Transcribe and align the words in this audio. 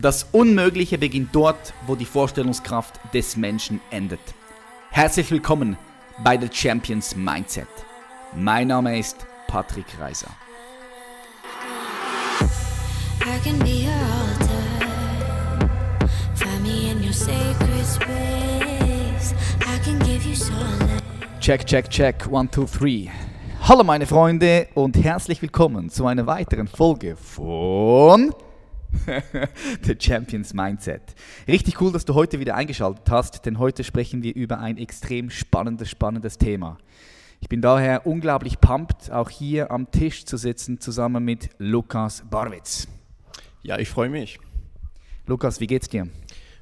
Das 0.00 0.28
Unmögliche 0.30 0.96
beginnt 0.96 1.30
dort, 1.34 1.74
wo 1.88 1.96
die 1.96 2.04
Vorstellungskraft 2.04 3.00
des 3.12 3.36
Menschen 3.36 3.80
endet. 3.90 4.20
Herzlich 4.90 5.28
willkommen 5.32 5.76
bei 6.22 6.38
The 6.38 6.46
Champions 6.52 7.16
Mindset. 7.16 7.66
Mein 8.36 8.68
Name 8.68 8.96
ist 8.96 9.26
Patrick 9.48 9.86
Reiser. 9.98 10.28
Check, 21.40 21.66
check, 21.66 21.90
check. 21.90 22.28
One, 22.30 22.48
two, 22.48 22.66
three. 22.66 23.08
Hallo 23.62 23.82
meine 23.82 24.06
Freunde 24.06 24.68
und 24.74 24.96
herzlich 25.02 25.42
willkommen 25.42 25.90
zu 25.90 26.06
einer 26.06 26.28
weiteren 26.28 26.68
Folge 26.68 27.16
von 27.16 28.32
The 29.84 29.96
Champions 29.98 30.54
Mindset. 30.54 31.02
Richtig 31.46 31.80
cool, 31.80 31.92
dass 31.92 32.04
du 32.04 32.14
heute 32.14 32.40
wieder 32.40 32.54
eingeschaltet 32.54 33.10
hast, 33.10 33.44
denn 33.46 33.58
heute 33.58 33.84
sprechen 33.84 34.22
wir 34.22 34.34
über 34.34 34.58
ein 34.58 34.78
extrem 34.78 35.30
spannendes, 35.30 35.90
spannendes 35.90 36.38
Thema. 36.38 36.78
Ich 37.40 37.48
bin 37.48 37.60
daher 37.60 38.06
unglaublich 38.06 38.60
pumped, 38.60 39.10
auch 39.12 39.30
hier 39.30 39.70
am 39.70 39.90
Tisch 39.90 40.24
zu 40.24 40.36
sitzen, 40.36 40.80
zusammen 40.80 41.24
mit 41.24 41.50
Lukas 41.58 42.24
Barwitz. 42.28 42.88
Ja, 43.62 43.78
ich 43.78 43.88
freue 43.88 44.08
mich. 44.08 44.40
Lukas, 45.26 45.60
wie 45.60 45.66
geht's 45.66 45.88
dir? 45.88 46.08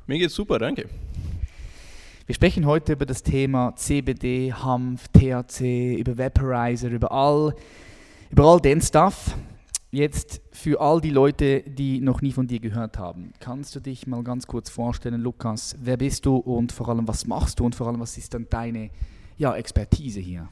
Mir 0.06 0.19
geht's 0.19 0.34
super, 0.34 0.58
danke. 0.58 0.88
Wir 2.27 2.34
sprechen 2.34 2.66
heute 2.66 2.95
über 2.95 3.06
das 3.06 3.22
Thema 3.22 3.74
CBD, 3.77 4.52
Hanf, 4.52 5.06
THC, 5.08 5.95
über 5.95 6.19
Vaporizer, 6.19 6.88
über 6.88 7.12
all, 7.12 7.55
über 8.30 8.45
all 8.45 8.61
den 8.61 8.83
Stuff. 8.83 9.36
Jetzt 9.92 10.41
für 10.56 10.80
all 10.80 11.02
die 11.02 11.10
Leute, 11.10 11.60
die 11.60 12.01
noch 12.01 12.23
nie 12.23 12.33
von 12.33 12.46
dir 12.46 12.60
gehört 12.60 12.98
haben, 12.98 13.34
kannst 13.41 13.77
du 13.77 13.80
dich 13.80 14.06
mal 14.06 14.24
ganz 14.24 14.47
kurz 14.47 14.70
vorstellen, 14.70 15.20
Lukas, 15.20 15.77
wer 15.78 15.98
bist 15.98 16.24
du 16.24 16.37
und 16.37 16.73
vor 16.73 16.88
allem 16.88 17.06
was 17.06 17.27
machst 17.27 17.61
du 17.61 17.67
und 17.67 17.75
vor 17.75 17.86
allem 17.86 18.00
was 18.00 18.17
ist 18.17 18.33
dann 18.33 18.47
deine 18.48 18.89
ja, 19.36 19.55
Expertise 19.55 20.19
hier? 20.19 20.48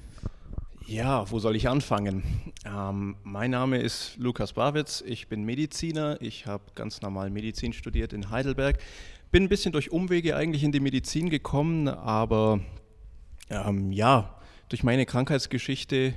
Ja, 0.87 1.31
wo 1.31 1.39
soll 1.39 1.57
ich 1.57 1.71
anfangen? 1.71 2.23
Ähm, 2.67 3.17
mein 3.23 3.51
Name 3.51 3.79
ist 3.79 4.19
Lukas 4.19 4.53
Barwitz, 4.53 5.03
ich 5.07 5.29
bin 5.29 5.43
Mediziner, 5.43 6.21
ich 6.21 6.47
habe 6.47 6.65
ganz 6.75 7.01
normal 7.01 7.31
Medizin 7.31 7.73
studiert 7.73 8.13
in 8.13 8.29
Heidelberg, 8.29 8.79
bin 9.31 9.45
ein 9.45 9.49
bisschen 9.49 9.73
durch 9.73 9.91
Umwege 9.91 10.37
eigentlich 10.37 10.65
in 10.65 10.73
die 10.73 10.81
Medizin 10.81 11.31
gekommen, 11.31 11.89
aber 11.89 12.61
ähm, 13.49 13.91
ja, 13.91 14.39
durch 14.69 14.83
meine 14.83 15.07
Krankheitsgeschichte 15.07 16.15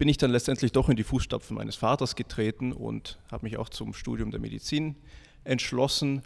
bin 0.00 0.08
ich 0.08 0.16
dann 0.16 0.30
letztendlich 0.30 0.72
doch 0.72 0.88
in 0.88 0.96
die 0.96 1.04
Fußstapfen 1.04 1.54
meines 1.54 1.76
Vaters 1.76 2.16
getreten 2.16 2.72
und 2.72 3.18
habe 3.30 3.44
mich 3.44 3.58
auch 3.58 3.68
zum 3.68 3.92
Studium 3.92 4.30
der 4.30 4.40
Medizin 4.40 4.96
entschlossen 5.44 6.22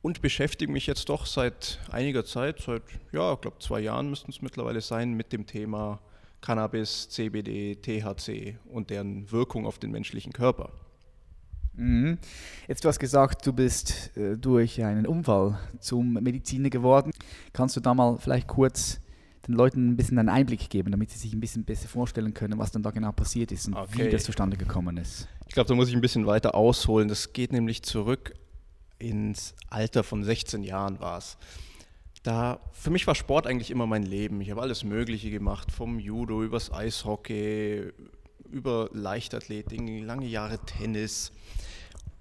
und 0.00 0.22
beschäftige 0.22 0.72
mich 0.72 0.86
jetzt 0.86 1.10
doch 1.10 1.26
seit 1.26 1.80
einiger 1.90 2.24
Zeit, 2.24 2.62
seit, 2.62 2.80
ja, 3.12 3.34
ich 3.34 3.42
glaube 3.42 3.58
zwei 3.58 3.80
Jahren 3.80 4.08
müssten 4.08 4.30
es 4.30 4.40
mittlerweile 4.40 4.80
sein, 4.80 5.12
mit 5.12 5.34
dem 5.34 5.44
Thema 5.44 6.00
Cannabis, 6.40 7.10
CBD, 7.10 7.76
THC 7.76 8.56
und 8.64 8.88
deren 8.88 9.30
Wirkung 9.30 9.66
auf 9.66 9.78
den 9.78 9.90
menschlichen 9.90 10.32
Körper. 10.32 10.72
Mhm. 11.74 12.16
Jetzt 12.68 12.84
du 12.84 12.88
hast 12.88 13.00
gesagt, 13.00 13.46
du 13.46 13.52
bist 13.52 14.16
äh, 14.16 14.38
durch 14.38 14.82
einen 14.82 15.06
Unfall 15.06 15.58
zum 15.78 16.14
Mediziner 16.14 16.70
geworden. 16.70 17.10
Kannst 17.52 17.76
du 17.76 17.80
da 17.80 17.92
mal 17.92 18.16
vielleicht 18.16 18.48
kurz 18.48 18.98
den 19.48 19.54
Leuten 19.54 19.88
ein 19.88 19.96
bisschen 19.96 20.18
einen 20.18 20.28
Einblick 20.28 20.68
geben, 20.68 20.90
damit 20.90 21.10
sie 21.10 21.18
sich 21.18 21.32
ein 21.32 21.40
bisschen 21.40 21.64
besser 21.64 21.88
vorstellen 21.88 22.34
können, 22.34 22.58
was 22.58 22.70
dann 22.70 22.82
da 22.82 22.90
genau 22.90 23.12
passiert 23.12 23.50
ist 23.50 23.66
und 23.66 23.74
okay. 23.74 24.06
wie 24.06 24.10
das 24.10 24.24
zustande 24.24 24.56
gekommen 24.56 24.98
ist. 24.98 25.26
Ich 25.46 25.54
glaube, 25.54 25.68
da 25.68 25.74
muss 25.74 25.88
ich 25.88 25.94
ein 25.94 26.00
bisschen 26.00 26.26
weiter 26.26 26.54
ausholen. 26.54 27.08
Das 27.08 27.32
geht 27.32 27.52
nämlich 27.52 27.82
zurück 27.82 28.34
ins 28.98 29.54
Alter 29.70 30.04
von 30.04 30.22
16 30.22 30.62
Jahren 30.62 31.00
war 31.00 31.18
es. 31.18 31.38
Da, 32.22 32.60
für 32.72 32.90
mich 32.90 33.06
war 33.06 33.14
Sport 33.14 33.46
eigentlich 33.46 33.70
immer 33.70 33.86
mein 33.86 34.02
Leben. 34.02 34.40
Ich 34.40 34.50
habe 34.50 34.60
alles 34.60 34.84
Mögliche 34.84 35.30
gemacht, 35.30 35.72
vom 35.72 35.98
Judo 35.98 36.42
übers 36.42 36.72
Eishockey, 36.72 37.92
über 38.50 38.90
Leichtathletik, 38.92 39.80
lange 40.04 40.26
Jahre 40.26 40.58
Tennis. 40.58 41.32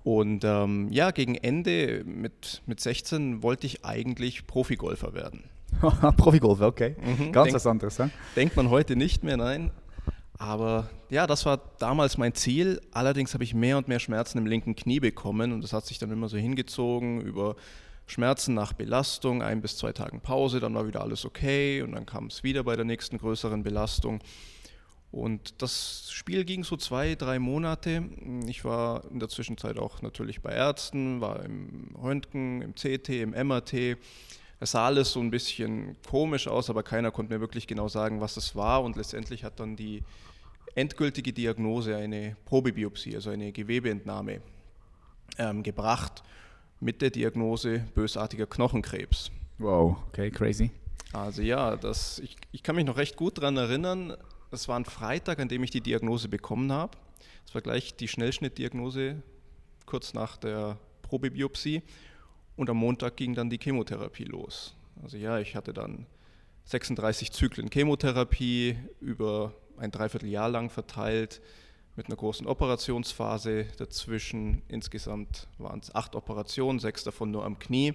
Und 0.04 0.46
ähm, 0.46 0.88
ja, 0.92 1.12
gegen 1.12 1.36
Ende 1.36 2.04
mit, 2.06 2.62
mit 2.68 2.80
16 2.80 3.44
wollte 3.44 3.68
ich 3.68 3.84
eigentlich 3.84 4.48
Profigolfer 4.48 5.14
werden. 5.14 5.44
Profigolf, 6.18 6.62
okay. 6.62 6.96
Mhm, 7.00 7.32
Ganz 7.32 7.46
denk, 7.46 7.56
was 7.56 7.68
anderes. 7.68 7.98
Ja? 7.98 8.10
Denkt 8.36 8.56
man 8.56 8.70
heute 8.70 8.96
nicht 8.96 9.24
mehr, 9.24 9.38
nein. 9.38 9.72
Aber 10.38 10.90
ja, 11.10 11.26
das 11.26 11.46
war 11.46 11.60
damals 11.80 12.18
mein 12.18 12.34
Ziel. 12.34 12.82
Allerdings 12.92 13.34
habe 13.34 13.44
ich 13.44 13.54
mehr 13.54 13.78
und 13.78 13.88
mehr 13.88 14.00
Schmerzen 14.00 14.38
im 14.38 14.46
linken 14.46 14.76
Knie 14.76 15.00
bekommen 15.00 15.52
und 15.52 15.64
das 15.64 15.74
hat 15.74 15.86
sich 15.86 15.98
dann 15.98 16.12
immer 16.12 16.30
so 16.30 16.38
hingezogen 16.38 17.22
über 17.22 17.56
Schmerzen 18.06 18.54
nach 18.54 18.74
Belastung, 18.74 19.42
ein 19.42 19.62
bis 19.62 19.78
zwei 19.78 19.92
Tagen 19.92 20.22
Pause, 20.22 20.60
dann 20.60 20.74
war 20.74 20.88
wieder 20.88 21.02
alles 21.02 21.26
okay 21.26 21.82
und 21.82 21.92
dann 21.92 22.06
kam 22.06 22.28
es 22.28 22.44
wieder 22.44 22.64
bei 22.64 22.76
der 22.76 22.86
nächsten 22.86 23.18
größeren 23.18 23.64
Belastung. 23.64 24.22
Und 25.12 25.62
das 25.62 26.10
Spiel 26.12 26.46
ging 26.46 26.64
so 26.64 26.78
zwei, 26.78 27.16
drei 27.16 27.40
Monate. 27.40 28.04
Ich 28.48 28.64
war 28.66 29.04
in 29.10 29.20
der 29.20 29.30
Zwischenzeit 29.30 29.78
auch 29.78 30.02
natürlich 30.02 30.42
bei 30.42 30.52
Ärzten, 30.52 31.22
war 31.22 31.44
im 31.44 31.96
Röntgen, 32.02 32.62
im 32.62 32.76
CT, 32.76 33.10
im 33.10 33.32
MRT 33.32 33.98
es 34.60 34.72
sah 34.72 34.88
alles 34.88 35.12
so 35.12 35.20
ein 35.20 35.30
bisschen 35.30 35.96
komisch 36.10 36.48
aus, 36.48 36.70
aber 36.70 36.84
keiner 36.84 37.12
konnte 37.12 37.34
mir 37.34 37.40
wirklich 37.40 37.68
genau 37.68 37.88
sagen, 37.88 38.22
was 38.22 38.38
es 38.38 38.56
war. 38.56 38.84
Und 38.84 38.96
letztendlich 38.96 39.44
hat 39.44 39.60
dann 39.60 39.76
die 39.76 40.04
endgültige 40.76 41.32
Diagnose 41.32 41.96
eine 41.96 42.36
Probebiopsie, 42.46 43.16
also 43.16 43.30
eine 43.30 43.52
Gewebeentnahme, 43.52 44.42
ähm, 45.38 45.64
gebracht 45.64 46.24
mit 46.80 47.02
der 47.02 47.10
Diagnose 47.10 47.80
bösartiger 47.94 48.46
Knochenkrebs. 48.46 49.32
Wow, 49.60 49.98
okay, 50.08 50.30
crazy. 50.32 50.72
Also 51.14 51.42
ja, 51.42 51.76
das, 51.76 52.20
ich, 52.20 52.36
ich 52.52 52.64
kann 52.64 52.76
mich 52.76 52.86
noch 52.86 52.98
recht 52.98 53.16
gut 53.16 53.38
daran 53.38 53.58
erinnern. 53.58 54.16
Es 54.52 54.68
war 54.68 54.80
ein 54.80 54.86
Freitag, 54.86 55.40
an 55.40 55.48
dem 55.48 55.64
ich 55.64 55.72
die 55.72 55.82
Diagnose 55.82 56.30
bekommen 56.30 56.72
habe. 56.72 56.98
Es 57.46 57.54
war 57.54 57.62
gleich 57.62 57.96
die 57.96 58.08
Schnellschnittdiagnose 58.08 59.22
kurz 59.86 60.14
nach 60.14 60.38
der 60.38 60.78
Probebiopsie. 61.02 61.82
Und 62.58 62.70
am 62.70 62.78
Montag 62.78 63.16
ging 63.16 63.36
dann 63.36 63.50
die 63.50 63.60
Chemotherapie 63.60 64.26
los. 64.26 64.76
Also 65.02 65.16
ja, 65.16 65.40
ich 65.40 65.56
hatte 65.56 65.74
dann 65.74 66.06
36 66.66 67.32
Zyklen 67.32 67.70
Chemotherapie 67.72 68.78
über 69.00 69.54
ein 69.78 69.92
Dreivierteljahr 69.92 70.50
lang 70.50 70.70
verteilt 70.70 71.40
mit 71.96 72.08
einer 72.08 72.16
großen 72.16 72.46
Operationsphase 72.46 73.68
dazwischen. 73.78 74.64
Insgesamt 74.68 75.48
waren 75.60 75.80
es 75.80 75.94
acht 75.96 76.16
Operationen, 76.16 76.80
sechs 76.80 77.04
davon 77.04 77.32
nur 77.32 77.46
am 77.46 77.58
Knie. 77.60 77.94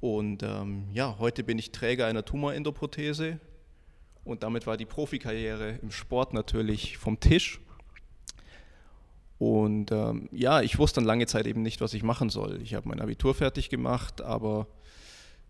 Und 0.00 0.42
ähm, 0.44 0.84
ja, 0.92 1.16
heute 1.18 1.42
bin 1.42 1.58
ich 1.58 1.72
Träger 1.72 2.06
einer 2.06 2.24
Tumorendoprothese 2.24 3.40
und 4.24 4.44
damit 4.44 4.66
war 4.66 4.76
die 4.76 4.86
Profikarriere 4.86 5.78
im 5.82 5.90
Sport 5.90 6.32
natürlich 6.32 6.96
vom 6.96 7.18
Tisch. 7.18 7.60
Und 9.38 9.92
ähm, 9.92 10.28
ja, 10.32 10.62
ich 10.62 10.78
wusste 10.78 11.00
dann 11.00 11.06
lange 11.06 11.26
Zeit 11.26 11.46
eben 11.46 11.62
nicht, 11.62 11.80
was 11.80 11.94
ich 11.94 12.02
machen 12.02 12.28
soll. 12.28 12.60
Ich 12.62 12.74
habe 12.74 12.88
mein 12.88 13.00
Abitur 13.00 13.34
fertig 13.34 13.70
gemacht, 13.70 14.20
aber 14.20 14.66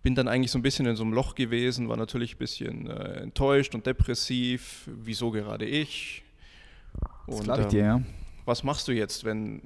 bin 0.02 0.14
dann 0.14 0.28
eigentlich 0.28 0.50
so 0.50 0.58
ein 0.58 0.62
bisschen 0.62 0.86
in 0.86 0.96
so 0.96 1.02
einem 1.02 1.12
Loch 1.12 1.34
gewesen, 1.34 1.88
war 1.88 1.96
natürlich 1.96 2.34
ein 2.34 2.38
bisschen 2.38 2.86
äh, 2.88 3.20
enttäuscht 3.20 3.74
und 3.74 3.86
depressiv. 3.86 4.88
Wieso 4.94 5.30
gerade 5.30 5.64
ich? 5.64 6.22
Und, 7.26 7.48
das 7.48 7.60
ich 7.60 7.66
dir, 7.66 7.84
ja. 7.84 7.96
Ähm, 7.96 8.06
was 8.44 8.62
machst 8.62 8.88
du 8.88 8.92
jetzt, 8.92 9.24
wenn 9.24 9.62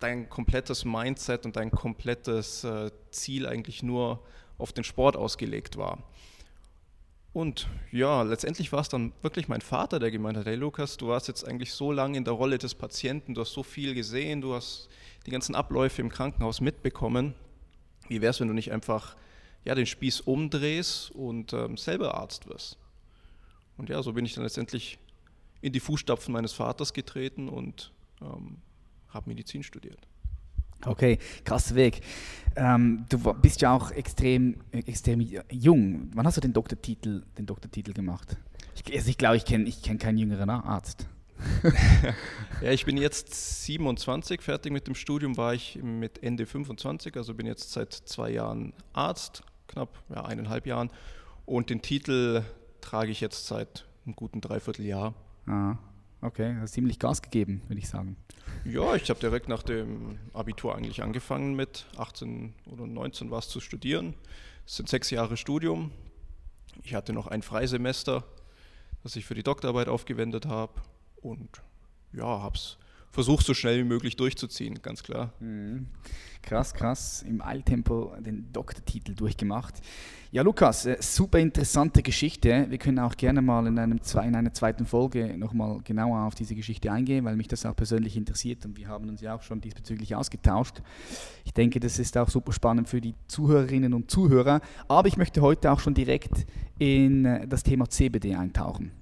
dein 0.00 0.28
komplettes 0.28 0.84
Mindset 0.84 1.46
und 1.46 1.56
dein 1.56 1.70
komplettes 1.70 2.64
äh, 2.64 2.90
Ziel 3.10 3.46
eigentlich 3.46 3.82
nur 3.82 4.22
auf 4.58 4.72
den 4.72 4.84
Sport 4.84 5.16
ausgelegt 5.16 5.76
war? 5.76 5.98
Und 7.36 7.68
ja, 7.92 8.22
letztendlich 8.22 8.72
war 8.72 8.80
es 8.80 8.88
dann 8.88 9.12
wirklich 9.20 9.46
mein 9.46 9.60
Vater, 9.60 9.98
der 9.98 10.10
gemeint 10.10 10.38
hat, 10.38 10.46
hey 10.46 10.54
Lukas, 10.54 10.96
du 10.96 11.08
warst 11.08 11.28
jetzt 11.28 11.46
eigentlich 11.46 11.70
so 11.70 11.92
lange 11.92 12.16
in 12.16 12.24
der 12.24 12.32
Rolle 12.32 12.56
des 12.56 12.74
Patienten, 12.74 13.34
du 13.34 13.42
hast 13.42 13.52
so 13.52 13.62
viel 13.62 13.92
gesehen, 13.92 14.40
du 14.40 14.54
hast 14.54 14.88
die 15.26 15.30
ganzen 15.30 15.54
Abläufe 15.54 16.00
im 16.00 16.08
Krankenhaus 16.08 16.62
mitbekommen. 16.62 17.34
Wie 18.08 18.22
wäre 18.22 18.30
es, 18.30 18.40
wenn 18.40 18.48
du 18.48 18.54
nicht 18.54 18.72
einfach 18.72 19.16
ja, 19.66 19.74
den 19.74 19.84
Spieß 19.84 20.22
umdrehst 20.22 21.10
und 21.10 21.52
ähm, 21.52 21.76
selber 21.76 22.14
Arzt 22.14 22.48
wirst? 22.48 22.78
Und 23.76 23.90
ja, 23.90 24.02
so 24.02 24.14
bin 24.14 24.24
ich 24.24 24.32
dann 24.32 24.44
letztendlich 24.44 24.98
in 25.60 25.74
die 25.74 25.80
Fußstapfen 25.80 26.32
meines 26.32 26.54
Vaters 26.54 26.94
getreten 26.94 27.50
und 27.50 27.92
ähm, 28.22 28.62
habe 29.10 29.28
Medizin 29.28 29.62
studiert. 29.62 30.08
Okay, 30.84 31.18
krasser 31.44 31.74
Weg. 31.74 32.00
Ähm, 32.56 33.04
du 33.08 33.18
bist 33.34 33.60
ja 33.60 33.72
auch 33.72 33.90
extrem, 33.90 34.56
extrem 34.72 35.20
jung. 35.50 36.10
Wann 36.14 36.26
hast 36.26 36.36
du 36.36 36.40
den 36.40 36.52
Doktortitel, 36.52 37.22
den 37.36 37.46
Doktortitel 37.46 37.92
gemacht? 37.92 38.36
Ich, 38.74 38.94
also 38.94 39.10
ich 39.10 39.18
glaube, 39.18 39.36
ich 39.36 39.44
kenne 39.44 39.64
ich 39.64 39.82
kenn 39.82 39.98
keinen 39.98 40.18
jüngeren 40.18 40.48
Arzt. 40.48 41.06
ja, 42.62 42.70
ich 42.70 42.86
bin 42.86 42.96
jetzt 42.96 43.64
27, 43.64 44.40
fertig 44.40 44.72
mit 44.72 44.86
dem 44.86 44.94
Studium 44.94 45.36
war 45.36 45.52
ich 45.52 45.78
mit 45.82 46.22
Ende 46.22 46.46
25, 46.46 47.14
also 47.16 47.34
bin 47.34 47.46
jetzt 47.46 47.72
seit 47.72 47.92
zwei 47.92 48.30
Jahren 48.30 48.72
Arzt, 48.94 49.42
knapp 49.68 50.02
ja, 50.08 50.24
eineinhalb 50.24 50.66
Jahren. 50.66 50.90
Und 51.44 51.68
den 51.68 51.82
Titel 51.82 52.42
trage 52.80 53.10
ich 53.10 53.20
jetzt 53.20 53.46
seit 53.46 53.86
einem 54.04 54.16
guten 54.16 54.40
Dreivierteljahr. 54.40 55.14
Ah, 55.46 55.76
Okay, 56.26 56.56
hast 56.58 56.72
ziemlich 56.72 56.98
Gas 56.98 57.22
gegeben, 57.22 57.62
würde 57.68 57.78
ich 57.78 57.88
sagen. 57.88 58.16
Ja, 58.64 58.96
ich 58.96 59.08
habe 59.10 59.20
direkt 59.20 59.48
nach 59.48 59.62
dem 59.62 60.18
Abitur 60.32 60.74
eigentlich 60.74 61.04
angefangen 61.04 61.54
mit 61.54 61.86
18 61.98 62.52
oder 62.66 62.84
19 62.84 63.30
was 63.30 63.48
zu 63.48 63.60
studieren. 63.60 64.12
Es 64.66 64.74
sind 64.74 64.88
sechs 64.88 65.10
Jahre 65.10 65.36
Studium. 65.36 65.92
Ich 66.82 66.96
hatte 66.96 67.12
noch 67.12 67.28
ein 67.28 67.42
Freisemester, 67.42 68.24
das 69.04 69.14
ich 69.14 69.24
für 69.24 69.36
die 69.36 69.44
Doktorarbeit 69.44 69.86
aufgewendet 69.86 70.46
habe 70.46 70.72
und 71.22 71.62
ja, 72.12 72.24
habe 72.24 72.56
es 72.56 72.76
versucht, 73.16 73.46
so 73.46 73.54
schnell 73.54 73.78
wie 73.78 73.88
möglich 73.88 74.14
durchzuziehen, 74.16 74.82
ganz 74.82 75.02
klar. 75.02 75.32
Mhm. 75.40 75.86
Krass, 76.42 76.74
krass. 76.74 77.24
Im 77.26 77.40
Eiltempo 77.40 78.12
den 78.20 78.52
Doktortitel 78.52 79.14
durchgemacht. 79.14 79.74
Ja, 80.30 80.42
Lukas, 80.42 80.84
äh, 80.84 80.98
super 81.00 81.38
interessante 81.38 82.02
Geschichte. 82.02 82.66
Wir 82.68 82.76
können 82.76 82.98
auch 82.98 83.16
gerne 83.16 83.40
mal 83.40 83.66
in, 83.66 83.78
einem, 83.78 83.98
in 83.98 84.36
einer 84.36 84.52
zweiten 84.52 84.84
Folge 84.84 85.36
nochmal 85.38 85.80
genauer 85.82 86.26
auf 86.26 86.34
diese 86.34 86.54
Geschichte 86.54 86.92
eingehen, 86.92 87.24
weil 87.24 87.36
mich 87.36 87.48
das 87.48 87.64
auch 87.64 87.74
persönlich 87.74 88.18
interessiert 88.18 88.66
und 88.66 88.76
wir 88.76 88.86
haben 88.86 89.08
uns 89.08 89.22
ja 89.22 89.34
auch 89.34 89.42
schon 89.42 89.62
diesbezüglich 89.62 90.14
ausgetauscht. 90.14 90.82
Ich 91.46 91.54
denke, 91.54 91.80
das 91.80 91.98
ist 91.98 92.18
auch 92.18 92.28
super 92.28 92.52
spannend 92.52 92.88
für 92.88 93.00
die 93.00 93.14
Zuhörerinnen 93.28 93.94
und 93.94 94.10
Zuhörer. 94.10 94.60
Aber 94.88 95.08
ich 95.08 95.16
möchte 95.16 95.40
heute 95.40 95.72
auch 95.72 95.80
schon 95.80 95.94
direkt 95.94 96.46
in 96.78 97.24
äh, 97.24 97.48
das 97.48 97.62
Thema 97.62 97.88
CBD 97.88 98.34
eintauchen. 98.34 98.92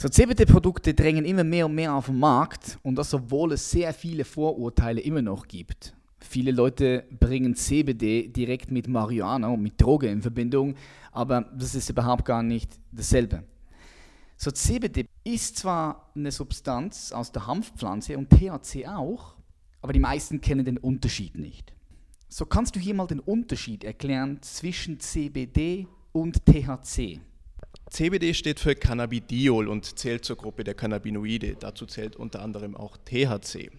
So, 0.00 0.08
CBD-Produkte 0.08 0.94
drängen 0.94 1.24
immer 1.24 1.42
mehr 1.42 1.66
und 1.66 1.74
mehr 1.74 1.92
auf 1.92 2.06
den 2.06 2.20
Markt 2.20 2.78
und 2.84 2.94
das, 2.94 3.12
obwohl 3.14 3.54
es 3.54 3.68
sehr 3.68 3.92
viele 3.92 4.24
Vorurteile 4.24 5.00
immer 5.00 5.22
noch 5.22 5.48
gibt. 5.48 5.92
Viele 6.20 6.52
Leute 6.52 7.04
bringen 7.18 7.56
CBD 7.56 8.28
direkt 8.28 8.70
mit 8.70 8.86
Marihuana 8.86 9.48
und 9.48 9.60
mit 9.60 9.80
Droge 9.80 10.06
in 10.06 10.22
Verbindung, 10.22 10.76
aber 11.10 11.40
das 11.40 11.74
ist 11.74 11.90
überhaupt 11.90 12.24
gar 12.24 12.44
nicht 12.44 12.78
dasselbe. 12.92 13.42
So, 14.36 14.52
CBD 14.52 15.06
ist 15.24 15.56
zwar 15.56 16.12
eine 16.14 16.30
Substanz 16.30 17.10
aus 17.10 17.32
der 17.32 17.48
Hanfpflanze 17.48 18.16
und 18.16 18.30
THC 18.30 18.86
auch, 18.86 19.34
aber 19.82 19.92
die 19.92 19.98
meisten 19.98 20.40
kennen 20.40 20.64
den 20.64 20.78
Unterschied 20.78 21.36
nicht. 21.36 21.72
So 22.28 22.46
kannst 22.46 22.76
du 22.76 22.78
hier 22.78 22.94
mal 22.94 23.08
den 23.08 23.18
Unterschied 23.18 23.82
erklären 23.82 24.38
zwischen 24.42 25.00
CBD 25.00 25.88
und 26.12 26.46
THC. 26.46 27.20
CBD 27.90 28.34
steht 28.34 28.60
für 28.60 28.74
Cannabidiol 28.74 29.66
und 29.66 29.98
zählt 29.98 30.24
zur 30.24 30.36
Gruppe 30.36 30.62
der 30.62 30.74
Cannabinoide. 30.74 31.56
Dazu 31.58 31.86
zählt 31.86 32.16
unter 32.16 32.42
anderem 32.42 32.76
auch 32.76 32.96
THC. 32.98 33.70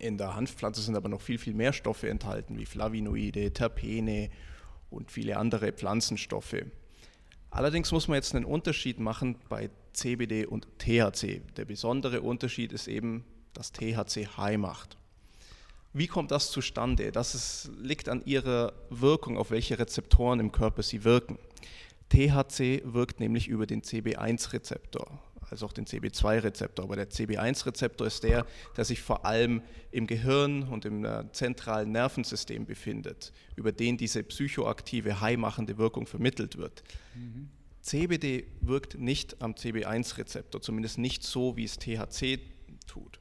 In 0.00 0.18
der 0.18 0.34
Hanfpflanze 0.34 0.82
sind 0.82 0.96
aber 0.96 1.08
noch 1.08 1.20
viel, 1.20 1.38
viel 1.38 1.54
mehr 1.54 1.72
Stoffe 1.72 2.08
enthalten, 2.08 2.58
wie 2.58 2.66
Flavonoide, 2.66 3.52
Terpene 3.52 4.30
und 4.90 5.10
viele 5.12 5.36
andere 5.36 5.72
Pflanzenstoffe. 5.72 6.56
Allerdings 7.50 7.92
muss 7.92 8.08
man 8.08 8.16
jetzt 8.16 8.34
einen 8.34 8.44
Unterschied 8.44 8.98
machen 8.98 9.36
bei 9.48 9.70
CBD 9.92 10.46
und 10.46 10.66
THC. 10.78 11.42
Der 11.56 11.64
besondere 11.64 12.22
Unterschied 12.22 12.72
ist 12.72 12.88
eben, 12.88 13.24
dass 13.52 13.72
THC 13.72 14.26
High 14.36 14.58
macht. 14.58 14.96
Wie 15.92 16.06
kommt 16.06 16.30
das 16.30 16.50
zustande? 16.52 17.10
Das 17.10 17.34
ist, 17.34 17.70
liegt 17.80 18.08
an 18.08 18.22
ihrer 18.24 18.72
Wirkung, 18.90 19.36
auf 19.36 19.50
welche 19.50 19.78
Rezeptoren 19.78 20.38
im 20.38 20.52
Körper 20.52 20.84
sie 20.84 21.02
wirken. 21.02 21.38
THC 22.10 22.82
wirkt 22.84 23.20
nämlich 23.20 23.48
über 23.48 23.66
den 23.66 23.82
CB1-Rezeptor, 23.82 25.18
also 25.48 25.66
auch 25.66 25.72
den 25.72 25.86
CB2-Rezeptor. 25.86 26.84
Aber 26.84 26.96
der 26.96 27.08
CB1-Rezeptor 27.08 28.06
ist 28.06 28.24
der, 28.24 28.44
der 28.76 28.84
sich 28.84 29.00
vor 29.00 29.24
allem 29.24 29.62
im 29.92 30.06
Gehirn 30.06 30.64
und 30.64 30.84
im 30.84 31.04
äh, 31.04 31.24
zentralen 31.32 31.92
Nervensystem 31.92 32.66
befindet, 32.66 33.32
über 33.56 33.72
den 33.72 33.96
diese 33.96 34.22
psychoaktive, 34.24 35.20
high-machende 35.20 35.78
Wirkung 35.78 36.06
vermittelt 36.06 36.58
wird. 36.58 36.82
Mhm. 37.14 37.48
CBD 37.80 38.46
wirkt 38.60 38.98
nicht 38.98 39.40
am 39.40 39.54
CB1-Rezeptor, 39.54 40.60
zumindest 40.60 40.98
nicht 40.98 41.22
so, 41.22 41.56
wie 41.56 41.64
es 41.64 41.78
THC 41.78 42.40
tut. 42.86 43.20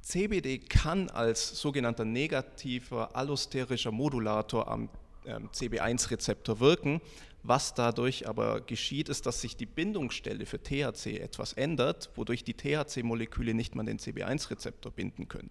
CBD 0.00 0.58
kann 0.58 1.10
als 1.10 1.60
sogenannter 1.60 2.04
negativer 2.04 3.14
allosterischer 3.14 3.92
Modulator 3.92 4.66
am 4.66 4.88
ähm, 5.24 5.48
CB1-Rezeptor 5.50 6.58
wirken, 6.58 7.00
was 7.42 7.74
dadurch 7.74 8.28
aber 8.28 8.60
geschieht, 8.60 9.08
ist, 9.08 9.26
dass 9.26 9.40
sich 9.40 9.56
die 9.56 9.66
Bindungsstelle 9.66 10.46
für 10.46 10.62
THC 10.62 11.18
etwas 11.18 11.52
ändert, 11.54 12.10
wodurch 12.14 12.44
die 12.44 12.54
THC-Moleküle 12.54 13.54
nicht 13.54 13.74
mehr 13.74 13.84
den 13.84 13.98
CB1-Rezeptor 13.98 14.92
binden 14.92 15.28
können. 15.28 15.50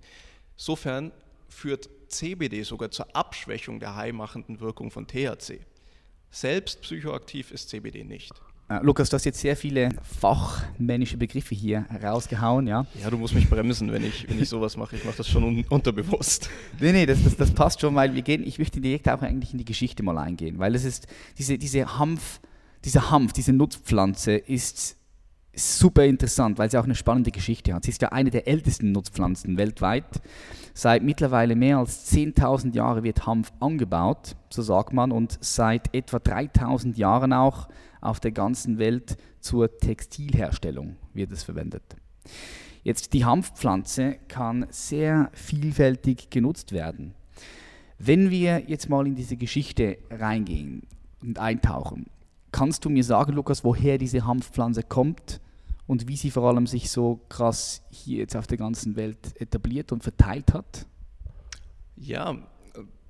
Insofern 0.57 1.11
führt 1.49 1.89
CBD 2.07 2.63
sogar 2.63 2.91
zur 2.91 3.13
Abschwächung 3.15 3.79
der 3.79 3.95
heimachenden 3.95 4.59
Wirkung 4.61 4.89
von 4.89 5.07
THC. 5.07 5.59
Selbst 6.29 6.81
psychoaktiv 6.81 7.51
ist 7.51 7.69
CBD 7.69 8.05
nicht. 8.05 8.33
Äh, 8.71 8.79
Lukas, 8.83 9.09
du 9.09 9.15
hast 9.15 9.25
jetzt 9.25 9.41
sehr 9.41 9.57
viele 9.57 9.89
fachmännische 10.01 11.17
Begriffe 11.17 11.53
hier 11.53 11.85
rausgehauen, 12.01 12.67
ja? 12.67 12.85
Ja, 13.01 13.09
du 13.09 13.17
musst 13.17 13.35
mich 13.35 13.49
bremsen, 13.49 13.91
wenn 13.91 14.05
ich, 14.05 14.29
wenn 14.29 14.41
ich 14.41 14.47
sowas 14.47 14.77
mache. 14.77 14.95
Ich 14.95 15.03
mache 15.03 15.17
das 15.17 15.27
schon 15.27 15.43
un 15.43 15.65
unterbewusst. 15.69 16.49
Nee, 16.79 16.93
nee, 16.93 17.05
das, 17.05 17.21
das, 17.21 17.35
das, 17.35 17.51
passt 17.51 17.81
schon, 17.81 17.95
weil 17.95 18.15
wir 18.15 18.21
gehen, 18.21 18.47
ich 18.47 18.59
möchte 18.59 18.79
direkt 18.79 19.09
auch 19.09 19.21
eigentlich 19.21 19.51
in 19.51 19.57
die 19.57 19.65
Geschichte 19.65 20.03
mal 20.03 20.17
eingehen, 20.17 20.57
weil 20.57 20.73
es 20.73 20.85
ist, 20.85 21.07
diese, 21.37 21.57
diese 21.57 21.99
Hanf, 21.99 22.39
diese 22.85 23.11
Hanf, 23.11 23.33
diese 23.33 23.51
Nutzpflanze 23.51 24.35
ist 24.37 24.95
super 25.53 26.05
interessant, 26.05 26.57
weil 26.57 26.71
sie 26.71 26.77
auch 26.77 26.85
eine 26.85 26.95
spannende 26.95 27.31
Geschichte 27.31 27.73
hat. 27.73 27.83
Sie 27.83 27.91
ist 27.91 28.01
ja 28.01 28.09
eine 28.09 28.29
der 28.29 28.47
ältesten 28.47 28.93
Nutzpflanzen 28.93 29.57
weltweit. 29.57 30.05
Seit 30.73 31.03
mittlerweile 31.03 31.57
mehr 31.57 31.79
als 31.79 32.09
10.000 32.13 32.73
Jahren 32.73 33.03
wird 33.03 33.25
Hanf 33.25 33.51
angebaut, 33.59 34.37
so 34.49 34.61
sagt 34.61 34.93
man, 34.93 35.11
und 35.11 35.37
seit 35.41 35.93
etwa 35.93 36.17
3.000 36.17 36.95
Jahren 36.95 37.33
auch 37.33 37.67
auf 38.01 38.19
der 38.19 38.31
ganzen 38.31 38.77
Welt 38.77 39.17
zur 39.39 39.77
Textilherstellung 39.77 40.97
wird 41.13 41.31
es 41.31 41.43
verwendet. 41.43 41.83
Jetzt 42.83 43.13
die 43.13 43.25
Hanfpflanze 43.25 44.17
kann 44.27 44.65
sehr 44.71 45.29
vielfältig 45.33 46.29
genutzt 46.29 46.71
werden. 46.71 47.13
Wenn 47.99 48.31
wir 48.31 48.63
jetzt 48.67 48.89
mal 48.89 49.05
in 49.05 49.15
diese 49.15 49.37
Geschichte 49.37 49.99
reingehen 50.09 50.87
und 51.21 51.37
eintauchen, 51.37 52.07
kannst 52.51 52.83
du 52.83 52.89
mir 52.89 53.03
sagen, 53.03 53.33
Lukas, 53.33 53.63
woher 53.63 53.99
diese 53.99 54.25
Hanfpflanze 54.25 54.81
kommt 54.81 55.39
und 55.85 56.07
wie 56.07 56.15
sie 56.15 56.31
vor 56.31 56.49
allem 56.49 56.65
sich 56.65 56.89
so 56.89 57.19
krass 57.29 57.83
hier 57.91 58.17
jetzt 58.17 58.35
auf 58.35 58.47
der 58.47 58.57
ganzen 58.57 58.95
Welt 58.95 59.39
etabliert 59.39 59.91
und 59.91 60.01
verteilt 60.01 60.53
hat? 60.53 60.87
Ja, 61.95 62.35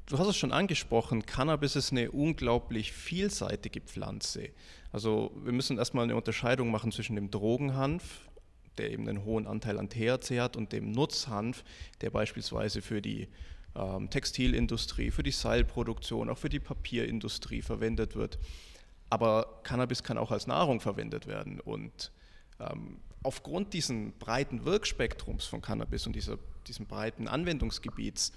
du 0.08 0.18
hast 0.18 0.28
es 0.28 0.38
schon 0.38 0.52
angesprochen, 0.52 1.26
Cannabis 1.26 1.76
ist 1.76 1.92
eine 1.92 2.12
unglaublich 2.12 2.92
vielseitige 2.92 3.82
Pflanze. 3.82 4.50
Also 4.92 5.32
wir 5.44 5.54
müssen 5.54 5.78
erstmal 5.78 6.04
eine 6.04 6.16
Unterscheidung 6.16 6.72
machen 6.72 6.92
zwischen 6.92 7.16
dem 7.16 7.32
Drogenhanf, 7.32 8.30
der 8.78 8.92
eben 8.92 9.08
einen 9.08 9.26
hohen 9.26 9.48
Anteil 9.48 9.78
an 9.78 9.90
THC 9.90 10.40
hat, 10.40 10.56
und 10.56 10.72
dem 10.72 10.92
Nutzhanf, 10.92 11.64
der 12.02 12.10
beispielsweise 12.10 12.82
für 12.82 13.02
die 13.02 13.28
ähm, 13.76 14.10
Textilindustrie, 14.10 15.12
für 15.12 15.24
die 15.24 15.32
Seilproduktion, 15.32 16.30
auch 16.30 16.38
für 16.38 16.50
die 16.50 16.60
Papierindustrie 16.60 17.62
verwendet 17.62 18.16
wird. 18.16 18.40
Aber 19.10 19.60
Cannabis 19.64 20.04
kann 20.04 20.18
auch 20.18 20.32
als 20.32 20.48
Nahrung 20.48 20.80
verwendet 20.80 21.28
werden. 21.28 21.60
Und 21.60 22.12
ähm, 22.60 23.00
aufgrund 23.24 23.74
dieses 23.74 23.96
breiten 24.20 24.66
Wirkspektrums 24.66 25.46
von 25.46 25.62
Cannabis 25.62 26.08
und 26.08 26.16
dieser, 26.16 26.38
diesem 26.68 26.86
breiten 26.86 27.28
Anwendungsgebiets 27.28 28.32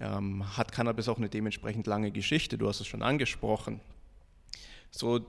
ähm, 0.00 0.56
hat 0.56 0.72
Cannabis 0.72 1.08
auch 1.08 1.18
eine 1.18 1.28
dementsprechend 1.28 1.86
lange 1.86 2.10
Geschichte. 2.10 2.58
Du 2.58 2.68
hast 2.68 2.80
es 2.80 2.86
schon 2.86 3.02
angesprochen. 3.02 3.80
So, 4.90 5.26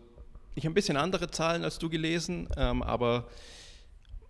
ich 0.56 0.66
habe 0.66 0.72
ein 0.72 0.76
bisschen 0.76 0.98
andere 0.98 1.30
Zahlen 1.30 1.64
als 1.64 1.80
du 1.80 1.90
gelesen, 1.90 2.48
ähm, 2.58 2.82
aber 2.84 3.28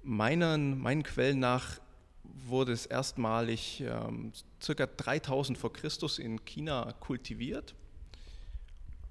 meinen, 0.03 0.79
meinen 0.79 1.03
Quellen 1.03 1.39
nach 1.39 1.79
wurde 2.23 2.71
es 2.71 2.85
erstmalig 2.85 3.81
ähm, 3.81 4.31
circa 4.61 4.85
3000 4.85 5.57
vor 5.57 5.73
Christus 5.73 6.19
in 6.19 6.43
China 6.45 6.93
kultiviert 6.99 7.75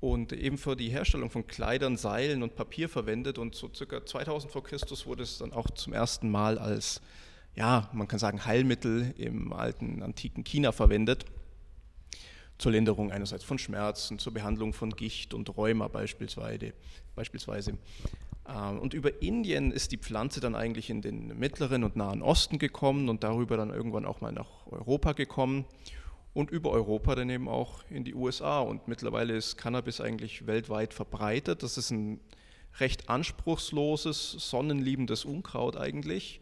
und 0.01 0.33
eben 0.33 0.59
für 0.59 0.77
die 0.77 0.91
Herstellung 0.91 1.31
von 1.31 1.47
Kleidern, 1.47 1.97
Seilen 1.97 2.43
und 2.43 2.55
Papier 2.55 2.89
verwendet 2.89 3.39
und 3.39 3.55
so 3.55 3.71
circa 3.75 4.05
2000 4.05 4.53
vor 4.53 4.63
Christus 4.63 5.07
wurde 5.07 5.25
es 5.25 5.39
dann 5.39 5.53
auch 5.53 5.71
zum 5.71 5.93
ersten 5.93 6.31
Mal 6.31 6.59
als 6.59 7.01
ja, 7.59 7.89
man 7.93 8.07
kann 8.07 8.21
sagen, 8.21 8.45
Heilmittel 8.45 9.15
im 9.19 9.53
alten, 9.53 10.01
antiken 10.01 10.45
China 10.45 10.71
verwendet. 10.71 11.25
Zur 12.57 12.71
Linderung 12.71 13.11
einerseits 13.11 13.43
von 13.43 13.59
Schmerzen, 13.59 14.21
zur 14.21 14.33
Behandlung 14.33 14.73
von 14.73 14.91
Gicht 14.91 15.35
und 15.35 15.57
Rheuma 15.57 15.89
beispielsweise. 15.89 16.73
beispielsweise. 17.17 17.77
Ähm, 18.49 18.79
und 18.79 18.95
über 18.95 19.23
Indien 19.23 19.73
ist 19.73 19.91
die 19.91 19.97
Pflanze 19.99 20.39
dann 20.39 20.55
eigentlich 20.55 20.89
in 20.89 21.03
den 21.03 21.37
mittleren 21.37 21.83
und 21.83 21.97
nahen 21.97 22.23
Osten 22.23 22.61
gekommen 22.61 23.09
und 23.09 23.25
darüber 23.25 23.57
dann 23.57 23.71
irgendwann 23.71 24.07
auch 24.07 24.21
mal 24.21 24.33
nach 24.33 24.67
Europa 24.71 25.13
gekommen 25.13 25.65
und 26.35 26.53
über 26.53 26.71
Europa 26.71 27.17
dann 27.17 27.29
eben 27.29 27.49
auch 27.49 27.83
in 27.91 28.05
die 28.05 28.15
USA. 28.15 28.61
Und 28.61 28.87
mittlerweile 28.87 29.37
ist 29.37 29.57
Cannabis 29.57 30.01
eigentlich 30.01 30.47
weltweit 30.47 30.95
verbreitet. 30.95 31.65
Das 31.65 31.77
ist 31.77 31.91
ein 31.91 32.21
recht 32.79 33.09
anspruchsloses, 33.09 34.31
sonnenliebendes 34.39 35.25
Unkraut 35.25 35.77
eigentlich 35.77 36.41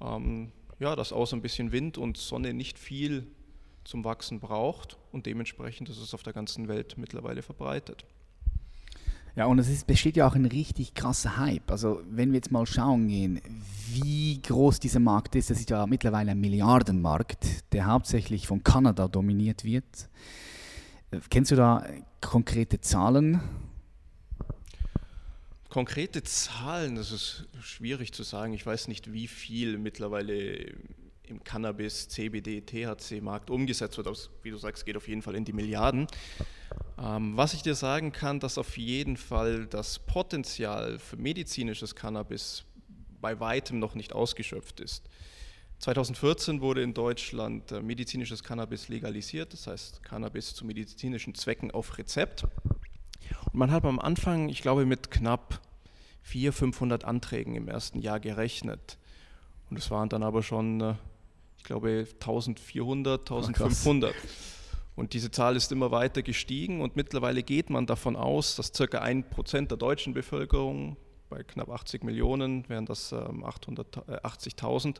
ähm, 0.00 0.52
ja, 0.78 0.96
das 0.96 1.12
außer 1.12 1.36
ein 1.36 1.42
bisschen 1.42 1.72
Wind 1.72 1.98
und 1.98 2.16
Sonne 2.16 2.54
nicht 2.54 2.78
viel 2.78 3.26
zum 3.84 4.04
Wachsen 4.04 4.40
braucht 4.40 4.98
und 5.12 5.26
dementsprechend 5.26 5.88
ist 5.88 5.98
es 5.98 6.14
auf 6.14 6.22
der 6.22 6.32
ganzen 6.32 6.68
Welt 6.68 6.96
mittlerweile 6.98 7.42
verbreitet. 7.42 8.04
Ja, 9.34 9.46
und 9.46 9.58
es 9.60 9.68
ist, 9.68 9.86
besteht 9.86 10.16
ja 10.16 10.26
auch 10.26 10.34
ein 10.34 10.46
richtig 10.46 10.94
krasser 10.94 11.36
Hype. 11.36 11.70
Also 11.70 12.02
wenn 12.10 12.30
wir 12.30 12.36
jetzt 12.36 12.50
mal 12.50 12.66
schauen 12.66 13.06
gehen, 13.06 13.40
wie 13.92 14.40
groß 14.42 14.80
dieser 14.80 14.98
Markt 14.98 15.36
ist, 15.36 15.50
das 15.50 15.60
ist 15.60 15.70
ja 15.70 15.86
mittlerweile 15.86 16.32
ein 16.32 16.40
Milliardenmarkt, 16.40 17.72
der 17.72 17.86
hauptsächlich 17.86 18.48
von 18.48 18.64
Kanada 18.64 19.06
dominiert 19.06 19.62
wird. 19.64 20.08
Äh, 21.12 21.20
kennst 21.30 21.52
du 21.52 21.56
da 21.56 21.84
konkrete 22.20 22.80
Zahlen? 22.80 23.40
Konkrete 25.78 26.24
Zahlen, 26.24 26.96
das 26.96 27.12
ist 27.12 27.46
schwierig 27.62 28.12
zu 28.12 28.24
sagen. 28.24 28.52
Ich 28.52 28.66
weiß 28.66 28.88
nicht, 28.88 29.12
wie 29.12 29.28
viel 29.28 29.78
mittlerweile 29.78 30.74
im 31.22 31.44
Cannabis, 31.44 32.08
CBD, 32.08 32.62
THC-Markt 32.62 33.48
umgesetzt 33.48 33.96
wird. 33.96 34.08
Aber 34.08 34.16
wie 34.42 34.50
du 34.50 34.56
sagst, 34.56 34.84
geht 34.86 34.96
auf 34.96 35.06
jeden 35.06 35.22
Fall 35.22 35.36
in 35.36 35.44
die 35.44 35.52
Milliarden. 35.52 36.08
Ähm, 37.00 37.36
was 37.36 37.54
ich 37.54 37.62
dir 37.62 37.76
sagen 37.76 38.10
kann, 38.10 38.40
dass 38.40 38.58
auf 38.58 38.76
jeden 38.76 39.16
Fall 39.16 39.68
das 39.68 40.00
Potenzial 40.00 40.98
für 40.98 41.16
medizinisches 41.16 41.94
Cannabis 41.94 42.64
bei 43.20 43.38
weitem 43.38 43.78
noch 43.78 43.94
nicht 43.94 44.12
ausgeschöpft 44.12 44.80
ist. 44.80 45.08
2014 45.78 46.60
wurde 46.60 46.82
in 46.82 46.92
Deutschland 46.92 47.70
äh, 47.70 47.80
medizinisches 47.80 48.42
Cannabis 48.42 48.88
legalisiert, 48.88 49.52
das 49.52 49.68
heißt 49.68 50.02
Cannabis 50.02 50.56
zu 50.56 50.66
medizinischen 50.66 51.36
Zwecken 51.36 51.70
auf 51.70 51.98
Rezept. 51.98 52.42
Und 53.52 53.54
man 53.54 53.70
hat 53.70 53.84
am 53.84 54.00
Anfang, 54.00 54.48
ich 54.48 54.60
glaube, 54.60 54.84
mit 54.84 55.12
knapp 55.12 55.60
400, 56.28 56.54
500 56.54 57.04
Anträgen 57.04 57.54
im 57.54 57.68
ersten 57.68 58.00
Jahr 58.00 58.20
gerechnet. 58.20 58.98
Und 59.70 59.78
es 59.78 59.90
waren 59.90 60.08
dann 60.08 60.22
aber 60.22 60.42
schon, 60.42 60.80
äh, 60.80 60.94
ich 61.56 61.64
glaube, 61.64 62.06
1400, 62.20 63.20
1500. 63.20 64.14
Ach, 64.14 64.24
und 64.94 65.14
diese 65.14 65.30
Zahl 65.30 65.56
ist 65.56 65.70
immer 65.72 65.90
weiter 65.90 66.22
gestiegen 66.22 66.80
und 66.80 66.96
mittlerweile 66.96 67.42
geht 67.42 67.70
man 67.70 67.86
davon 67.86 68.16
aus, 68.16 68.56
dass 68.56 68.72
ca. 68.72 68.98
ein 68.98 69.30
Prozent 69.30 69.70
der 69.70 69.78
deutschen 69.78 70.12
Bevölkerung, 70.12 70.96
bei 71.30 71.42
knapp 71.44 71.70
80 71.70 72.02
Millionen 72.04 72.68
wären 72.68 72.84
das 72.84 73.12
880.000, 73.12 74.86
ähm, 74.86 74.94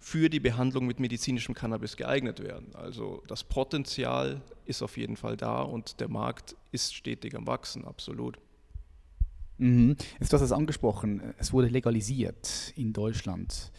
für 0.00 0.28
die 0.28 0.40
Behandlung 0.40 0.86
mit 0.86 0.98
medizinischem 0.98 1.54
Cannabis 1.54 1.96
geeignet 1.96 2.42
werden. 2.42 2.74
Also 2.74 3.22
das 3.26 3.44
Potenzial 3.44 4.40
ist 4.64 4.82
auf 4.82 4.96
jeden 4.96 5.16
Fall 5.16 5.36
da 5.36 5.62
und 5.62 6.00
der 6.00 6.08
Markt 6.08 6.56
ist 6.72 6.94
stetig 6.94 7.34
am 7.34 7.46
Wachsen, 7.46 7.84
absolut. 7.84 8.38
Mhm. 9.58 9.96
Jetzt 10.20 10.32
hast 10.32 10.40
du 10.40 10.44
es 10.44 10.52
angesprochen, 10.52 11.34
es 11.38 11.52
wurde 11.52 11.68
legalisiert 11.68 12.72
in 12.76 12.92
Deutschland 12.92 13.70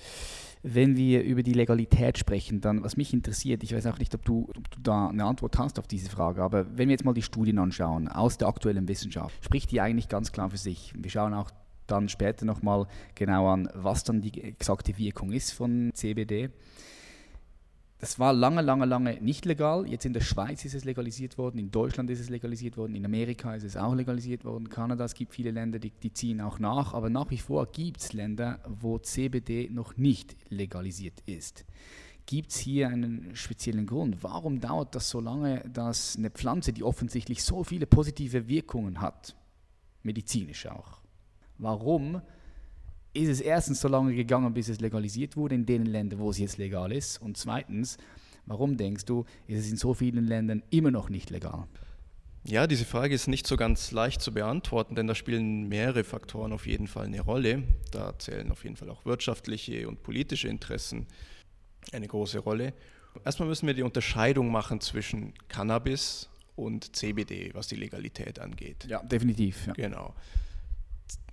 wenn 0.62 0.98
wir 0.98 1.24
über 1.24 1.43
die 1.43 1.53
Legalität 1.53 2.17
sprechen, 2.17 2.59
dann, 2.62 2.83
was 2.83 2.98
mich 2.98 3.13
interessiert, 3.13 3.63
ich 3.63 3.74
weiß 3.74 3.86
auch 3.88 4.00
nicht, 4.00 4.13
ob 4.13 4.25
du, 4.25 4.50
ob 4.57 4.69
du 4.71 4.81
da 4.81 5.07
eine 5.07 5.24
Antwort 5.24 5.57
hast 5.57 5.79
auf 5.79 5.88
diese 5.88 6.09
Frage, 6.09 6.43
aber 6.43 6.65
wenn 6.77 6.89
wir 6.89 6.93
jetzt 6.93 7.05
mal 7.05 7.13
die 7.13 7.21
Studien 7.21 7.59
anschauen 7.59 8.07
aus 8.07 8.38
der 8.38 8.48
aktuellen 8.48 8.88
Wissenschaft, 8.88 9.43
spricht 9.43 9.71
die 9.71 9.81
eigentlich 9.81 10.09
ganz 10.09 10.31
klar 10.31 10.50
für 10.50 10.57
sich. 10.57 10.93
Wir 10.98 11.09
schauen 11.09 11.33
auch 11.33 11.51
dann 11.88 12.09
später 12.09 12.45
nochmal 12.45 12.88
genau 13.15 13.48
an, 13.48 13.69
was 13.74 14.03
dann 14.03 14.21
die 14.21 14.43
exakte 14.43 14.98
Wirkung 14.98 15.31
ist 15.31 15.51
von 15.51 15.91
CBD 15.93 16.50
das 18.00 18.18
war 18.18 18.32
lange, 18.32 18.62
lange, 18.62 18.86
lange 18.86 19.22
nicht 19.22 19.44
legal. 19.44 19.86
Jetzt 19.86 20.06
in 20.06 20.13
der 20.13 20.22
Schweiz 20.22 20.63
ist 20.63 20.74
es 20.74 20.86
legalisiert 20.86 21.38
worden, 21.38 21.60
in 21.60 21.70
Deutschland 21.70 22.10
ist 22.10 22.22
es 22.22 22.29
legalisiert 22.29 22.77
worden, 22.77 22.96
in 22.96 23.06
Amerika 23.06 23.53
ist 23.53 23.63
es 23.63 23.75
auch 23.75 23.94
legalisiert 23.94 24.46
worden, 24.46 24.70
Kanada, 24.70 25.03
es 25.03 25.13
gibt 25.13 25.34
viele 25.34 25.51
Länder, 25.51 25.79
die, 25.79 25.91
die 25.91 26.13
ziehen 26.13 26.39
auch 26.39 26.60
nach, 26.60 26.94
aber 26.94 27.10
nach 27.10 27.29
wie 27.29 27.38
vor 27.38 27.68
gibt 27.68 28.00
es 28.00 28.13
Länder, 28.13 28.60
wo 28.65 29.00
CBD 29.00 29.70
noch 29.70 29.98
nicht 29.98 30.38
legalisiert 30.50 31.22
ist. 31.25 31.65
Gibt 32.25 32.51
es 32.51 32.60
hier 32.60 32.88
einen 32.88 33.36
speziellen 33.36 33.86
Grund? 33.86 34.24
Warum 34.24 34.62
dauert 34.62 34.96
das 34.96 35.10
so 35.10 35.20
lange, 35.20 35.62
dass 35.74 36.15
eine 36.15 36.29
Pflanze, 36.29 36.72
die 36.72 36.84
offensichtlich 36.84 37.44
so 37.44 37.65
viele 37.65 37.86
positive 37.86 38.48
Wirkungen 38.48 39.01
hat, 39.01 39.36
medizinisch 40.03 40.68
auch, 40.68 41.01
warum 41.58 42.22
ist 43.13 43.30
es 43.30 43.42
erstens 43.42 43.82
so 43.82 43.88
lange 43.88 44.13
gegangen, 44.13 44.54
bis 44.54 44.70
es 44.70 44.80
legalisiert 44.80 45.36
wurde 45.36 45.56
in 45.56 45.66
den 45.66 45.86
Ländern, 45.86 46.20
wo 46.20 46.30
es 46.30 46.38
jetzt 46.38 46.58
legal 46.58 46.92
ist? 46.92 47.22
Und 47.22 47.38
zweitens, 47.38 47.98
warum 48.46 48.78
denkst 48.78 49.06
du, 49.06 49.25
ist 49.48 49.60
es 49.60 49.72
in 49.72 49.78
so 49.78 49.94
vielen 49.94 50.25
Ländern 50.25 50.63
immer 50.70 50.92
noch 50.92 51.10
nicht 51.10 51.30
legal? 51.30 51.68
Ja, 52.46 52.68
diese 52.68 52.86
Frage 52.86 53.13
ist 53.13 53.28
nicht 53.28 53.46
so 53.46 53.58
ganz 53.58 53.92
leicht 53.92 54.22
zu 54.22 54.34
beantworten, 54.34 54.96
denn 54.96 55.08
da 55.08 55.16
spielen 55.16 55.68
mehrere 55.68 56.04
Faktoren 56.04 56.54
auf 56.54 56.66
jeden 56.66 56.88
Fall 56.88 57.06
eine 57.06 57.22
Rolle. 57.22 57.63
Da 57.92 58.18
zählen 58.18 58.51
auf 58.51 58.63
jeden 58.63 58.75
Fall 58.75 58.89
auch 58.89 59.06
wirtschaftliche 59.06 59.88
und 59.88 60.04
politische 60.04 60.48
Interessen 60.48 61.08
eine 61.92 62.08
große 62.08 62.39
Rolle. 62.39 62.74
Erstmal 63.25 63.50
müssen 63.50 63.68
wir 63.68 63.74
die 63.74 63.84
Unterscheidung 63.84 64.51
machen 64.51 64.80
zwischen 64.80 65.34
Cannabis 65.50 66.30
und 66.56 66.96
CBD, 66.96 67.51
was 67.54 67.68
die 67.68 67.75
Legalität 67.75 68.39
angeht. 68.39 68.86
Ja, 68.88 69.04
definitiv. 69.04 69.68
Ja. 69.68 69.74
Genau 69.74 70.13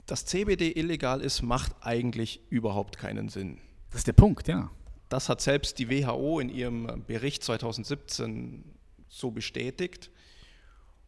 dass 0.06 0.24
CBD 0.24 0.72
illegal 0.72 1.20
ist, 1.20 1.42
macht 1.42 1.72
eigentlich 1.80 2.40
überhaupt 2.48 2.96
keinen 2.96 3.28
Sinn. 3.28 3.58
Das 3.90 4.00
ist 4.00 4.06
der 4.06 4.12
Punkt, 4.12 4.48
ja. 4.48 4.70
Das 5.08 5.28
hat 5.28 5.40
selbst 5.40 5.78
die 5.78 5.88
WHO 5.88 6.40
in 6.40 6.48
ihrem 6.48 7.04
Bericht 7.06 7.44
2017 7.44 8.64
so 9.08 9.30
bestätigt 9.30 10.10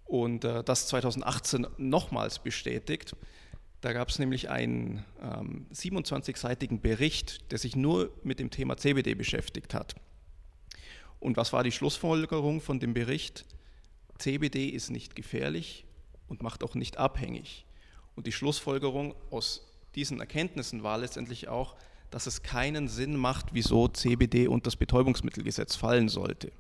und 0.05 0.45
äh, 0.45 0.63
das 0.65 0.87
2018 0.89 1.67
nochmals 1.77 2.39
bestätigt. 2.39 3.17
Da 3.81 3.93
gab 3.93 4.09
es 4.09 4.19
nämlich 4.19 4.51
einen 4.51 5.05
ähm, 5.23 5.67
27-seitigen 5.73 6.81
Bericht, 6.81 7.51
der 7.53 7.59
sich 7.59 7.77
nur 7.77 8.11
mit 8.25 8.41
dem 8.41 8.51
Thema 8.51 8.77
CBD 8.77 9.15
beschäftigt 9.15 9.75
hat. 9.75 9.95
Und 11.21 11.37
was 11.37 11.53
war 11.53 11.63
die 11.63 11.73
Schlussfolgerung 11.73 12.61
von 12.61 12.81
dem 12.81 12.95
Bericht? 12.95 13.45
CBD 14.19 14.69
ist 14.69 14.91
nicht 14.91 15.15
gefährlich 15.15 15.85
und 16.27 16.43
macht 16.43 16.65
auch 16.65 16.75
nicht 16.75 16.97
abhängig. 16.97 17.67
Und 18.19 18.27
die 18.27 18.33
Schlussfolgerung 18.33 19.15
aus 19.31 19.65
diesen 19.95 20.19
Erkenntnissen 20.19 20.83
war 20.83 20.99
letztendlich 20.99 21.47
auch, 21.47 21.77
dass 22.11 22.27
es 22.27 22.43
keinen 22.43 22.89
Sinn 22.89 23.17
macht, 23.17 23.55
wieso 23.55 23.87
CBD 23.87 24.49
unter 24.49 24.65
das 24.65 24.75
Betäubungsmittelgesetz 24.75 25.77
fallen 25.77 26.09
sollte. 26.09 26.51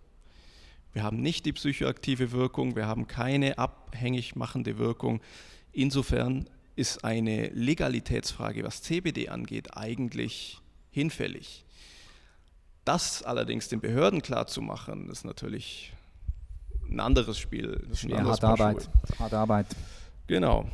Wir 0.92 1.02
haben 1.02 1.20
nicht 1.20 1.46
die 1.46 1.52
psychoaktive 1.52 2.30
Wirkung, 2.30 2.76
wir 2.76 2.86
haben 2.86 3.08
keine 3.08 3.58
abhängig 3.58 4.36
machende 4.36 4.78
Wirkung. 4.78 5.20
Insofern 5.72 6.48
ist 6.76 7.02
eine 7.02 7.48
Legalitätsfrage, 7.48 8.62
was 8.62 8.82
CBD 8.82 9.28
angeht, 9.28 9.76
eigentlich 9.76 10.60
hinfällig. 10.92 11.64
Das 12.84 13.24
allerdings 13.24 13.66
den 13.66 13.80
Behörden 13.80 14.22
klarzumachen, 14.22 15.10
ist 15.10 15.24
natürlich 15.24 15.92
ein 16.88 17.00
anderes 17.00 17.36
Spiel. 17.36 17.84
Das 17.88 18.04
ist 18.04 18.12
ein 18.12 18.24
harte 18.24 18.46
Arbeit. 18.46 18.88
harte 19.18 19.38
Arbeit. 19.38 19.66
Genau. 20.28 20.70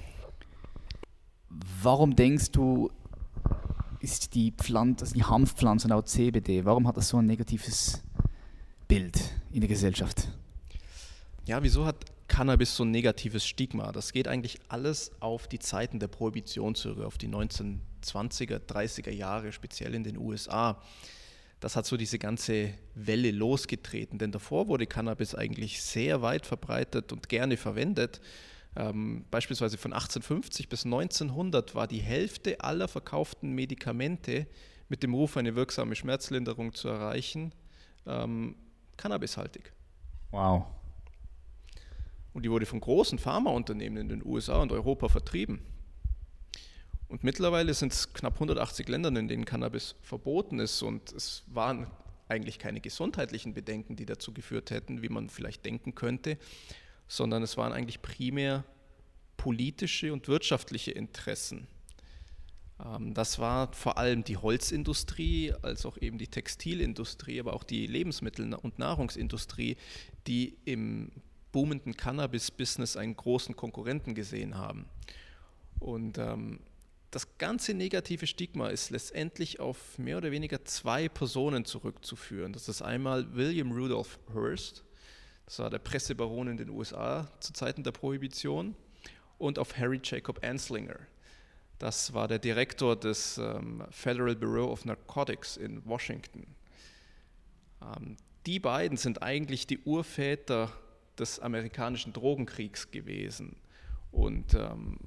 Warum 1.82 2.16
denkst 2.16 2.50
du, 2.52 2.90
ist 4.00 4.34
die 4.34 4.52
Pflanze, 4.52 5.04
also 5.04 5.14
die 5.14 5.24
Hanfpflanze 5.24 5.88
laut 5.88 6.08
CBD, 6.08 6.64
warum 6.64 6.86
hat 6.86 6.96
das 6.96 7.08
so 7.08 7.18
ein 7.18 7.26
negatives 7.26 8.02
Bild 8.88 9.18
in 9.50 9.60
der 9.60 9.68
Gesellschaft? 9.68 10.28
Ja, 11.46 11.62
wieso 11.62 11.86
hat 11.86 12.04
Cannabis 12.28 12.74
so 12.76 12.84
ein 12.84 12.90
negatives 12.90 13.46
Stigma? 13.46 13.92
Das 13.92 14.12
geht 14.12 14.28
eigentlich 14.28 14.58
alles 14.68 15.12
auf 15.20 15.46
die 15.46 15.58
Zeiten 15.58 15.98
der 15.98 16.08
Prohibition 16.08 16.74
zurück, 16.74 17.04
auf 17.04 17.18
die 17.18 17.28
1920er, 17.28 18.60
30er 18.60 19.10
Jahre, 19.10 19.52
speziell 19.52 19.94
in 19.94 20.04
den 20.04 20.18
USA. 20.18 20.80
Das 21.60 21.76
hat 21.76 21.86
so 21.86 21.96
diese 21.96 22.18
ganze 22.18 22.74
Welle 22.94 23.30
losgetreten, 23.30 24.18
denn 24.18 24.32
davor 24.32 24.68
wurde 24.68 24.86
Cannabis 24.86 25.34
eigentlich 25.34 25.82
sehr 25.82 26.20
weit 26.20 26.46
verbreitet 26.46 27.12
und 27.12 27.28
gerne 27.28 27.56
verwendet. 27.56 28.20
Ähm, 28.76 29.24
beispielsweise 29.30 29.78
von 29.78 29.92
1850 29.92 30.68
bis 30.68 30.84
1900 30.84 31.74
war 31.74 31.86
die 31.86 32.00
Hälfte 32.00 32.60
aller 32.60 32.88
verkauften 32.88 33.52
Medikamente 33.52 34.46
mit 34.88 35.02
dem 35.02 35.14
Ruf, 35.14 35.36
eine 35.36 35.54
wirksame 35.54 35.94
Schmerzlinderung 35.94 36.74
zu 36.74 36.88
erreichen, 36.88 37.52
ähm, 38.06 38.56
cannabishaltig. 38.96 39.72
Wow. 40.30 40.64
Und 42.32 42.44
die 42.44 42.50
wurde 42.50 42.66
von 42.66 42.80
großen 42.80 43.18
Pharmaunternehmen 43.18 43.98
in 43.98 44.08
den 44.08 44.26
USA 44.26 44.56
und 44.56 44.72
Europa 44.72 45.08
vertrieben. 45.08 45.60
Und 47.08 47.22
mittlerweile 47.22 47.72
sind 47.74 47.92
es 47.92 48.12
knapp 48.12 48.34
180 48.34 48.88
Länder, 48.88 49.08
in 49.10 49.28
denen 49.28 49.44
Cannabis 49.44 49.94
verboten 50.02 50.58
ist. 50.58 50.82
Und 50.82 51.12
es 51.12 51.44
waren 51.46 51.86
eigentlich 52.26 52.58
keine 52.58 52.80
gesundheitlichen 52.80 53.54
Bedenken, 53.54 53.94
die 53.94 54.06
dazu 54.06 54.32
geführt 54.32 54.72
hätten, 54.72 55.02
wie 55.02 55.08
man 55.08 55.28
vielleicht 55.28 55.64
denken 55.64 55.94
könnte, 55.94 56.38
sondern 57.16 57.42
es 57.42 57.56
waren 57.56 57.72
eigentlich 57.72 58.02
primär 58.02 58.64
politische 59.36 60.12
und 60.12 60.28
wirtschaftliche 60.28 60.90
Interessen. 60.90 61.66
Ähm, 62.82 63.14
das 63.14 63.38
war 63.38 63.72
vor 63.72 63.98
allem 63.98 64.24
die 64.24 64.36
Holzindustrie, 64.36 65.52
als 65.62 65.86
auch 65.86 65.96
eben 65.98 66.18
die 66.18 66.28
Textilindustrie, 66.28 67.40
aber 67.40 67.54
auch 67.54 67.64
die 67.64 67.86
Lebensmittel- 67.86 68.54
und 68.54 68.78
Nahrungsindustrie, 68.78 69.76
die 70.26 70.56
im 70.64 71.10
boomenden 71.52 71.96
Cannabis-Business 71.96 72.96
einen 72.96 73.16
großen 73.16 73.54
Konkurrenten 73.54 74.14
gesehen 74.14 74.56
haben. 74.56 74.86
Und 75.78 76.18
ähm, 76.18 76.60
das 77.10 77.38
ganze 77.38 77.74
negative 77.74 78.26
Stigma 78.26 78.70
ist 78.70 78.90
letztendlich 78.90 79.60
auf 79.60 79.98
mehr 79.98 80.16
oder 80.16 80.32
weniger 80.32 80.64
zwei 80.64 81.08
Personen 81.08 81.64
zurückzuführen. 81.64 82.52
Das 82.52 82.68
ist 82.68 82.82
einmal 82.82 83.36
William 83.36 83.70
Rudolph 83.70 84.18
Hearst, 84.32 84.84
das 85.46 85.58
war 85.58 85.70
der 85.70 85.78
Pressebaron 85.78 86.48
in 86.48 86.56
den 86.56 86.70
USA 86.70 87.28
zu 87.40 87.52
Zeiten 87.52 87.82
der 87.82 87.92
Prohibition. 87.92 88.74
und 89.36 89.58
auf 89.58 89.76
Harry 89.76 90.00
Jacob 90.02 90.44
Anslinger. 90.44 90.96
Das 91.78 92.14
war 92.14 92.28
der 92.28 92.38
Direktor 92.38 92.96
des 92.96 93.36
ähm, 93.36 93.84
Federal 93.90 94.36
Bureau 94.36 94.70
of 94.70 94.84
Narcotics 94.84 95.56
in 95.56 95.84
Washington. 95.84 96.46
Ähm, 97.82 98.16
die 98.46 98.60
beiden 98.60 98.96
sind 98.96 99.22
eigentlich 99.22 99.66
die 99.66 99.78
Urväter 99.80 100.72
des 101.18 101.40
amerikanischen 101.40 102.12
Drogenkriegs 102.12 102.90
gewesen. 102.90 103.56
Und 104.12 104.54
ähm, 104.54 104.98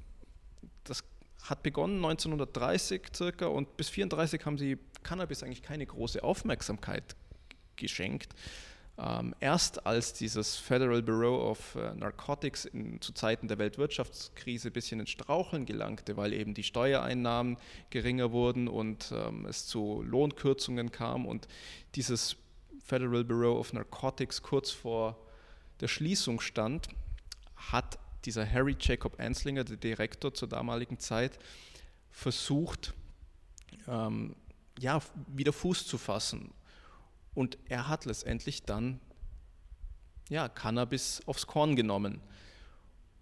das 0.84 1.04
hat 1.42 1.62
begonnen 1.62 2.04
1930 2.04 3.02
circa 3.14 3.46
und 3.46 3.76
bis 3.76 3.88
1934 3.88 4.44
haben 4.44 4.58
sie 4.58 4.78
Cannabis 5.02 5.42
eigentlich 5.42 5.62
keine 5.62 5.86
große 5.86 6.22
Aufmerksamkeit 6.22 7.16
geschenkt. 7.76 8.34
Ähm, 9.00 9.32
erst 9.38 9.86
als 9.86 10.12
dieses 10.12 10.56
Federal 10.56 11.02
Bureau 11.02 11.48
of 11.48 11.76
äh, 11.76 11.94
Narcotics 11.94 12.64
in, 12.64 13.00
zu 13.00 13.12
Zeiten 13.12 13.46
der 13.46 13.58
Weltwirtschaftskrise 13.58 14.70
ein 14.70 14.72
bisschen 14.72 14.98
ins 14.98 15.10
Straucheln 15.10 15.66
gelangte, 15.66 16.16
weil 16.16 16.32
eben 16.32 16.52
die 16.52 16.64
Steuereinnahmen 16.64 17.58
geringer 17.90 18.32
wurden 18.32 18.66
und 18.66 19.12
ähm, 19.12 19.46
es 19.46 19.68
zu 19.68 20.02
Lohnkürzungen 20.02 20.90
kam 20.90 21.26
und 21.26 21.46
dieses 21.94 22.36
Federal 22.84 23.22
Bureau 23.22 23.60
of 23.60 23.72
Narcotics 23.72 24.42
kurz 24.42 24.72
vor 24.72 25.16
der 25.78 25.86
Schließung 25.86 26.40
stand, 26.40 26.88
hat 27.54 28.00
dieser 28.24 28.50
Harry 28.50 28.76
Jacob 28.80 29.20
Anslinger, 29.20 29.62
der 29.62 29.76
Direktor 29.76 30.34
zur 30.34 30.48
damaligen 30.48 30.98
Zeit, 30.98 31.38
versucht, 32.10 32.94
ähm, 33.86 34.34
ja, 34.80 35.00
wieder 35.28 35.52
Fuß 35.52 35.86
zu 35.86 35.98
fassen 35.98 36.52
und 37.38 37.56
er 37.68 37.86
hat 37.86 38.04
letztendlich 38.04 38.64
dann 38.64 38.98
ja, 40.28 40.48
Cannabis 40.48 41.22
aufs 41.26 41.46
Korn 41.46 41.76
genommen. 41.76 42.20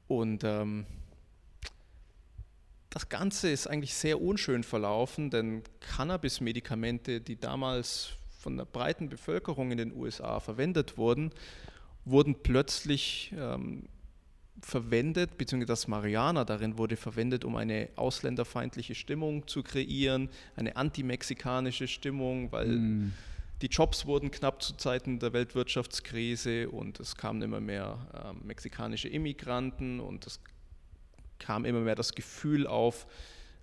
Und 0.08 0.42
ähm, 0.42 0.86
das 2.88 3.10
Ganze 3.10 3.50
ist 3.50 3.66
eigentlich 3.66 3.92
sehr 3.92 4.22
unschön 4.22 4.64
verlaufen, 4.64 5.28
denn 5.28 5.62
Cannabis-Medikamente, 5.80 7.20
die 7.20 7.36
damals 7.38 8.12
von 8.38 8.56
der 8.56 8.64
breiten 8.64 9.10
Bevölkerung 9.10 9.70
in 9.70 9.76
den 9.76 9.94
USA 9.94 10.40
verwendet 10.40 10.96
wurden, 10.96 11.30
wurden 12.06 12.36
plötzlich 12.42 13.34
ähm, 13.36 13.86
verwendet, 14.62 15.36
beziehungsweise 15.36 15.68
das 15.68 15.88
Mariana 15.88 16.46
darin 16.46 16.78
wurde 16.78 16.96
verwendet, 16.96 17.44
um 17.44 17.56
eine 17.56 17.90
ausländerfeindliche 17.96 18.94
Stimmung 18.94 19.46
zu 19.46 19.62
kreieren, 19.62 20.30
eine 20.56 20.76
antimexikanische 20.76 21.86
Stimmung, 21.86 22.50
weil 22.50 22.68
mm 22.68 23.12
die 23.62 23.68
Jobs 23.68 24.04
wurden 24.04 24.30
knapp 24.30 24.62
zu 24.62 24.74
Zeiten 24.74 25.18
der 25.18 25.32
Weltwirtschaftskrise 25.32 26.68
und 26.68 27.00
es 27.00 27.16
kamen 27.16 27.40
immer 27.40 27.60
mehr 27.60 27.98
äh, 28.12 28.44
mexikanische 28.46 29.08
Immigranten 29.08 30.00
und 30.00 30.26
es 30.26 30.40
kam 31.38 31.64
immer 31.64 31.80
mehr 31.80 31.94
das 31.94 32.12
Gefühl 32.12 32.66
auf, 32.66 33.06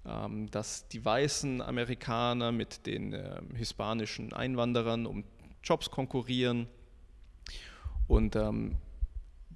ähm, 0.06 0.50
dass 0.50 0.88
die 0.88 1.04
weißen 1.04 1.62
Amerikaner 1.62 2.52
mit 2.52 2.86
den 2.88 3.14
äh, 3.14 3.42
hispanischen 3.56 4.34
Einwanderern 4.34 5.06
um 5.06 5.24
Jobs 5.64 5.92
konkurrieren. 5.92 6.68
Und 8.08 8.36
ähm, 8.36 8.76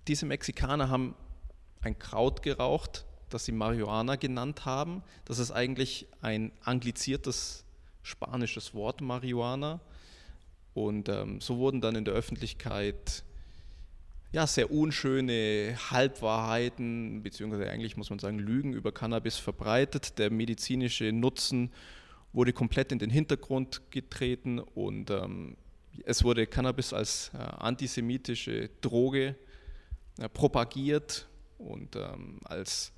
diese 0.08 0.26
Mexikaner 0.26 0.90
haben 0.90 1.16
ein 1.82 1.98
Kraut 2.00 2.44
geraucht, 2.44 3.06
das 3.30 3.46
sie 3.46 3.52
Marihuana 3.52 4.16
genannt 4.16 4.66
haben. 4.66 5.04
Das 5.26 5.40
ist 5.40 5.52
eigentlich 5.52 6.08
ein 6.22 6.52
angliziertes 6.64 7.66
spanisches 8.04 8.74
Wort, 8.74 9.02
Marihuana. 9.02 9.82
Und 10.78 11.10
ähm, 11.10 11.42
so 11.42 11.58
wurden 11.58 11.82
dann 11.82 11.96
in 11.96 12.06
der 12.06 12.14
Öffentlichkeit 12.14 13.24
ja, 14.32 14.46
sehr 14.46 14.70
unschöne 14.70 15.76
Halbwahrheiten, 15.90 17.24
beziehungsweise 17.24 17.68
eigentlich 17.68 17.98
muss 17.98 18.12
man 18.12 18.20
sagen 18.20 18.38
Lügen 18.38 18.74
über 18.74 18.92
Cannabis 18.92 19.38
verbreitet. 19.38 20.20
Der 20.20 20.30
medizinische 20.30 21.12
Nutzen 21.12 21.72
wurde 22.32 22.54
komplett 22.54 22.92
in 22.92 23.00
den 23.00 23.10
Hintergrund 23.10 23.90
getreten 23.90 24.60
und 24.60 25.10
ähm, 25.10 25.58
es 26.06 26.24
wurde 26.24 26.46
Cannabis 26.46 26.94
als 26.94 27.32
äh, 27.34 27.38
antisemitische 27.38 28.70
Droge 28.82 29.36
äh, 30.20 30.30
propagiert 30.30 31.28
und 31.58 31.96
ähm, 31.96 32.40
als, 32.44 32.92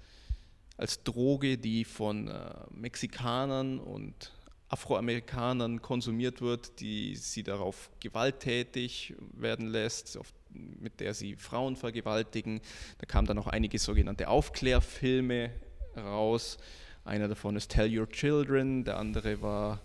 als 0.76 1.02
Droge, 1.04 1.58
die 1.58 1.86
von 1.86 2.28
äh, 2.28 2.56
Mexikanern 2.72 3.80
und 3.80 4.34
Afroamerikanern 4.70 5.82
konsumiert 5.82 6.42
wird, 6.42 6.80
die 6.80 7.16
sie 7.16 7.42
darauf 7.42 7.90
gewalttätig 8.00 9.16
werden 9.34 9.68
lässt, 9.68 10.16
auf, 10.16 10.32
mit 10.52 11.00
der 11.00 11.16
sie 11.16 11.36
Frauen 11.36 11.76
vergewaltigen. 11.76 12.62
Da 13.00 13.08
kamen 13.08 13.28
dann 13.28 13.40
auch 13.40 13.48
einige 13.48 13.80
sogenannte 13.80 14.30
Aufklärfilme 14.30 15.50
raus. 15.98 16.58
Einer 17.04 17.28
davon 17.28 17.56
ist 17.56 17.72
Tell 17.72 17.98
Your 17.98 18.08
Children, 18.10 18.84
der 18.84 18.98
andere 19.00 19.42
war 19.42 19.82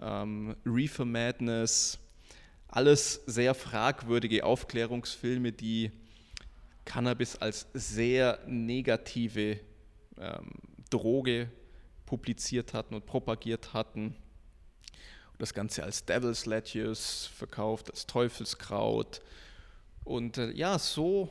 ähm, 0.00 0.54
Reefer 0.64 1.04
Madness. 1.04 1.98
Alles 2.68 3.22
sehr 3.26 3.54
fragwürdige 3.54 4.44
Aufklärungsfilme, 4.44 5.50
die 5.50 5.90
Cannabis 6.84 7.34
als 7.36 7.66
sehr 7.74 8.38
negative 8.46 9.58
ähm, 10.16 10.52
Droge 10.90 11.50
publiziert 12.06 12.72
hatten 12.72 12.94
und 12.94 13.04
propagiert 13.04 13.72
hatten 13.74 14.14
das 15.38 15.54
Ganze 15.54 15.84
als 15.84 16.04
Devil's 16.04 16.46
Lettuce 16.46 17.26
verkauft, 17.26 17.90
als 17.90 18.06
Teufelskraut. 18.06 19.20
Und 20.04 20.38
äh, 20.38 20.50
ja, 20.50 20.78
so 20.78 21.30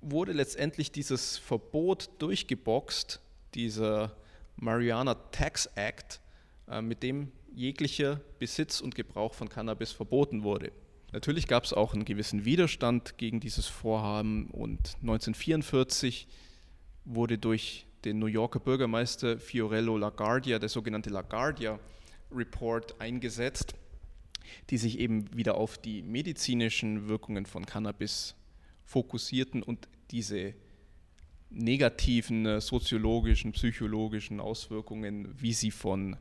wurde 0.00 0.32
letztendlich 0.32 0.92
dieses 0.92 1.36
Verbot 1.36 2.10
durchgeboxt, 2.18 3.20
dieser 3.54 4.16
Mariana 4.56 5.14
Tax 5.14 5.66
Act, 5.74 6.20
äh, 6.68 6.80
mit 6.80 7.02
dem 7.02 7.32
jeglicher 7.54 8.20
Besitz 8.38 8.80
und 8.80 8.94
Gebrauch 8.94 9.34
von 9.34 9.48
Cannabis 9.48 9.92
verboten 9.92 10.42
wurde. 10.42 10.72
Natürlich 11.12 11.46
gab 11.46 11.64
es 11.64 11.72
auch 11.72 11.94
einen 11.94 12.04
gewissen 12.04 12.44
Widerstand 12.44 13.16
gegen 13.16 13.40
dieses 13.40 13.66
Vorhaben 13.66 14.50
und 14.50 14.96
1944 15.00 16.28
wurde 17.04 17.38
durch 17.38 17.86
den 18.04 18.18
New 18.18 18.26
Yorker 18.26 18.60
Bürgermeister 18.60 19.38
Fiorello 19.38 19.96
LaGuardia 19.96 20.58
der 20.58 20.68
sogenannte 20.68 21.10
LaGuardia 21.10 21.78
Report 22.32 23.00
eingesetzt, 23.00 23.74
die 24.70 24.78
sich 24.78 24.98
eben 24.98 25.36
wieder 25.36 25.56
auf 25.56 25.78
die 25.78 26.02
medizinischen 26.02 27.08
Wirkungen 27.08 27.46
von 27.46 27.66
Cannabis 27.66 28.34
fokussierten 28.84 29.62
und 29.62 29.88
diese 30.10 30.54
negativen 31.50 32.46
äh, 32.46 32.60
soziologischen, 32.60 33.52
psychologischen 33.52 34.40
Auswirkungen, 34.40 35.34
wie 35.38 35.52
sie 35.52 35.70
von 35.70 36.16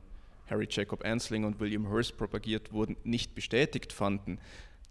Harry 0.49 0.67
Jacob 0.69 1.05
Anslinger 1.05 1.47
und 1.47 1.59
William 1.59 1.89
Hearst 1.89 2.17
propagiert 2.17 2.71
wurden, 2.71 2.95
nicht 3.03 3.35
bestätigt 3.35 3.91
fanden. 3.91 4.39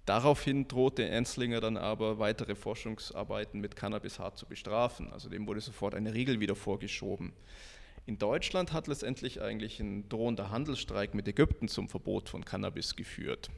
Daraufhin 0.04 0.68
drohte 0.68 1.10
Anslinger 1.10 1.60
dann 1.60 1.76
aber, 1.76 2.18
weitere 2.18 2.54
Forschungsarbeiten 2.54 3.60
mit 3.60 3.74
Cannabis 3.74 4.18
hart 4.18 4.38
zu 4.38 4.46
bestrafen. 4.46 5.10
Also 5.12 5.28
dem 5.28 5.46
wurde 5.46 5.60
sofort 5.60 5.94
eine 5.94 6.14
Regel 6.14 6.38
wieder 6.38 6.54
vorgeschoben. 6.54 7.32
In 8.06 8.18
Deutschland 8.18 8.72
hat 8.72 8.86
letztendlich 8.86 9.42
eigentlich 9.42 9.80
ein 9.80 10.08
drohender 10.08 10.50
Handelsstreik 10.50 11.12
mit 11.14 11.26
Ägypten 11.26 11.66
zum 11.66 11.88
Verbot 11.88 12.28
von 12.28 12.44
Cannabis 12.44 12.94
geführt. 12.94 13.50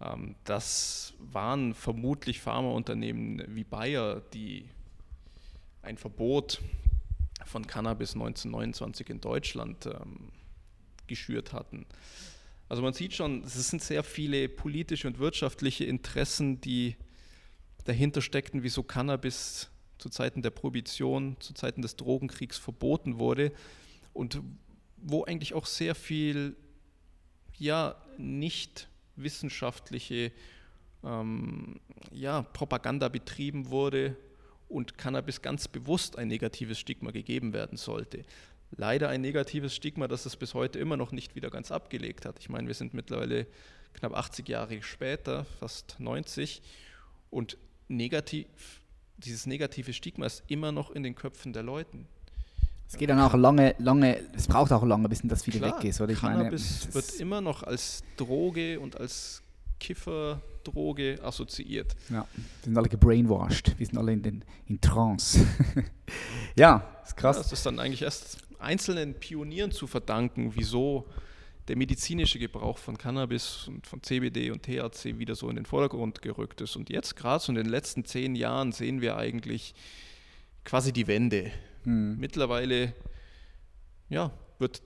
Ähm, 0.00 0.36
das 0.44 1.14
waren 1.18 1.74
vermutlich 1.74 2.40
Pharmaunternehmen 2.40 3.42
wie 3.48 3.64
Bayer, 3.64 4.20
die 4.32 4.68
ein 5.82 5.98
Verbot 5.98 6.60
von 7.44 7.66
Cannabis 7.66 8.14
1929 8.14 9.10
in 9.10 9.20
Deutschland 9.20 9.86
ähm, 9.86 10.28
geschürt 11.08 11.52
hatten. 11.52 11.84
Also 12.68 12.80
man 12.80 12.94
sieht 12.94 13.12
schon, 13.12 13.42
es 13.42 13.54
sind 13.68 13.82
sehr 13.82 14.04
viele 14.04 14.48
politische 14.48 15.08
und 15.08 15.18
wirtschaftliche 15.18 15.84
Interessen, 15.84 16.60
die 16.60 16.94
dahinter 17.84 18.22
steckten, 18.22 18.62
wieso 18.62 18.84
Cannabis 18.84 19.71
zu 20.02 20.10
Zeiten 20.10 20.42
der 20.42 20.50
Prohibition, 20.50 21.36
zu 21.38 21.54
Zeiten 21.54 21.80
des 21.80 21.94
Drogenkriegs 21.94 22.58
verboten 22.58 23.18
wurde 23.20 23.52
und 24.12 24.40
wo 24.96 25.24
eigentlich 25.24 25.54
auch 25.54 25.66
sehr 25.66 25.94
viel 25.94 26.56
ja 27.56 27.94
nicht 28.18 28.88
wissenschaftliche 29.14 30.32
ähm, 31.04 31.78
ja, 32.10 32.42
Propaganda 32.42 33.08
betrieben 33.08 33.70
wurde 33.70 34.16
und 34.68 34.98
Cannabis 34.98 35.40
ganz 35.40 35.68
bewusst 35.68 36.18
ein 36.18 36.26
negatives 36.26 36.80
Stigma 36.80 37.12
gegeben 37.12 37.52
werden 37.52 37.78
sollte. 37.78 38.24
Leider 38.72 39.08
ein 39.08 39.20
negatives 39.20 39.76
Stigma, 39.76 40.08
das 40.08 40.26
es 40.26 40.34
bis 40.34 40.54
heute 40.54 40.80
immer 40.80 40.96
noch 40.96 41.12
nicht 41.12 41.36
wieder 41.36 41.50
ganz 41.50 41.70
abgelegt 41.70 42.24
hat. 42.24 42.40
Ich 42.40 42.48
meine, 42.48 42.66
wir 42.66 42.74
sind 42.74 42.92
mittlerweile 42.92 43.46
knapp 43.92 44.16
80 44.16 44.48
Jahre 44.48 44.82
später, 44.82 45.44
fast 45.60 45.96
90, 46.00 46.60
und 47.30 47.56
negativ 47.88 48.81
dieses 49.24 49.46
negative 49.46 49.92
Stigma 49.92 50.26
ist 50.26 50.42
immer 50.48 50.72
noch 50.72 50.90
in 50.90 51.02
den 51.02 51.14
Köpfen 51.14 51.52
der 51.52 51.62
Leuten. 51.62 52.06
Es 52.88 52.98
geht 52.98 53.08
dann 53.08 53.20
auch 53.20 53.32
lange, 53.34 53.74
lange, 53.78 54.18
es 54.34 54.46
braucht 54.46 54.70
auch 54.70 54.84
lange, 54.84 55.08
bis 55.08 55.22
das 55.24 55.46
wieder 55.46 55.60
Klar, 55.60 55.78
weg 55.78 55.84
ist. 55.84 56.00
Oder? 56.00 56.12
Ich 56.12 56.20
Cannabis 56.20 56.80
meine, 56.82 56.94
wird 56.94 57.20
immer 57.20 57.40
noch 57.40 57.62
als 57.62 58.02
Droge 58.18 58.78
und 58.78 59.00
als 59.00 59.42
Kifferdroge 59.80 61.18
assoziiert. 61.22 61.96
Ja, 62.10 62.26
wir 62.34 62.44
sind 62.64 62.76
alle 62.76 62.88
gebrainwashed, 62.88 63.78
wir 63.78 63.86
sind 63.86 63.96
alle 63.96 64.12
in, 64.12 64.22
den, 64.22 64.44
in 64.66 64.80
Trance. 64.80 65.44
Ja, 66.54 66.86
ist 67.02 67.16
krass. 67.16 67.36
Ja, 67.36 67.42
das 67.42 67.52
ist 67.52 67.64
dann 67.64 67.78
eigentlich 67.78 68.02
erst 68.02 68.36
einzelnen 68.58 69.14
Pionieren 69.14 69.70
zu 69.70 69.86
verdanken, 69.86 70.52
wieso 70.54 71.06
der 71.68 71.76
medizinische 71.76 72.38
Gebrauch 72.38 72.78
von 72.78 72.98
Cannabis 72.98 73.68
und 73.68 73.86
von 73.86 74.02
CBD 74.02 74.50
und 74.50 74.62
THC 74.62 75.18
wieder 75.18 75.34
so 75.34 75.48
in 75.48 75.56
den 75.56 75.66
Vordergrund 75.66 76.22
gerückt 76.22 76.60
ist. 76.60 76.76
Und 76.76 76.90
jetzt 76.90 77.14
gerade 77.16 77.42
so 77.42 77.52
in 77.52 77.56
den 77.56 77.68
letzten 77.68 78.04
zehn 78.04 78.34
Jahren 78.34 78.72
sehen 78.72 79.00
wir 79.00 79.16
eigentlich 79.16 79.74
quasi 80.64 80.92
die 80.92 81.06
Wende. 81.06 81.52
Mhm. 81.84 82.16
Mittlerweile 82.18 82.94
ja, 84.08 84.32
wird 84.58 84.82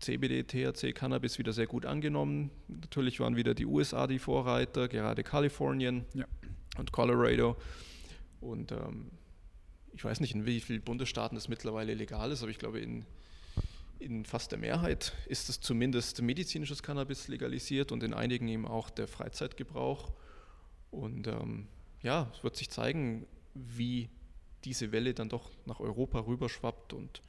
CBD, 0.00 0.44
THC, 0.44 0.92
Cannabis 0.92 1.38
wieder 1.38 1.52
sehr 1.52 1.66
gut 1.66 1.86
angenommen. 1.86 2.50
Natürlich 2.68 3.20
waren 3.20 3.36
wieder 3.36 3.54
die 3.54 3.66
USA 3.66 4.06
die 4.06 4.18
Vorreiter, 4.18 4.88
gerade 4.88 5.22
Kalifornien 5.22 6.04
ja. 6.14 6.24
und 6.78 6.92
Colorado. 6.92 7.56
Und 8.40 8.72
ähm, 8.72 9.10
ich 9.92 10.04
weiß 10.04 10.20
nicht, 10.20 10.34
in 10.34 10.46
wie 10.46 10.60
vielen 10.60 10.82
Bundesstaaten 10.82 11.36
es 11.36 11.48
mittlerweile 11.48 11.94
legal 11.94 12.30
ist, 12.30 12.42
aber 12.42 12.50
ich 12.50 12.58
glaube, 12.58 12.80
in, 12.80 13.04
in 14.00 14.24
fast 14.24 14.52
der 14.52 14.58
Mehrheit 14.58 15.12
ist 15.26 15.48
es 15.48 15.60
zumindest 15.60 16.22
medizinisches 16.22 16.82
Cannabis 16.82 17.28
legalisiert 17.28 17.92
und 17.92 18.02
in 18.02 18.14
einigen 18.14 18.48
eben 18.48 18.66
auch 18.66 18.90
der 18.90 19.08
Freizeitgebrauch. 19.08 20.12
Und 20.90 21.26
ähm, 21.26 21.68
ja, 22.02 22.30
es 22.34 22.44
wird 22.44 22.56
sich 22.56 22.70
zeigen, 22.70 23.26
wie 23.54 24.08
diese 24.64 24.92
Welle 24.92 25.14
dann 25.14 25.28
doch 25.28 25.50
nach 25.66 25.80
Europa 25.80 26.20
rüberschwappt 26.20 26.92
und 26.92 27.22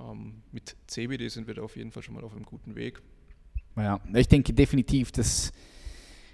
ähm, 0.00 0.42
mit 0.52 0.76
CBD 0.86 1.28
sind 1.28 1.46
wir 1.46 1.54
da 1.54 1.62
auf 1.62 1.76
jeden 1.76 1.92
Fall 1.92 2.02
schon 2.02 2.14
mal 2.14 2.24
auf 2.24 2.32
einem 2.32 2.44
guten 2.44 2.74
Weg. 2.76 3.02
Ja, 3.76 4.00
ich 4.14 4.28
denke 4.28 4.52
definitiv, 4.52 5.12
dass, 5.12 5.52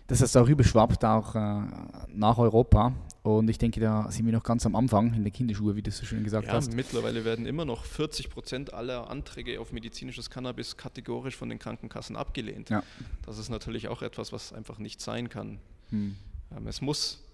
dass 0.07 0.19
das 0.19 0.33
darüber 0.33 0.64
schwappt, 0.64 1.05
auch 1.05 1.35
äh, 1.35 1.62
nach 2.09 2.38
Europa. 2.38 2.93
Und 3.23 3.49
ich 3.49 3.57
denke, 3.57 3.81
da 3.81 4.11
sind 4.11 4.27
wir 4.27 4.33
noch 4.33 4.43
ganz 4.43 4.67
am 4.67 4.77
Anfang 4.77 5.14
in 5.14 5.23
der 5.23 5.33
Kinderschuhe, 5.33 5.77
wie 5.77 5.83
du 5.83 5.90
so 5.90 6.05
schön 6.05 6.23
gesagt 6.25 6.47
ja, 6.47 6.53
hast. 6.53 6.75
Mittlerweile 6.75 7.25
werden 7.25 7.47
immer 7.47 7.64
noch 7.64 7.85
40 7.85 8.29
Prozent 8.29 8.75
aller 8.75 9.09
Anträge 9.09 9.59
auf 9.61 9.73
medizinisches 9.73 10.29
Cannabis 10.29 10.77
kategorisch 10.77 11.37
von 11.37 11.49
den 11.49 11.59
Krankenkassen 11.59 12.17
abgelehnt. 12.17 12.69
Ja. 12.69 12.83
Das 13.25 13.38
ist 13.38 13.49
natürlich 13.49 13.88
auch 13.88 14.03
etwas, 14.03 14.33
was 14.33 14.53
einfach 14.53 14.79
nicht 14.79 15.01
sein 15.01 15.31
kann. 15.31 15.59
Hm. 15.88 16.17
Ähm, 16.55 16.67
es 16.67 16.83
muss 16.83 17.25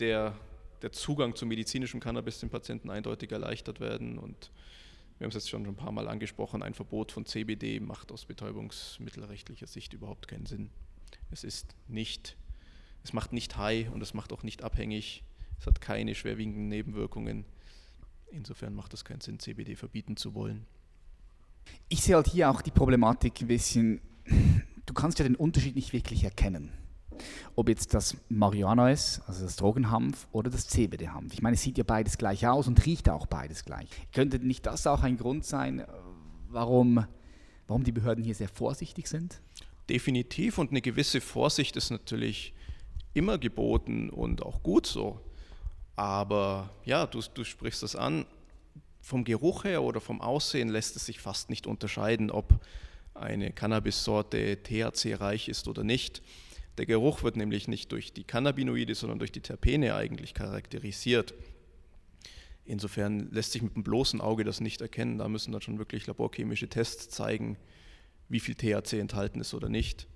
der, 0.00 0.34
der 0.82 0.90
Zugang 0.90 1.36
zu 1.36 1.46
medizinischem 1.46 2.00
Cannabis 2.00 2.40
den 2.40 2.50
Patienten 2.50 2.90
eindeutig 2.90 3.30
erleichtert 3.30 3.78
werden 3.78 4.18
und 4.18 4.50
wir 5.18 5.26
haben 5.26 5.28
es 5.28 5.34
jetzt 5.34 5.50
schon 5.50 5.66
ein 5.66 5.76
paar 5.76 5.92
Mal 5.92 6.08
angesprochen, 6.08 6.62
ein 6.62 6.72
Verbot 6.72 7.12
von 7.12 7.26
CBD 7.26 7.78
macht 7.78 8.10
aus 8.10 8.24
betäubungsmittelrechtlicher 8.24 9.66
Sicht 9.66 9.92
überhaupt 9.92 10.28
keinen 10.28 10.46
Sinn. 10.46 10.70
Es 11.30 11.44
ist 11.44 11.74
nicht, 11.88 12.36
es 13.02 13.12
macht 13.12 13.32
nicht 13.32 13.56
high 13.56 13.90
und 13.90 14.02
es 14.02 14.14
macht 14.14 14.32
auch 14.32 14.42
nicht 14.42 14.62
abhängig. 14.62 15.24
Es 15.58 15.66
hat 15.66 15.80
keine 15.80 16.14
schwerwiegenden 16.14 16.68
Nebenwirkungen. 16.68 17.44
Insofern 18.30 18.74
macht 18.74 18.94
es 18.94 19.04
keinen 19.04 19.20
Sinn, 19.20 19.38
CBD 19.38 19.76
verbieten 19.76 20.16
zu 20.16 20.34
wollen. 20.34 20.66
Ich 21.88 22.02
sehe 22.02 22.14
halt 22.14 22.28
hier 22.28 22.50
auch 22.50 22.62
die 22.62 22.70
Problematik 22.70 23.40
ein 23.40 23.48
bisschen, 23.48 24.00
du 24.86 24.94
kannst 24.94 25.18
ja 25.18 25.24
den 25.24 25.36
Unterschied 25.36 25.76
nicht 25.76 25.92
wirklich 25.92 26.24
erkennen 26.24 26.72
ob 27.56 27.68
jetzt 27.68 27.94
das 27.94 28.16
Marihuana 28.28 28.90
ist, 28.90 29.22
also 29.26 29.44
das 29.44 29.56
Drogenhanf, 29.56 30.28
oder 30.32 30.50
das 30.50 30.68
CBD-Hanf. 30.68 31.32
Ich 31.32 31.42
meine, 31.42 31.54
es 31.54 31.62
sieht 31.62 31.78
ja 31.78 31.84
beides 31.84 32.18
gleich 32.18 32.46
aus 32.46 32.68
und 32.68 32.84
riecht 32.86 33.08
auch 33.08 33.26
beides 33.26 33.64
gleich. 33.64 33.88
Könnte 34.12 34.38
nicht 34.38 34.66
das 34.66 34.86
auch 34.86 35.02
ein 35.02 35.16
Grund 35.16 35.44
sein, 35.44 35.84
warum, 36.48 37.04
warum 37.66 37.84
die 37.84 37.92
Behörden 37.92 38.24
hier 38.24 38.34
sehr 38.34 38.48
vorsichtig 38.48 39.08
sind? 39.08 39.40
Definitiv 39.90 40.58
und 40.58 40.70
eine 40.70 40.82
gewisse 40.82 41.20
Vorsicht 41.20 41.74
ist 41.74 41.90
natürlich 41.90 42.54
immer 43.12 43.38
geboten 43.38 44.08
und 44.08 44.40
auch 44.40 44.62
gut 44.62 44.86
so. 44.86 45.20
Aber 45.96 46.70
ja, 46.84 47.06
du, 47.06 47.20
du 47.34 47.42
sprichst 47.42 47.82
das 47.82 47.96
an. 47.96 48.24
Vom 49.00 49.24
Geruch 49.24 49.64
her 49.64 49.82
oder 49.82 50.00
vom 50.00 50.20
Aussehen 50.20 50.68
lässt 50.68 50.94
es 50.94 51.06
sich 51.06 51.18
fast 51.18 51.50
nicht 51.50 51.66
unterscheiden, 51.66 52.30
ob 52.30 52.60
eine 53.14 53.50
Cannabissorte 53.50 54.62
THC-reich 54.62 55.48
ist 55.48 55.66
oder 55.66 55.82
nicht. 55.82 56.22
Der 56.78 56.86
Geruch 56.86 57.24
wird 57.24 57.34
nämlich 57.34 57.66
nicht 57.66 57.90
durch 57.90 58.12
die 58.12 58.22
Cannabinoide, 58.22 58.94
sondern 58.94 59.18
durch 59.18 59.32
die 59.32 59.40
Terpene 59.40 59.96
eigentlich 59.96 60.34
charakterisiert. 60.34 61.34
Insofern 62.64 63.28
lässt 63.32 63.50
sich 63.50 63.62
mit 63.62 63.74
dem 63.74 63.82
bloßen 63.82 64.20
Auge 64.20 64.44
das 64.44 64.60
nicht 64.60 64.82
erkennen. 64.82 65.18
Da 65.18 65.28
müssen 65.28 65.50
dann 65.50 65.62
schon 65.62 65.78
wirklich 65.78 66.06
laborchemische 66.06 66.68
Tests 66.68 67.08
zeigen, 67.08 67.56
wie 68.30 68.40
viel 68.40 68.54
THC 68.54 68.94
enthalten 68.94 69.40
ist 69.40 69.52
oder 69.52 69.68
nicht. 69.68 70.06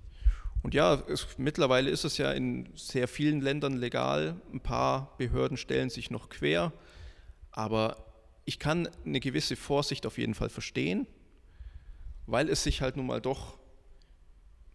Und 0.63 0.73
ja, 0.73 1.03
es, 1.07 1.27
mittlerweile 1.37 1.91
ist 1.91 2.05
es 2.05 2.17
ja 2.17 2.31
in 2.31 2.67
sehr 2.73 3.07
vielen 3.07 3.39
Ländern 3.39 3.73
legal. 3.77 4.41
Ein 4.51 4.61
paar 4.61 5.15
Behörden 5.19 5.57
stellen 5.57 5.91
sich 5.91 6.09
noch 6.09 6.29
quer. 6.29 6.73
Aber 7.51 8.03
ich 8.45 8.57
kann 8.57 8.89
eine 9.05 9.19
gewisse 9.19 9.55
Vorsicht 9.55 10.07
auf 10.07 10.17
jeden 10.17 10.33
Fall 10.33 10.49
verstehen, 10.49 11.05
weil 12.25 12.49
es 12.49 12.63
sich 12.63 12.81
halt 12.81 12.97
nun 12.97 13.05
mal 13.05 13.21
doch 13.21 13.59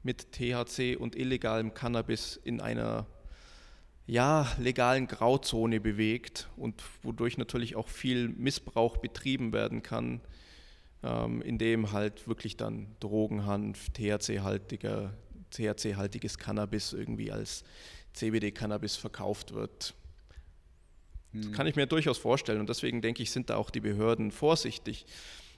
mit 0.02 0.32
THC 0.32 0.96
und 0.96 1.16
illegalem 1.16 1.74
Cannabis 1.74 2.36
in 2.44 2.60
einer 2.60 3.06
ja, 4.06 4.48
legalen 4.58 5.06
Grauzone 5.06 5.80
bewegt 5.80 6.48
und 6.56 6.82
wodurch 7.02 7.38
natürlich 7.38 7.76
auch 7.76 7.88
viel 7.88 8.28
Missbrauch 8.28 8.96
betrieben 8.96 9.52
werden 9.52 9.82
kann, 9.82 10.20
ähm, 11.02 11.42
indem 11.42 11.92
halt 11.92 12.28
wirklich 12.28 12.56
dann 12.56 12.88
Drogenhanf, 13.00 13.90
THC-haltiger, 13.90 15.14
THC-haltiges 15.50 16.38
Cannabis 16.38 16.92
irgendwie 16.92 17.32
als 17.32 17.64
CBD-Cannabis 18.12 18.96
verkauft 18.96 19.54
wird. 19.54 19.94
Das 21.32 21.46
hm. 21.46 21.52
kann 21.52 21.66
ich 21.66 21.76
mir 21.76 21.86
durchaus 21.86 22.18
vorstellen 22.18 22.60
und 22.60 22.68
deswegen 22.68 23.00
denke 23.02 23.22
ich, 23.22 23.30
sind 23.30 23.50
da 23.50 23.56
auch 23.56 23.70
die 23.70 23.80
Behörden 23.80 24.30
vorsichtig. 24.30 25.06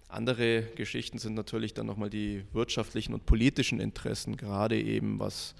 Andere 0.09 0.63
Geschichten 0.77 1.19
sind 1.19 1.35
natürlich 1.35 1.73
dann 1.73 1.87
nochmal 1.87 2.11
die 2.11 2.45
wirtschaftlichen 2.53 3.15
und 3.15 3.25
politischen 3.25 3.81
Interessen, 3.81 4.37
gerade 4.37 4.81
eben 4.81 5.19
was 5.19 5.55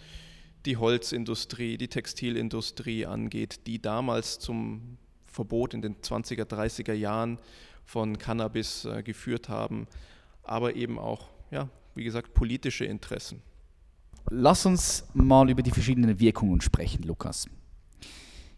die 0.67 0.77
Holzindustrie, 0.77 1.79
die 1.79 1.89
Textilindustrie 1.89 3.07
angeht, 3.07 3.67
die 3.67 3.81
damals 3.81 4.39
zum 4.39 4.99
Verbot 5.27 5.75
in 5.75 5.83
den 5.83 5.97
20er, 5.97 6.45
30er 6.45 6.93
Jahren 6.93 7.39
von 7.85 8.19
Cannabis 8.19 8.85
äh, 8.85 9.03
geführt 9.03 9.49
haben, 9.49 9.87
aber 10.43 10.77
eben 10.77 10.99
auch, 10.99 11.29
ja, 11.51 11.69
wie 11.95 12.05
gesagt, 12.05 12.35
politische 12.35 12.85
Interessen. 12.85 13.43
Lass 14.31 14.65
uns 14.67 15.07
mal 15.15 15.51
über 15.51 15.63
die 15.63 15.71
verschiedenen 15.71 16.19
Wirkungen 16.21 16.61
sprechen, 16.61 17.03
Lukas. 17.03 17.47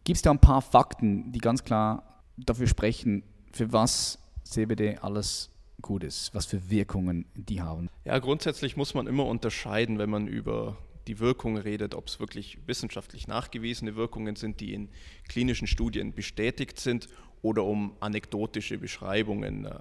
Gibt 0.04 0.16
es 0.16 0.22
da 0.22 0.30
ein 0.30 0.38
paar 0.38 0.62
Fakten, 0.62 1.32
die 1.32 1.38
ganz 1.38 1.64
klar 1.64 2.20
dafür 2.36 2.66
sprechen, 2.66 3.22
für 3.52 3.72
was 3.72 4.18
CBD 4.44 4.98
alles 4.98 5.50
gut 5.80 6.04
ist, 6.04 6.34
was 6.34 6.46
für 6.46 6.70
Wirkungen 6.70 7.26
die 7.34 7.60
haben. 7.60 7.88
Ja, 8.04 8.18
grundsätzlich 8.18 8.76
muss 8.76 8.94
man 8.94 9.06
immer 9.06 9.26
unterscheiden, 9.26 9.98
wenn 9.98 10.10
man 10.10 10.26
über 10.26 10.78
die 11.06 11.20
Wirkung 11.20 11.58
redet, 11.58 11.94
ob 11.94 12.08
es 12.08 12.18
wirklich 12.18 12.58
wissenschaftlich 12.66 13.28
nachgewiesene 13.28 13.94
Wirkungen 13.94 14.36
sind, 14.36 14.60
die 14.60 14.72
in 14.72 14.88
klinischen 15.28 15.66
Studien 15.66 16.14
bestätigt 16.14 16.80
sind 16.80 17.08
oder 17.44 17.64
um 17.64 17.94
anekdotische 18.00 18.78
Beschreibungen. 18.78 19.66
Äh. 19.66 19.78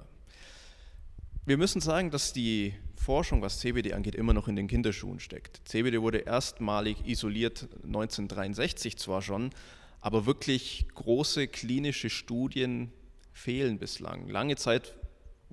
Wir 1.45 1.57
müssen 1.57 1.79
sagen, 1.79 2.11
dass 2.11 2.33
die 2.33 2.73
Forschung, 2.95 3.41
was 3.41 3.59
CBD 3.59 3.93
angeht, 3.93 4.15
immer 4.15 4.33
noch 4.33 4.49
in 4.49 4.57
den 4.57 4.67
Kinderschuhen 4.67 5.21
steckt. 5.21 5.61
CBD 5.65 6.01
wurde 6.01 6.19
erstmalig 6.19 6.97
isoliert 7.05 7.69
1963 7.85 8.97
zwar 8.97 9.21
schon, 9.21 9.51
aber 10.01 10.25
wirklich 10.25 10.87
große 10.93 11.47
klinische 11.47 12.09
Studien 12.09 12.91
fehlen 13.31 13.79
bislang. 13.79 14.27
Lange 14.27 14.57
Zeit 14.57 14.93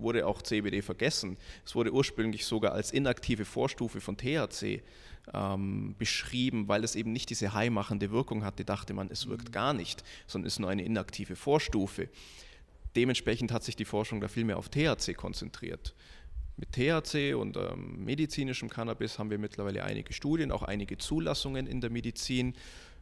wurde 0.01 0.27
auch 0.27 0.43
CBD 0.43 0.83
vergessen. 0.83 1.37
Es 1.65 1.75
wurde 1.75 1.93
ursprünglich 1.93 2.45
sogar 2.45 2.73
als 2.73 2.93
inaktive 2.93 3.45
Vorstufe 3.45 4.01
von 4.01 4.17
THC 4.17 4.83
ähm, 5.33 5.95
beschrieben, 5.99 6.69
weil 6.69 6.85
es 6.85 6.95
eben 6.95 7.13
nicht 7.13 7.31
diese 7.31 7.53
heimachende 7.53 8.11
Wirkung 8.11 8.45
hatte, 8.45 8.65
dachte 8.65 8.95
man, 8.95 9.11
es 9.11 9.29
wirkt 9.29 9.53
gar 9.53 9.73
nicht, 9.73 10.03
sondern 10.27 10.47
ist 10.47 10.59
nur 10.59 10.71
eine 10.71 10.85
inaktive 10.85 11.37
Vorstufe. 11.37 12.09
Dementsprechend 12.97 13.53
hat 13.53 13.63
sich 13.63 13.77
die 13.77 13.85
Forschung 13.85 14.21
da 14.21 14.29
viel 14.29 14.45
mehr 14.45 14.59
auf 14.59 14.69
THC 14.69 15.15
konzentriert. 15.17 15.95
Mit 16.57 16.73
THC 16.73 17.35
und 17.35 17.57
ähm, 17.57 18.05
medizinischem 18.05 18.69
Cannabis 18.69 19.19
haben 19.19 19.31
wir 19.31 19.39
mittlerweile 19.39 19.85
einige 19.85 20.13
Studien, 20.13 20.53
auch 20.53 20.63
einige 20.63 20.99
Zulassungen 20.99 21.67
in 21.67 21.81
der 21.81 21.91
Medizin, 21.91 22.55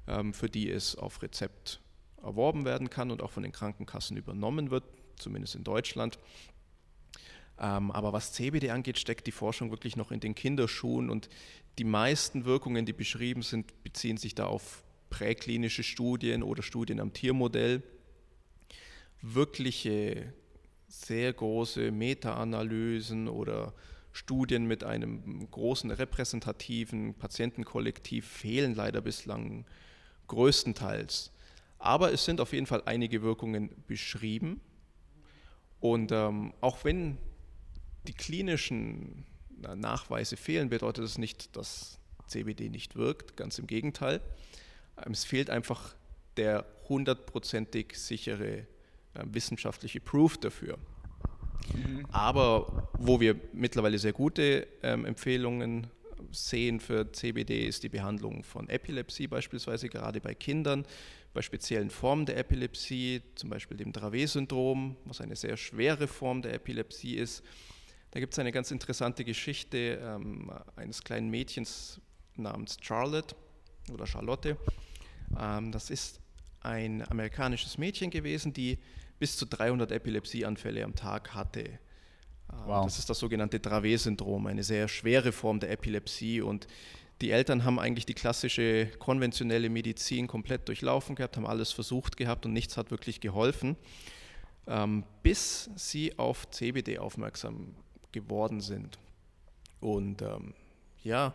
ähm, 0.06 0.32
für 0.32 0.48
die 0.48 0.70
es 0.70 0.94
auf 0.94 1.22
Rezept 1.22 1.80
erworben 2.22 2.64
werden 2.64 2.90
kann 2.90 3.10
und 3.10 3.22
auch 3.22 3.30
von 3.30 3.42
den 3.42 3.52
Krankenkassen 3.52 4.16
übernommen 4.16 4.70
wird, 4.70 4.84
zumindest 5.16 5.54
in 5.54 5.64
Deutschland. 5.64 6.18
Ähm, 7.60 7.90
aber 7.90 8.12
was 8.12 8.32
CBD 8.32 8.70
angeht, 8.70 8.98
steckt 8.98 9.26
die 9.26 9.32
Forschung 9.32 9.70
wirklich 9.70 9.96
noch 9.96 10.12
in 10.12 10.20
den 10.20 10.34
Kinderschuhen 10.34 11.10
und 11.10 11.28
die 11.78 11.84
meisten 11.84 12.44
Wirkungen, 12.44 12.86
die 12.86 12.92
beschrieben 12.92 13.42
sind, 13.42 13.82
beziehen 13.82 14.16
sich 14.16 14.34
da 14.34 14.46
auf 14.46 14.84
präklinische 15.10 15.82
Studien 15.82 16.42
oder 16.42 16.62
Studien 16.62 17.00
am 17.00 17.12
Tiermodell. 17.12 17.82
Wirkliche 19.22 20.32
sehr 20.86 21.32
große 21.32 21.90
Meta-Analysen 21.90 23.28
oder 23.28 23.74
Studien 24.12 24.66
mit 24.66 24.84
einem 24.84 25.50
großen 25.50 25.90
repräsentativen 25.90 27.14
Patientenkollektiv 27.14 28.26
fehlen 28.26 28.74
leider 28.74 29.00
bislang 29.00 29.66
größtenteils. 30.28 31.32
Aber 31.78 32.12
es 32.12 32.24
sind 32.24 32.40
auf 32.40 32.52
jeden 32.52 32.66
Fall 32.66 32.82
einige 32.86 33.22
Wirkungen 33.22 33.70
beschrieben 33.86 34.60
Und 35.80 36.10
ähm, 36.12 36.52
auch 36.60 36.84
wenn 36.84 37.18
die 38.06 38.14
klinischen 38.14 39.26
Nachweise 39.74 40.36
fehlen, 40.36 40.68
bedeutet 40.68 41.04
das 41.04 41.18
nicht, 41.18 41.56
dass 41.56 41.98
CBD 42.26 42.68
nicht 42.68 42.96
wirkt. 42.96 43.36
Ganz 43.36 43.58
im 43.58 43.66
Gegenteil. 43.66 44.20
Ähm, 45.04 45.12
es 45.12 45.24
fehlt 45.24 45.50
einfach 45.50 45.94
der 46.36 46.64
hundertprozentig 46.88 47.98
sichere 47.98 48.58
äh, 48.58 48.64
wissenschaftliche 49.24 50.00
Proof 50.00 50.38
dafür. 50.38 50.78
Mhm. 51.74 52.06
Aber 52.10 52.90
wo 52.94 53.20
wir 53.20 53.36
mittlerweile 53.52 53.98
sehr 53.98 54.12
gute 54.12 54.66
ähm, 54.82 55.04
Empfehlungen 55.04 55.88
sehen 56.30 56.80
für 56.80 57.10
CBD 57.12 57.66
ist 57.66 57.82
die 57.82 57.88
Behandlung 57.88 58.42
von 58.42 58.68
Epilepsie 58.68 59.26
beispielsweise, 59.26 59.88
gerade 59.88 60.20
bei 60.20 60.34
Kindern, 60.34 60.84
bei 61.32 61.42
speziellen 61.42 61.90
Formen 61.90 62.26
der 62.26 62.36
Epilepsie, 62.38 63.22
zum 63.34 63.50
Beispiel 63.50 63.76
dem 63.76 63.92
Dravet-Syndrom, 63.92 64.96
was 65.04 65.20
eine 65.20 65.36
sehr 65.36 65.56
schwere 65.56 66.06
Form 66.06 66.42
der 66.42 66.54
Epilepsie 66.54 67.14
ist. 67.14 67.42
Da 68.10 68.20
gibt 68.20 68.32
es 68.32 68.38
eine 68.38 68.52
ganz 68.52 68.70
interessante 68.70 69.24
Geschichte 69.24 70.00
ähm, 70.02 70.50
eines 70.76 71.04
kleinen 71.04 71.28
Mädchens 71.28 72.00
namens 72.36 72.78
Charlotte 72.80 73.36
oder 73.92 74.06
Charlotte. 74.06 74.56
Ähm, 75.38 75.72
das 75.72 75.90
ist 75.90 76.20
ein 76.60 77.08
amerikanisches 77.10 77.78
Mädchen 77.78 78.10
gewesen, 78.10 78.52
die 78.52 78.78
bis 79.18 79.36
zu 79.36 79.46
300 79.46 79.92
Epilepsieanfälle 79.92 80.84
am 80.84 80.94
Tag 80.94 81.34
hatte. 81.34 81.60
Ähm, 81.60 81.78
wow. 82.66 82.84
Das 82.84 82.98
ist 82.98 83.10
das 83.10 83.18
sogenannte 83.18 83.60
Dravet-Syndrom, 83.60 84.46
eine 84.46 84.62
sehr 84.62 84.88
schwere 84.88 85.32
Form 85.32 85.60
der 85.60 85.70
Epilepsie. 85.70 86.40
Und 86.40 86.66
die 87.20 87.30
Eltern 87.30 87.64
haben 87.64 87.78
eigentlich 87.78 88.06
die 88.06 88.14
klassische 88.14 88.86
konventionelle 88.98 89.68
Medizin 89.68 90.26
komplett 90.26 90.68
durchlaufen 90.68 91.16
gehabt, 91.16 91.36
haben 91.36 91.46
alles 91.46 91.72
versucht 91.72 92.16
gehabt 92.16 92.46
und 92.46 92.52
nichts 92.52 92.76
hat 92.76 92.90
wirklich 92.90 93.20
geholfen, 93.20 93.76
ähm, 94.66 95.04
bis 95.22 95.68
sie 95.76 96.16
auf 96.18 96.48
CBD 96.50 96.98
aufmerksam 96.98 97.74
geworden 98.12 98.60
sind. 98.60 98.98
Und 99.80 100.22
ähm, 100.22 100.54
ja, 101.02 101.34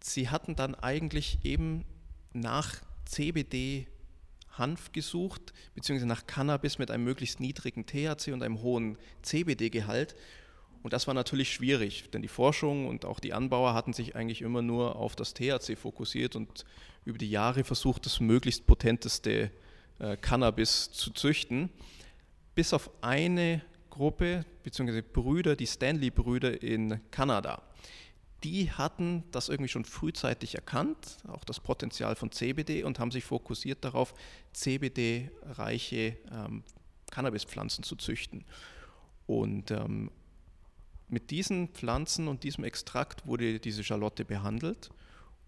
sie 0.00 0.28
hatten 0.28 0.56
dann 0.56 0.74
eigentlich 0.74 1.38
eben 1.44 1.84
nach 2.32 2.76
CBD 3.04 3.86
Hanf 4.58 4.92
gesucht, 4.92 5.52
beziehungsweise 5.74 6.06
nach 6.06 6.26
Cannabis 6.26 6.78
mit 6.78 6.90
einem 6.90 7.04
möglichst 7.04 7.40
niedrigen 7.40 7.86
THC 7.86 8.32
und 8.32 8.42
einem 8.42 8.60
hohen 8.62 8.98
CBD-Gehalt. 9.22 10.14
Und 10.82 10.92
das 10.92 11.06
war 11.06 11.14
natürlich 11.14 11.52
schwierig, 11.52 12.10
denn 12.10 12.22
die 12.22 12.28
Forschung 12.28 12.86
und 12.86 13.04
auch 13.04 13.20
die 13.20 13.32
Anbauer 13.32 13.72
hatten 13.72 13.92
sich 13.92 14.16
eigentlich 14.16 14.42
immer 14.42 14.62
nur 14.62 14.96
auf 14.96 15.14
das 15.16 15.32
THC 15.32 15.76
fokussiert 15.76 16.36
und 16.36 16.64
über 17.04 17.18
die 17.18 17.30
Jahre 17.30 17.64
versucht, 17.64 18.04
das 18.04 18.20
möglichst 18.20 18.66
potenteste 18.66 19.50
äh, 19.98 20.16
Cannabis 20.16 20.90
zu 20.92 21.10
züchten. 21.10 21.70
Bis 22.54 22.74
auf 22.74 22.90
eine 23.00 23.62
Gruppe, 23.92 24.44
beziehungsweise 24.62 25.02
Brüder, 25.02 25.54
die 25.54 25.66
Stanley-Brüder 25.66 26.62
in 26.62 27.00
Kanada 27.10 27.62
die 28.44 28.70
hatten 28.70 29.24
das 29.30 29.48
irgendwie 29.48 29.68
schon 29.68 29.84
frühzeitig 29.84 30.54
erkannt, 30.54 31.18
auch 31.28 31.44
das 31.44 31.60
Potenzial 31.60 32.16
von 32.16 32.32
CBD 32.32 32.82
und 32.82 32.98
haben 32.98 33.10
sich 33.10 33.24
fokussiert 33.24 33.84
darauf, 33.84 34.14
CBD-reiche 34.52 36.16
ähm, 36.30 36.64
Cannabispflanzen 37.10 37.84
zu 37.84 37.96
züchten. 37.96 38.44
Und 39.26 39.70
ähm, 39.70 40.10
mit 41.08 41.30
diesen 41.30 41.68
Pflanzen 41.68 42.26
und 42.26 42.42
diesem 42.42 42.64
Extrakt 42.64 43.26
wurde 43.26 43.60
diese 43.60 43.84
Charlotte 43.84 44.24
behandelt 44.24 44.90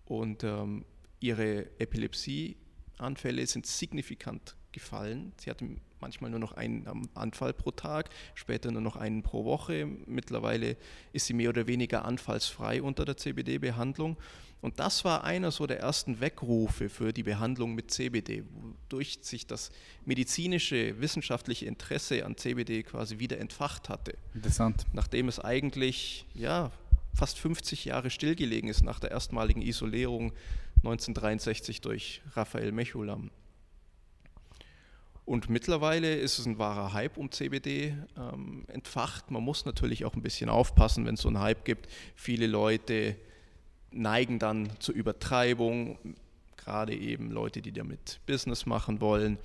und 0.05 0.45
ähm, 0.45 0.85
ihre 1.21 1.67
Epilepsieanfälle 1.81 3.47
sind 3.47 3.67
signifikant 3.67 4.57
gefallen. 4.75 5.33
Sie 5.39 5.49
hatte 5.49 5.67
manchmal 6.01 6.31
nur 6.31 6.41
noch 6.41 6.53
einen 6.53 7.09
Anfall 7.15 7.55
pro 7.55 7.71
Tag, 7.71 8.11
später 8.35 8.71
nur 8.71 8.83
noch 8.83 8.97
einen 8.97 9.23
pro 9.23 9.47
Woche. 9.47 9.87
Mittlerweile 10.07 10.77
ist 11.15 11.27
sie 11.27 11.33
mehr 11.33 11.49
oder 11.49 11.67
weniger 11.67 12.05
anfallsfrei 12.05 12.83
unter 12.83 13.07
der 13.07 13.17
CBD-Behandlung. 13.17 14.19
Und 14.61 14.81
das 14.81 15.05
war 15.05 15.25
einer 15.25 15.51
so 15.51 15.67
der 15.67 15.81
ersten 15.81 16.21
Weckrufe 16.21 16.89
für 16.89 17.13
die 17.13 17.23
Behandlung 17.23 17.75
mit 17.75 17.91
CBD, 17.91 18.45
wodurch 18.51 19.19
sich 19.21 19.47
das 19.47 19.71
medizinische, 20.07 21.01
wissenschaftliche 21.01 21.67
Interesse 21.67 22.25
an 22.25 22.37
CBD 22.37 22.83
quasi 22.83 23.19
wieder 23.19 23.39
entfacht 23.39 23.89
hatte. 23.89 24.17
Interessant. 24.35 24.87
Nachdem 24.95 25.29
es 25.29 25.39
eigentlich 25.39 26.27
ja, 26.35 26.73
fast 27.15 27.39
50 27.39 27.85
Jahre 27.85 28.11
stillgelegen 28.11 28.69
ist 28.71 28.83
nach 28.83 29.01
der 29.01 29.11
erstmaligen 29.11 29.63
Isolierung 29.63 30.33
1963 30.77 31.81
durch 31.83 32.23
Raphael 32.35 32.73
Mechulam. 32.73 33.31
Und 35.27 35.49
mittlerweile 35.49 36.15
ist 36.15 36.39
es 36.39 36.47
ein 36.47 36.59
wahrer 36.59 36.93
Hype 36.93 37.17
um 37.17 37.31
CBD 37.31 37.97
ähm, 38.17 38.65
entfacht. 38.69 39.31
Man 39.31 39.43
muss 39.43 39.65
natürlich 39.65 40.05
auch 40.05 40.15
ein 40.15 40.23
bisschen 40.23 40.51
aufpassen, 40.51 41.07
wenn 41.07 41.15
es 41.15 41.23
so 41.23 41.29
einen 41.29 41.41
Hype 41.41 41.65
gibt. 41.65 41.89
Viele 42.15 42.47
Leute 42.47 43.17
neigen 43.91 44.39
dann 44.39 44.69
zur 44.81 44.95
Übertreibung, 44.95 45.99
gerade 46.57 46.95
eben 46.95 47.31
Leute, 47.31 47.63
die 47.63 47.73
damit 47.73 48.21
Business 48.27 48.67
machen 48.67 49.01
wollen. 49.01 49.39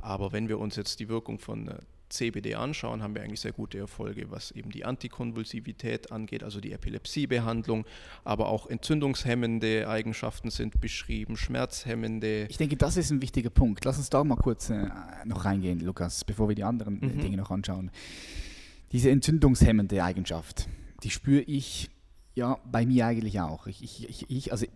Aber 0.00 0.30
wenn 0.30 0.48
wir 0.48 0.60
uns 0.60 0.76
jetzt 0.76 1.00
die 1.00 1.08
Wirkung 1.08 1.40
von 1.40 1.66
äh, 1.66 1.78
CBD 2.08 2.54
anschauen, 2.54 3.02
haben 3.02 3.14
wir 3.14 3.22
eigentlich 3.22 3.40
sehr 3.40 3.52
gute 3.52 3.78
Erfolge, 3.78 4.30
was 4.30 4.50
eben 4.52 4.70
die 4.70 4.84
Antikonvulsivität 4.84 6.12
angeht, 6.12 6.42
also 6.42 6.60
die 6.60 6.72
Epilepsiebehandlung, 6.72 7.84
aber 8.24 8.48
auch 8.48 8.66
entzündungshemmende 8.66 9.88
Eigenschaften 9.88 10.50
sind 10.50 10.80
beschrieben, 10.80 11.36
schmerzhemmende. 11.36 12.46
Ich 12.48 12.56
denke, 12.56 12.76
das 12.76 12.96
ist 12.96 13.10
ein 13.10 13.22
wichtiger 13.22 13.50
Punkt. 13.50 13.84
Lass 13.84 13.98
uns 13.98 14.10
da 14.10 14.24
mal 14.24 14.36
kurz 14.36 14.70
äh, 14.70 14.88
noch 15.24 15.44
reingehen, 15.44 15.80
Lukas, 15.80 16.24
bevor 16.24 16.48
wir 16.48 16.54
die 16.54 16.64
anderen 16.64 17.02
äh, 17.02 17.06
mhm. 17.06 17.20
Dinge 17.20 17.36
noch 17.36 17.50
anschauen. 17.50 17.90
Diese 18.92 19.10
entzündungshemmende 19.10 20.02
Eigenschaft, 20.02 20.68
die 21.02 21.10
spüre 21.10 21.42
ich 21.42 21.90
ja 22.34 22.58
bei 22.70 22.86
mir 22.86 23.06
eigentlich 23.06 23.40
auch. 23.40 23.66
Ich, 23.66 23.82
ich, 23.82 24.30
ich, 24.30 24.52
also 24.52 24.66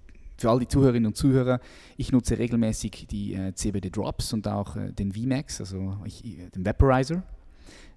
für 0.43 0.51
all 0.51 0.59
die 0.59 0.67
Zuhörerinnen 0.67 1.07
und 1.07 1.17
Zuhörer, 1.17 1.61
ich 1.97 2.11
nutze 2.11 2.37
regelmäßig 2.37 3.07
die 3.09 3.35
äh, 3.35 3.55
CBD 3.55 3.91
Drops 3.91 4.33
und 4.33 4.49
auch 4.49 4.77
äh, 4.77 4.93
den 4.93 5.13
VMAX, 5.13 5.61
also 5.61 5.97
ich, 6.05 6.23
den 6.55 6.67
Vaporizer, 6.67 7.23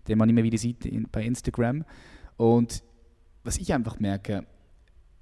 den 0.07 0.17
man 0.19 0.29
immer 0.29 0.43
wieder 0.43 0.59
sieht 0.59 0.85
in, 0.85 1.07
bei 1.11 1.23
Instagram. 1.23 1.83
Und 2.37 2.83
was 3.43 3.57
ich 3.57 3.73
einfach 3.73 3.99
merke, 3.99 4.45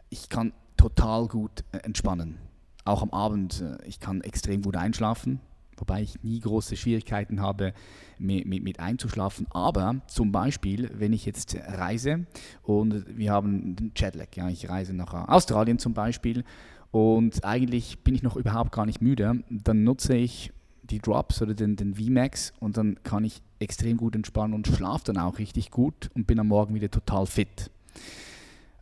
ich 0.09 0.27
kann 0.27 0.51
total 0.75 1.27
gut 1.29 1.63
äh, 1.71 1.77
entspannen. 1.77 2.39
Auch 2.83 3.01
am 3.01 3.11
Abend, 3.11 3.61
äh, 3.61 3.77
ich 3.87 4.01
kann 4.01 4.19
extrem 4.19 4.61
gut 4.61 4.75
einschlafen, 4.75 5.39
wobei 5.83 6.01
ich 6.01 6.23
nie 6.23 6.39
große 6.39 6.77
Schwierigkeiten 6.77 7.41
habe, 7.41 7.73
mit, 8.17 8.45
mit, 8.45 8.63
mit, 8.63 8.79
einzuschlafen. 8.79 9.47
Aber 9.51 10.01
zum 10.07 10.31
Beispiel, 10.31 10.89
wenn 10.93 11.11
ich 11.11 11.25
jetzt 11.25 11.57
reise 11.67 12.25
und 12.61 13.05
wir 13.17 13.33
haben 13.33 13.75
einen 13.77 13.91
Jetlag, 13.95 14.27
ja, 14.35 14.47
ich 14.47 14.69
reise 14.69 14.93
nach 14.93 15.13
Australien 15.27 15.79
zum 15.79 15.93
Beispiel 15.93 16.45
und 16.91 17.43
eigentlich 17.43 17.99
bin 17.99 18.15
ich 18.15 18.23
noch 18.23 18.37
überhaupt 18.37 18.71
gar 18.71 18.85
nicht 18.85 19.01
müde, 19.01 19.43
dann 19.49 19.83
nutze 19.83 20.15
ich 20.15 20.53
die 20.83 20.99
Drops 20.99 21.41
oder 21.41 21.53
den, 21.53 21.75
den 21.75 21.95
VMAX 21.95 22.53
und 22.61 22.77
dann 22.77 23.03
kann 23.03 23.25
ich 23.25 23.41
extrem 23.59 23.97
gut 23.97 24.15
entspannen 24.15 24.53
und 24.53 24.67
schlafe 24.67 25.03
dann 25.05 25.17
auch 25.17 25.37
richtig 25.37 25.69
gut 25.69 26.09
und 26.13 26.27
bin 26.27 26.39
am 26.39 26.47
Morgen 26.47 26.75
wieder 26.75 26.89
total 26.89 27.25
fit. 27.25 27.69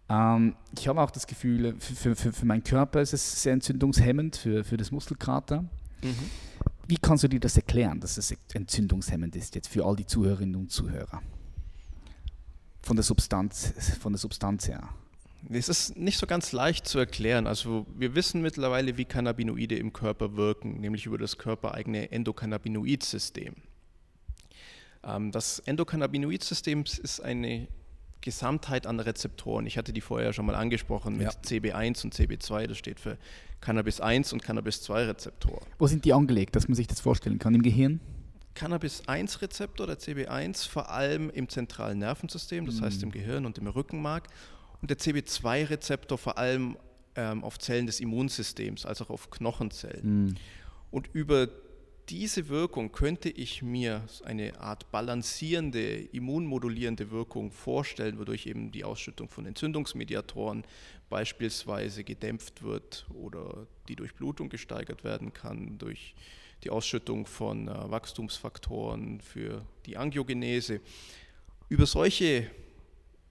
Ähm, 0.08 0.56
ich 0.78 0.88
habe 0.88 1.02
auch 1.02 1.12
das 1.12 1.26
Gefühl, 1.26 1.76
für, 1.80 2.16
für, 2.16 2.34
für 2.34 2.46
meinen 2.46 2.64
Körper 2.64 3.02
ist 3.02 3.14
es 3.14 3.42
sehr 3.42 3.54
entzündungshemmend, 3.54 4.36
für, 4.36 4.64
für 4.64 4.78
das 4.78 4.92
Muskelkater. 4.92 5.62
Mhm. 6.04 6.30
Wie 6.88 6.98
kannst 6.98 7.24
du 7.24 7.28
dir 7.28 7.40
das 7.40 7.56
erklären, 7.56 8.00
dass 8.00 8.18
es 8.18 8.36
entzündungshemmend 8.54 9.36
ist 9.36 9.56
jetzt 9.56 9.68
für 9.68 9.86
all 9.86 9.96
die 9.96 10.06
Zuhörerinnen 10.06 10.56
und 10.56 10.72
Zuhörer? 10.72 11.22
Von 12.82 12.96
der 12.96 13.04
Substanz, 13.04 13.74
von 14.00 14.14
der 14.14 14.20
Substanz 14.20 14.68
her. 14.68 14.90
Es 15.50 15.70
ist 15.70 15.98
nicht 15.98 16.18
so 16.18 16.28
ganz 16.28 16.52
leicht 16.52 16.88
zu 16.88 17.00
erklären. 17.00 17.48
Also 17.48 17.86
wir 17.96 18.16
wissen 18.16 18.42
mittlerweile, 18.42 18.98
wie 18.98 19.06
Cannabinoide 19.06 19.76
im 19.76 19.92
Körper 19.92 20.36
wirken, 20.36 20.80
nämlich 20.80 21.06
über 21.06 21.18
das 21.18 21.38
körpereigene 21.38 22.12
Endokannabinoid-System. 22.12 23.56
Ähm, 25.04 25.32
das 25.32 25.60
Endokannabinoid-System 25.60 26.84
ist 26.84 27.22
eine 27.22 27.68
Gesamtheit 28.22 28.86
an 28.86 29.00
Rezeptoren. 29.00 29.66
Ich 29.66 29.78
hatte 29.78 29.94
die 29.94 30.02
vorher 30.02 30.32
schon 30.32 30.46
mal 30.46 30.56
angesprochen 30.56 31.18
mit 31.18 31.28
ja. 31.28 31.32
CB1 31.32 32.04
und 32.04 32.14
CB2, 32.14 32.68
das 32.68 32.78
steht 32.78 33.00
für 33.00 33.18
Cannabis 33.62 34.02
1 34.02 34.34
und 34.34 34.44
Cannabis 34.44 34.82
2 34.82 35.06
Rezeptor. 35.06 35.62
Wo 35.78 35.88
sind 35.88 36.04
die 36.04 36.14
angelegt, 36.14 36.56
dass 36.56 36.68
man 36.68 36.76
sich 36.76 36.88
das 36.88 37.00
vorstellen 37.00 37.40
kann? 37.40 37.54
Im 37.54 37.62
Gehirn? 37.62 38.00
Cannabis 38.56 39.08
1 39.08 39.42
Rezeptor, 39.42 39.88
der 39.88 39.98
CB1, 39.98 40.68
vor 40.68 40.90
allem 40.90 41.30
im 41.30 41.48
zentralen 41.48 42.00
Nervensystem, 42.00 42.66
das 42.66 42.76
mhm. 42.76 42.86
heißt 42.86 43.04
im 43.04 43.12
Gehirn 43.12 43.46
und 43.46 43.58
im 43.58 43.68
Rückenmark 43.68 44.28
und 44.82 44.90
der 44.90 44.98
CB2-Rezeptor 44.98 46.18
vor 46.18 46.38
allem 46.38 46.78
ähm, 47.16 47.44
auf 47.44 47.60
Zellen 47.60 47.86
des 47.86 48.00
Immunsystems, 48.00 48.86
als 48.86 49.02
auch 49.02 49.10
auf 49.10 49.30
Knochenzellen. 49.30 50.26
Mhm. 50.26 50.36
Und 50.90 51.10
über 51.14 51.48
diese 52.10 52.50
Wirkung 52.50 52.92
könnte 52.92 53.30
ich 53.30 53.62
mir 53.62 54.04
eine 54.26 54.60
Art 54.60 54.92
balancierende, 54.92 56.02
immunmodulierende 56.12 57.12
Wirkung 57.12 57.52
vorstellen, 57.52 58.20
wodurch 58.20 58.48
eben 58.48 58.72
die 58.72 58.84
Ausschüttung 58.84 59.30
von 59.30 59.46
Entzündungsmediatoren 59.46 60.66
beispielsweise 61.12 62.04
gedämpft 62.04 62.64
wird 62.64 63.06
oder 63.14 63.68
die 63.90 63.96
Durchblutung 63.96 64.50
gesteigert 64.50 65.04
werden 65.04 65.34
kann 65.34 65.78
durch 65.78 66.16
die 66.64 66.70
Ausschüttung 66.70 67.26
von 67.26 67.68
äh, 67.68 67.92
Wachstumsfaktoren 67.92 69.20
für 69.20 69.66
die 69.86 69.98
Angiogenese. 69.98 70.80
Über 71.70 71.86
solche 71.86 72.50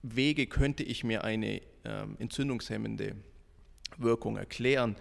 Wege 0.02 0.46
könnte 0.46 0.82
ich 0.82 1.04
mir 1.04 1.24
eine 1.24 1.62
ähm, 1.84 2.16
entzündungshemmende 2.18 3.16
Wirkung 3.96 4.36
erklären. 4.36 4.94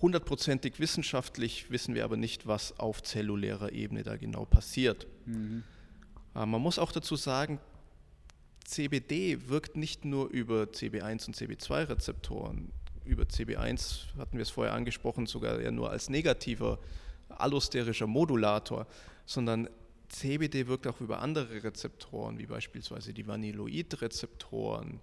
Hundertprozentig 0.00 0.78
wissenschaftlich 0.78 1.70
wissen 1.70 1.94
wir 1.94 2.04
aber 2.04 2.16
nicht, 2.16 2.46
was 2.46 2.78
auf 2.78 3.02
zellulärer 3.02 3.72
Ebene 3.72 4.04
da 4.04 4.16
genau 4.16 4.44
passiert. 4.44 5.08
Mhm. 5.26 5.64
Äh, 6.34 6.46
man 6.46 6.60
muss 6.60 6.78
auch 6.78 6.92
dazu 6.92 7.16
sagen, 7.16 7.58
CBD 8.64 9.48
wirkt 9.48 9.76
nicht 9.76 10.04
nur 10.04 10.28
über 10.28 10.64
CB1 10.64 11.26
und 11.26 11.36
CB2-Rezeptoren. 11.36 12.72
Über 13.04 13.24
CB1 13.24 14.16
hatten 14.16 14.36
wir 14.36 14.42
es 14.42 14.50
vorher 14.50 14.74
angesprochen, 14.74 15.26
sogar 15.26 15.60
ja 15.60 15.70
nur 15.70 15.90
als 15.90 16.08
negativer 16.08 16.78
allosterischer 17.28 18.06
Modulator, 18.06 18.86
sondern 19.26 19.68
CBD 20.08 20.66
wirkt 20.66 20.86
auch 20.86 21.00
über 21.00 21.20
andere 21.20 21.64
Rezeptoren, 21.64 22.38
wie 22.38 22.46
beispielsweise 22.46 23.12
die 23.12 23.26
Vanilloid-Rezeptoren. 23.26 25.00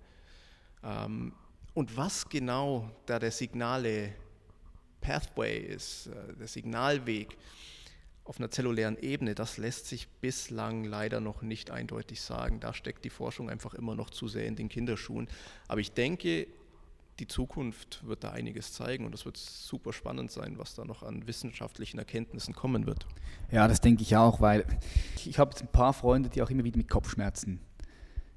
Ähm, 0.83 1.33
und 1.73 1.97
was 1.97 2.29
genau 2.29 2.91
da 3.05 3.19
der 3.19 3.31
Signale 3.31 4.13
Pathway 5.01 5.59
ist, 5.59 6.07
äh, 6.07 6.35
der 6.35 6.47
Signalweg 6.47 7.37
auf 8.29 8.37
einer 8.37 8.51
zellulären 8.51 8.95
Ebene, 8.95 9.33
das 9.33 9.57
lässt 9.57 9.87
sich 9.87 10.07
bislang 10.07 10.83
leider 10.83 11.19
noch 11.19 11.41
nicht 11.41 11.71
eindeutig 11.71 12.21
sagen. 12.21 12.59
Da 12.59 12.75
steckt 12.75 13.03
die 13.03 13.09
Forschung 13.09 13.49
einfach 13.49 13.73
immer 13.73 13.95
noch 13.95 14.11
zu 14.11 14.27
sehr 14.27 14.45
in 14.45 14.55
den 14.55 14.69
Kinderschuhen. 14.69 15.27
Aber 15.67 15.81
ich 15.81 15.93
denke, 15.93 16.45
die 17.17 17.25
Zukunft 17.25 18.05
wird 18.05 18.23
da 18.23 18.29
einiges 18.29 18.71
zeigen 18.71 19.07
und 19.07 19.15
es 19.15 19.25
wird 19.25 19.37
super 19.37 19.93
spannend 19.93 20.29
sein, 20.29 20.59
was 20.59 20.75
da 20.75 20.85
noch 20.85 21.01
an 21.01 21.25
wissenschaftlichen 21.25 21.97
Erkenntnissen 21.97 22.53
kommen 22.53 22.85
wird. 22.85 23.07
Ja, 23.49 23.67
das 23.67 23.81
denke 23.81 24.03
ich 24.03 24.15
auch, 24.15 24.39
weil 24.39 24.63
ich 25.25 25.39
habe 25.39 25.55
ein 25.59 25.67
paar 25.67 25.93
Freunde, 25.93 26.29
die 26.29 26.43
auch 26.43 26.51
immer 26.51 26.63
wieder 26.63 26.77
mit 26.77 26.87
Kopfschmerzen 26.87 27.59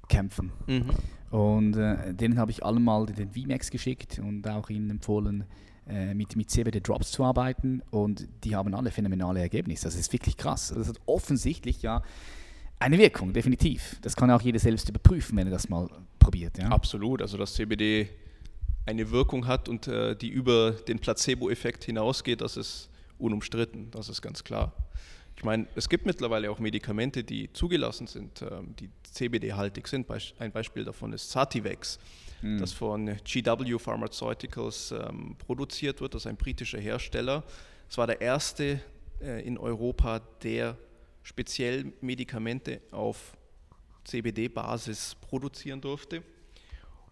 kämpfen. 0.09 0.51
Mhm. 0.65 0.89
Und 1.29 1.77
äh, 1.77 2.15
denen 2.15 2.39
habe 2.39 2.49
ich 2.49 2.65
alle 2.65 2.79
mal 2.79 3.05
den 3.05 3.29
VMAX 3.31 3.69
geschickt 3.69 4.17
und 4.17 4.47
auch 4.47 4.71
ihnen 4.71 4.89
empfohlen, 4.89 5.45
äh, 5.87 6.13
mit, 6.13 6.35
mit 6.35 6.49
CBD 6.49 6.79
Drops 6.79 7.11
zu 7.11 7.23
arbeiten. 7.23 7.81
Und 7.91 8.27
die 8.43 8.55
haben 8.55 8.73
alle 8.73 8.91
phänomenale 8.91 9.39
Ergebnisse. 9.39 9.85
Das 9.85 9.95
ist 9.95 10.11
wirklich 10.13 10.37
krass. 10.37 10.73
Das 10.75 10.87
hat 10.87 10.99
offensichtlich 11.05 11.81
ja 11.81 12.03
eine 12.79 12.97
Wirkung, 12.97 13.33
definitiv. 13.33 13.97
Das 14.01 14.15
kann 14.15 14.29
auch 14.31 14.41
jeder 14.41 14.59
selbst 14.59 14.89
überprüfen, 14.89 15.37
wenn 15.37 15.47
er 15.47 15.51
das 15.51 15.69
mal 15.69 15.89
probiert. 16.19 16.57
Ja? 16.57 16.69
Absolut. 16.69 17.21
Also 17.21 17.37
das 17.37 17.53
CBD 17.53 18.09
eine 18.85 19.11
Wirkung 19.11 19.47
hat 19.47 19.69
und 19.69 19.87
äh, 19.87 20.15
die 20.15 20.29
über 20.29 20.71
den 20.71 20.99
Placebo-Effekt 20.99 21.85
hinausgeht, 21.85 22.41
das 22.41 22.57
ist 22.57 22.89
unumstritten, 23.17 23.89
das 23.91 24.09
ist 24.09 24.21
ganz 24.21 24.43
klar. 24.43 24.73
Ich 25.35 25.43
meine, 25.43 25.67
es 25.75 25.89
gibt 25.89 26.05
mittlerweile 26.05 26.51
auch 26.51 26.59
Medikamente, 26.59 27.23
die 27.23 27.51
zugelassen 27.53 28.07
sind, 28.07 28.41
ähm, 28.41 28.75
die 28.79 28.89
CBD-haltig 29.03 29.87
sind. 29.87 30.07
Ein 30.39 30.51
Beispiel 30.51 30.83
davon 30.83 31.13
ist 31.13 31.31
Sativex, 31.31 31.99
mhm. 32.43 32.59
das 32.59 32.73
von 32.73 33.05
GW 33.23 33.79
Pharmaceuticals 33.79 34.91
ähm, 34.91 35.35
produziert 35.37 36.01
wird. 36.01 36.13
Das 36.13 36.23
ist 36.23 36.27
ein 36.27 36.37
britischer 36.37 36.79
Hersteller. 36.79 37.43
Es 37.89 37.97
war 37.97 38.07
der 38.07 38.21
erste 38.21 38.81
äh, 39.21 39.45
in 39.45 39.57
Europa, 39.57 40.19
der 40.43 40.77
speziell 41.23 41.93
Medikamente 42.01 42.81
auf 42.91 43.35
CBD-Basis 44.03 45.15
produzieren 45.15 45.81
durfte. 45.81 46.23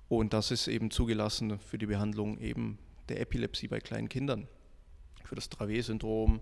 Und 0.09 0.33
das 0.33 0.51
ist 0.51 0.67
eben 0.67 0.91
zugelassen 0.91 1.57
für 1.59 1.77
die 1.77 1.85
Behandlung 1.85 2.37
eben 2.39 2.77
der 3.07 3.21
Epilepsie 3.21 3.69
bei 3.69 3.79
kleinen 3.79 4.09
Kindern, 4.09 4.47
für 5.23 5.35
das 5.35 5.49
Dravet-Syndrom 5.49 6.41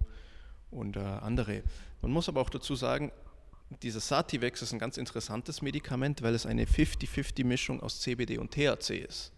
und 0.71 0.97
äh, 0.97 0.99
andere. 0.99 1.62
Man 2.02 2.12
muss 2.12 2.28
aber 2.30 2.41
auch 2.41 2.49
dazu 2.49 2.75
sagen, 2.75 3.12
dieses 3.84 4.08
Sativex 4.08 4.62
ist 4.62 4.73
ein 4.73 4.79
ganz 4.79 4.97
interessantes 4.97 5.62
Medikament, 5.62 6.21
weil 6.21 6.34
es 6.34 6.45
eine 6.45 6.65
50-50-Mischung 6.65 7.82
aus 7.82 7.99
CBD 8.01 8.38
und 8.38 8.51
THC 8.51 9.05
ist. 9.08 9.32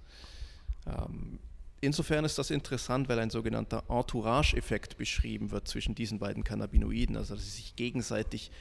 Ähm, 0.88 1.39
insofern 1.82 2.24
ist 2.26 2.38
das 2.38 2.50
interessant, 2.50 3.10
weil 3.10 3.20
ein 3.20 3.30
sogenannter 3.30 3.84
Entourage-Effekt 3.89 4.98
beschrieben 4.98 5.52
wird 5.52 5.67
zwischen 5.67 5.96
diesen 5.96 6.20
beiden 6.20 6.44
Cannabinoiden, 6.44 7.17
also 7.17 7.36
dass 7.36 7.44
sie 7.44 7.52
sich 7.52 7.76
gegenseitig 7.76 8.52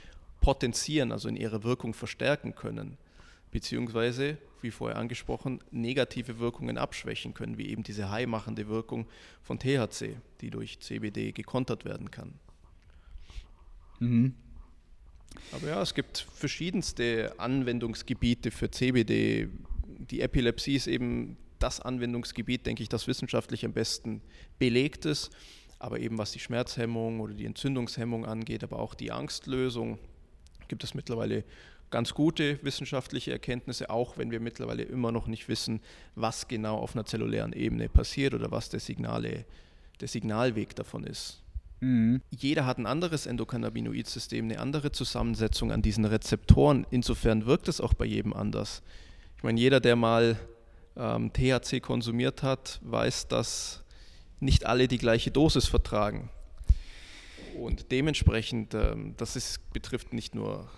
potenzieren, 0.40 1.12
also 1.12 1.28
in 1.28 1.36
ihrer 1.36 1.62
Wirkung 1.62 1.94
verstärken 1.94 2.54
können 2.54 2.96
beziehungsweise, 3.50 4.38
wie 4.62 4.70
vorher 4.70 4.98
angesprochen, 4.98 5.60
negative 5.70 6.38
Wirkungen 6.38 6.78
abschwächen 6.78 7.34
können, 7.34 7.58
wie 7.58 7.68
eben 7.68 7.82
diese 7.82 8.10
high-machende 8.10 8.68
Wirkung 8.68 9.06
von 9.42 9.58
THC, 9.58 10.16
die 10.40 10.50
durch 10.50 10.80
CBD 10.80 11.32
gekontert 11.32 11.84
werden 11.84 12.10
kann. 12.10 12.34
Mhm. 13.98 14.34
Aber 15.52 15.68
ja, 15.68 15.82
es 15.82 15.94
gibt 15.94 16.26
verschiedenste 16.34 17.34
Anwendungsgebiete 17.38 18.50
für 18.50 18.70
CBD. 18.70 19.48
Die 20.10 20.20
Epilepsie 20.20 20.76
ist 20.76 20.86
eben 20.86 21.36
das 21.58 21.80
Anwendungsgebiet, 21.80 22.66
denke 22.66 22.82
ich, 22.82 22.88
das 22.88 23.06
wissenschaftlich 23.06 23.64
am 23.64 23.72
besten 23.72 24.22
belegt 24.58 25.04
ist. 25.04 25.30
Aber 25.78 25.98
eben 25.98 26.18
was 26.18 26.32
die 26.32 26.40
Schmerzhemmung 26.40 27.20
oder 27.20 27.34
die 27.34 27.46
Entzündungshemmung 27.46 28.26
angeht, 28.26 28.64
aber 28.64 28.78
auch 28.78 28.94
die 28.94 29.12
Angstlösung, 29.12 29.98
gibt 30.68 30.84
es 30.84 30.94
mittlerweile 30.94 31.44
ganz 31.90 32.14
gute 32.14 32.62
wissenschaftliche 32.62 33.32
Erkenntnisse, 33.32 33.90
auch 33.90 34.16
wenn 34.16 34.30
wir 34.30 34.40
mittlerweile 34.40 34.82
immer 34.82 35.12
noch 35.12 35.26
nicht 35.26 35.48
wissen, 35.48 35.80
was 36.14 36.48
genau 36.48 36.76
auf 36.76 36.94
einer 36.94 37.04
zellulären 37.04 37.52
Ebene 37.52 37.88
passiert 37.88 38.34
oder 38.34 38.50
was 38.50 38.68
der, 38.68 38.80
Signale, 38.80 39.44
der 40.00 40.08
Signalweg 40.08 40.76
davon 40.76 41.04
ist. 41.04 41.42
Mhm. 41.80 42.22
Jeder 42.30 42.66
hat 42.66 42.78
ein 42.78 42.86
anderes 42.86 43.26
Endokannabinoid-System, 43.26 44.44
eine 44.44 44.60
andere 44.60 44.92
Zusammensetzung 44.92 45.72
an 45.72 45.82
diesen 45.82 46.04
Rezeptoren. 46.04 46.86
Insofern 46.90 47.46
wirkt 47.46 47.68
es 47.68 47.80
auch 47.80 47.94
bei 47.94 48.04
jedem 48.04 48.32
anders. 48.32 48.82
Ich 49.36 49.42
meine, 49.42 49.58
jeder, 49.58 49.80
der 49.80 49.96
mal 49.96 50.38
ähm, 50.96 51.32
THC 51.32 51.80
konsumiert 51.80 52.42
hat, 52.42 52.80
weiß, 52.82 53.28
dass 53.28 53.82
nicht 54.40 54.66
alle 54.66 54.88
die 54.88 54.98
gleiche 54.98 55.30
Dosis 55.30 55.66
vertragen. 55.66 56.30
Und 57.58 57.90
dementsprechend, 57.90 58.74
ähm, 58.74 59.14
das 59.16 59.36
ist, 59.36 59.72
betrifft 59.72 60.12
nicht 60.12 60.34
nur 60.34 60.68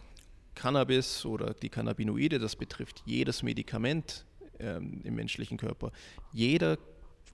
Cannabis 0.54 1.24
oder 1.24 1.54
die 1.54 1.68
Cannabinoide, 1.68 2.38
das 2.38 2.56
betrifft 2.56 3.02
jedes 3.04 3.42
Medikament 3.42 4.24
ähm, 4.58 5.00
im 5.04 5.14
menschlichen 5.14 5.58
Körper. 5.58 5.92
Jeder 6.32 6.78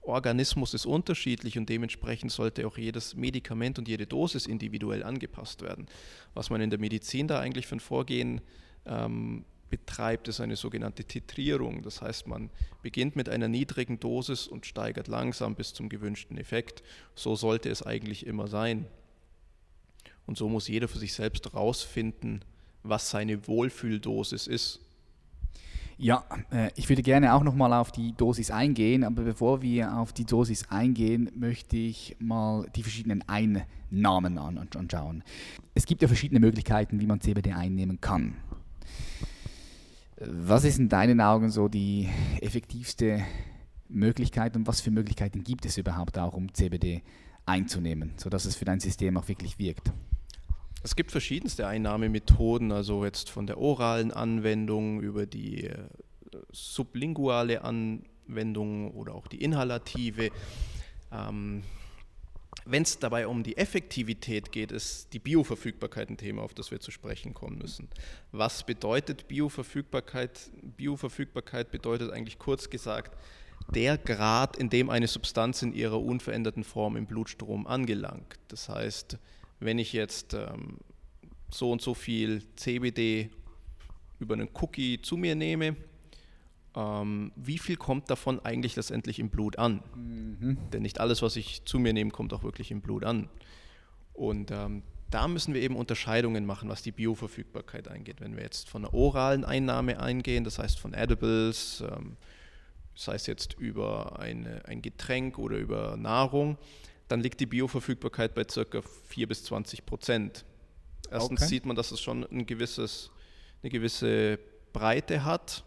Organismus 0.01 0.73
ist 0.73 0.85
unterschiedlich 0.85 1.57
und 1.57 1.69
dementsprechend 1.69 2.31
sollte 2.31 2.65
auch 2.67 2.77
jedes 2.77 3.15
Medikament 3.15 3.77
und 3.77 3.87
jede 3.87 4.07
Dosis 4.07 4.45
individuell 4.45 5.03
angepasst 5.03 5.61
werden. 5.61 5.87
Was 6.33 6.49
man 6.49 6.61
in 6.61 6.69
der 6.69 6.79
Medizin 6.79 7.27
da 7.27 7.39
eigentlich 7.39 7.67
für 7.67 7.75
ein 7.75 7.79
Vorgehen 7.79 8.41
ähm, 8.85 9.45
betreibt, 9.69 10.27
ist 10.27 10.39
eine 10.39 10.55
sogenannte 10.55 11.03
Titrierung. 11.03 11.83
Das 11.83 12.01
heißt, 12.01 12.27
man 12.27 12.49
beginnt 12.81 13.15
mit 13.15 13.29
einer 13.29 13.47
niedrigen 13.47 13.99
Dosis 13.99 14.47
und 14.47 14.65
steigert 14.65 15.07
langsam 15.07 15.55
bis 15.55 15.73
zum 15.73 15.89
gewünschten 15.89 16.37
Effekt. 16.37 16.83
So 17.15 17.35
sollte 17.35 17.69
es 17.69 17.83
eigentlich 17.83 18.25
immer 18.25 18.47
sein. 18.47 18.85
Und 20.25 20.37
so 20.37 20.49
muss 20.49 20.67
jeder 20.67 20.87
für 20.87 20.99
sich 20.99 21.13
selbst 21.13 21.45
herausfinden, 21.45 22.41
was 22.83 23.09
seine 23.09 23.47
Wohlfühldosis 23.47 24.47
ist. 24.47 24.79
Ja, 26.01 26.23
äh, 26.49 26.71
ich 26.77 26.87
würde 26.87 27.03
gerne 27.03 27.33
auch 27.33 27.43
nochmal 27.43 27.73
auf 27.73 27.91
die 27.91 28.13
Dosis 28.13 28.51
eingehen, 28.51 29.03
aber 29.03 29.23
bevor 29.23 29.61
wir 29.61 29.97
auf 29.97 30.13
die 30.13 30.23
Dosis 30.23 30.69
eingehen, 30.69 31.29
möchte 31.35 31.75
ich 31.75 32.15
mal 32.19 32.67
die 32.73 32.83
verschiedenen 32.83 33.21
Einnahmen 33.27 34.37
anschauen. 34.37 35.23
Es 35.73 35.85
gibt 35.85 36.01
ja 36.01 36.07
verschiedene 36.07 36.39
Möglichkeiten, 36.39 37.01
wie 37.01 37.05
man 37.05 37.19
CBD 37.19 37.51
einnehmen 37.51 37.99
kann. 37.99 38.35
Was 40.15 40.63
ist 40.63 40.79
in 40.79 40.87
deinen 40.87 41.19
Augen 41.19 41.49
so 41.49 41.67
die 41.67 42.07
effektivste 42.39 43.21
Möglichkeit 43.89 44.55
und 44.55 44.67
was 44.67 44.79
für 44.79 44.91
Möglichkeiten 44.91 45.43
gibt 45.43 45.65
es 45.65 45.77
überhaupt 45.77 46.17
auch, 46.17 46.33
um 46.33 46.53
CBD 46.53 47.03
einzunehmen, 47.45 48.13
sodass 48.15 48.45
es 48.45 48.55
für 48.55 48.63
dein 48.63 48.79
System 48.79 49.17
auch 49.17 49.27
wirklich 49.27 49.59
wirkt? 49.59 49.91
Es 50.81 50.95
gibt 50.95 51.11
verschiedenste 51.11 51.67
Einnahmemethoden, 51.67 52.71
also 52.71 53.03
jetzt 53.03 53.29
von 53.29 53.47
der 53.47 53.57
oralen 53.57 54.11
Anwendung 54.11 55.01
über 55.01 55.25
die 55.25 55.65
äh, 55.65 55.77
sublinguale 56.51 57.63
Anwendung 57.63 58.91
oder 58.91 59.13
auch 59.13 59.27
die 59.27 59.43
inhalative. 59.43 60.29
Ähm, 61.11 61.63
Wenn 62.65 62.83
es 62.83 62.99
dabei 62.99 63.27
um 63.27 63.43
die 63.43 63.57
Effektivität 63.57 64.53
geht, 64.53 64.71
ist 64.71 65.11
die 65.11 65.19
Bioverfügbarkeit 65.19 66.09
ein 66.09 66.17
Thema, 66.17 66.43
auf 66.43 66.53
das 66.53 66.71
wir 66.71 66.79
zu 66.79 66.91
sprechen 66.91 67.33
kommen 67.33 67.57
müssen. 67.57 67.89
Was 68.31 68.63
bedeutet 68.63 69.27
Bioverfügbarkeit? 69.27 70.49
Bioverfügbarkeit 70.77 71.71
bedeutet 71.71 72.11
eigentlich 72.11 72.39
kurz 72.39 72.69
gesagt, 72.69 73.17
der 73.73 73.97
Grad, 73.97 74.55
in 74.55 74.69
dem 74.69 74.89
eine 74.89 75.07
Substanz 75.07 75.61
in 75.61 75.73
ihrer 75.73 75.99
unveränderten 75.99 76.63
Form 76.63 76.95
im 76.95 77.05
Blutstrom 77.05 77.67
angelangt. 77.67 78.39
Das 78.47 78.69
heißt, 78.69 79.17
wenn 79.59 79.79
ich 79.79 79.93
jetzt 79.93 80.33
ähm, 80.33 80.77
so 81.51 81.71
und 81.71 81.81
so 81.81 81.93
viel 81.93 82.43
CBD 82.55 83.29
über 84.19 84.33
einen 84.33 84.49
Cookie 84.53 85.01
zu 85.01 85.17
mir 85.17 85.35
nehme, 85.35 85.75
ähm, 86.75 87.31
wie 87.35 87.57
viel 87.57 87.75
kommt 87.75 88.09
davon 88.09 88.39
eigentlich 88.45 88.75
letztendlich 88.75 89.19
im 89.19 89.29
Blut 89.29 89.57
an? 89.57 89.81
Mhm. 89.95 90.57
Denn 90.71 90.81
nicht 90.81 90.99
alles, 90.99 91.21
was 91.21 91.35
ich 91.35 91.65
zu 91.65 91.79
mir 91.79 91.93
nehme, 91.93 92.11
kommt 92.11 92.33
auch 92.33 92.43
wirklich 92.43 92.71
im 92.71 92.81
Blut 92.81 93.03
an. 93.03 93.29
Und 94.13 94.51
ähm, 94.51 94.83
da 95.09 95.27
müssen 95.27 95.53
wir 95.53 95.61
eben 95.61 95.75
Unterscheidungen 95.75 96.45
machen, 96.45 96.69
was 96.69 96.83
die 96.83 96.91
Bioverfügbarkeit 96.91 97.87
angeht. 97.87 98.21
Wenn 98.21 98.35
wir 98.35 98.43
jetzt 98.43 98.69
von 98.69 98.85
einer 98.85 98.93
oralen 98.93 99.43
Einnahme 99.43 99.99
eingehen, 99.99 100.43
das 100.43 100.59
heißt 100.59 100.79
von 100.79 100.93
Edibles, 100.93 101.81
ähm, 101.81 102.17
sei 102.95 103.15
es 103.15 103.25
jetzt 103.25 103.53
über 103.57 104.19
eine, 104.19 104.65
ein 104.65 104.81
Getränk 104.81 105.39
oder 105.39 105.57
über 105.57 105.97
Nahrung, 105.97 106.57
dann 107.09 107.21
liegt 107.21 107.39
die 107.39 107.47
Bioverfügbarkeit 107.47 108.35
bei 108.35 108.45
ca. 108.45 108.81
4 108.81 109.27
bis 109.27 109.43
20 109.43 109.85
Prozent. 109.85 110.45
Erstens 111.11 111.41
okay. 111.41 111.49
sieht 111.49 111.65
man, 111.65 111.75
dass 111.75 111.91
es 111.91 111.99
schon 111.99 112.23
ein 112.31 112.45
gewisses, 112.45 113.11
eine 113.63 113.71
gewisse 113.71 114.39
Breite 114.73 115.25
hat, 115.25 115.63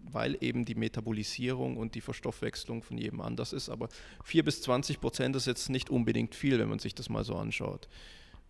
weil 0.00 0.38
eben 0.40 0.64
die 0.64 0.74
Metabolisierung 0.74 1.76
und 1.76 1.94
die 1.94 2.00
Verstoffwechslung 2.00 2.82
von 2.82 2.96
jedem 2.96 3.20
anders 3.20 3.52
ist. 3.52 3.68
Aber 3.68 3.88
4 4.24 4.44
bis 4.44 4.62
20 4.62 4.98
Prozent 4.98 5.36
ist 5.36 5.46
jetzt 5.46 5.68
nicht 5.68 5.90
unbedingt 5.90 6.34
viel, 6.34 6.58
wenn 6.58 6.70
man 6.70 6.78
sich 6.78 6.94
das 6.94 7.10
mal 7.10 7.22
so 7.22 7.36
anschaut. 7.36 7.86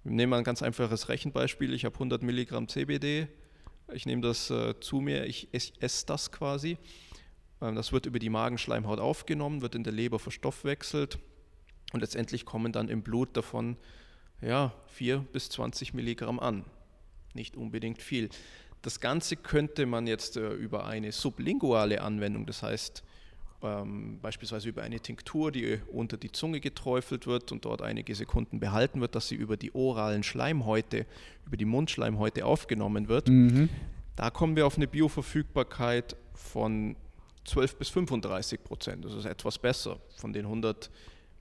Wir 0.05 0.13
nehmen 0.13 0.31
mal 0.31 0.39
ein 0.39 0.45
ganz 0.45 0.63
einfaches 0.63 1.09
Rechenbeispiel. 1.09 1.75
Ich 1.75 1.85
habe 1.85 1.97
100 1.97 2.23
Milligramm 2.23 2.69
CBD. 2.69 3.27
Ich 3.93 4.07
nehme 4.07 4.23
das 4.23 4.49
äh, 4.51 4.79
zu 4.79 5.01
mir, 5.01 5.27
ich 5.27 5.49
esse 5.53 5.73
ess 5.81 6.07
das 6.07 6.31
quasi. 6.31 6.79
Ähm, 7.61 7.75
das 7.75 7.91
wird 7.91 8.07
über 8.07 8.21
die 8.21 8.31
Magenschleimhaut 8.31 9.01
aufgenommen, 9.01 9.63
wird 9.63 9.75
in 9.75 9.83
der 9.83 9.93
Leber 9.93 10.21
verstoffwechselt 10.21 11.19
und 11.93 12.01
letztendlich 12.01 12.45
kommen 12.45 12.73
dann 12.73 12.89
im 12.89 13.03
Blut 13.03 13.37
davon 13.37 13.77
ja, 14.41 14.73
4 14.89 15.19
bis 15.33 15.49
20 15.51 15.95
Milligramm 15.95 16.41
an. 16.41 16.65
Nicht 17.35 17.57
unbedingt 17.57 18.03
viel. 18.03 18.29
Das 18.83 19.01
Ganze 19.01 19.37
könnte 19.37 19.87
man 19.87 20.07
jetzt 20.07 20.37
äh, 20.37 20.53
über 20.53 20.87
eine 20.87 21.13
sublinguale 21.13 22.01
Anwendung, 22.03 22.47
das 22.47 22.63
heißt 22.63 23.03
ähm, 23.63 24.19
beispielsweise 24.21 24.69
über 24.69 24.83
eine 24.83 25.01
Tinktur, 25.01 25.51
die 25.51 25.81
unter 25.93 26.17
die 26.17 26.31
Zunge 26.31 26.61
geträufelt 26.61 27.27
wird 27.27 27.53
und 27.53 27.65
dort 27.65 27.83
einige 27.83 28.15
Sekunden 28.15 28.61
behalten 28.61 29.01
wird, 29.01 29.15
dass 29.15 29.29
sie 29.29 29.35
über 29.35 29.57
die 29.57 29.75
oralen 29.75 30.23
Schleimhäute, 30.23 31.07
über 31.47 31.57
die 31.57 31.65
Mundschleimhäute 31.65 32.45
aufgenommen 32.45 33.09
wird. 33.09 33.29
Mhm. 33.29 33.69
Da 34.15 34.31
kommen 34.31 34.57
wir 34.57 34.67
auf 34.67 34.77
eine 34.77 34.87
Bioverfügbarkeit 34.87 36.17
von 36.35 36.97
12 37.45 37.77
bis 37.77 37.89
35 37.89 38.63
Prozent. 38.63 39.05
Das 39.05 39.15
ist 39.15 39.25
etwas 39.25 39.59
besser. 39.59 39.99
Von 40.17 40.33
den 40.33 40.47
100 40.47 40.91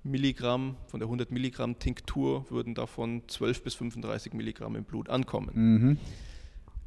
Milligramm, 0.06 0.78
von 0.88 1.00
der 1.00 1.08
100 1.08 1.32
Milligramm 1.32 1.80
Tinktur 1.80 2.50
würden 2.50 2.76
davon 2.76 3.24
12 3.28 3.64
bis 3.64 3.74
35 3.74 4.34
Milligramm 4.34 4.76
im 4.76 4.84
Blut 4.84 5.10
ankommen. 5.10 5.52
Mhm. 5.54 5.98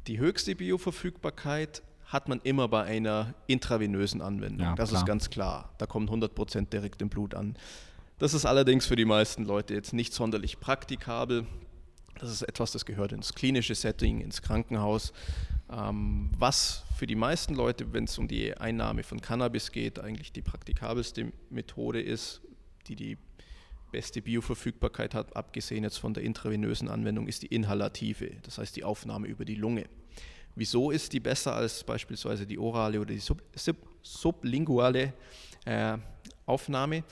Die 0.07 0.19
höchste 0.19 0.55
Bioverfügbarkeit 0.55 1.83
hat 2.05 2.29
man 2.29 2.39
immer 2.43 2.67
bei 2.67 2.83
einer 2.83 3.35
intravenösen 3.45 4.21
Anwendung. 4.21 4.67
Ja, 4.67 4.75
das 4.75 4.89
klar. 4.89 5.01
ist 5.01 5.05
ganz 5.05 5.29
klar. 5.29 5.73
Da 5.77 5.85
kommen 5.85 6.07
100 6.07 6.33
Prozent 6.33 6.73
direkt 6.73 7.01
im 7.01 7.09
Blut 7.09 7.35
an. 7.35 7.55
Das 8.17 8.33
ist 8.33 8.45
allerdings 8.45 8.85
für 8.85 8.95
die 8.95 9.05
meisten 9.05 9.45
Leute 9.45 9.73
jetzt 9.73 9.93
nicht 9.93 10.13
sonderlich 10.13 10.59
praktikabel. 10.59 11.45
Das 12.19 12.31
ist 12.31 12.41
etwas, 12.41 12.71
das 12.71 12.85
gehört 12.85 13.11
ins 13.11 13.35
klinische 13.35 13.75
Setting, 13.75 14.21
ins 14.21 14.41
Krankenhaus. 14.41 15.13
Ähm, 15.71 16.31
was 16.37 16.83
für 16.97 17.05
die 17.05 17.15
meisten 17.15 17.53
Leute, 17.53 17.93
wenn 17.93 18.05
es 18.05 18.17
um 18.17 18.27
die 18.27 18.57
Einnahme 18.57 19.03
von 19.03 19.21
Cannabis 19.21 19.71
geht, 19.71 19.99
eigentlich 19.99 20.31
die 20.31 20.41
praktikabelste 20.41 21.31
Methode 21.49 22.01
ist, 22.01 22.41
die 22.95 22.95
die 22.95 23.17
beste 23.91 24.21
Bioverfügbarkeit 24.21 25.13
hat, 25.13 25.35
abgesehen 25.35 25.83
jetzt 25.83 25.97
von 25.97 26.13
der 26.13 26.23
intravenösen 26.23 26.89
Anwendung, 26.89 27.27
ist 27.27 27.43
die 27.43 27.47
inhalative, 27.47 28.31
das 28.43 28.57
heißt 28.57 28.75
die 28.75 28.83
Aufnahme 28.83 29.27
über 29.27 29.45
die 29.45 29.55
Lunge. 29.55 29.85
Wieso 30.55 30.91
ist 30.91 31.13
die 31.13 31.19
besser 31.19 31.55
als 31.55 31.83
beispielsweise 31.83 32.45
die 32.45 32.57
orale 32.57 32.99
oder 32.99 33.13
die 33.13 33.19
sub, 33.19 33.41
sub, 33.55 33.77
sublinguale 34.01 35.13
äh, 35.65 35.97
Aufnahme? 36.45 37.03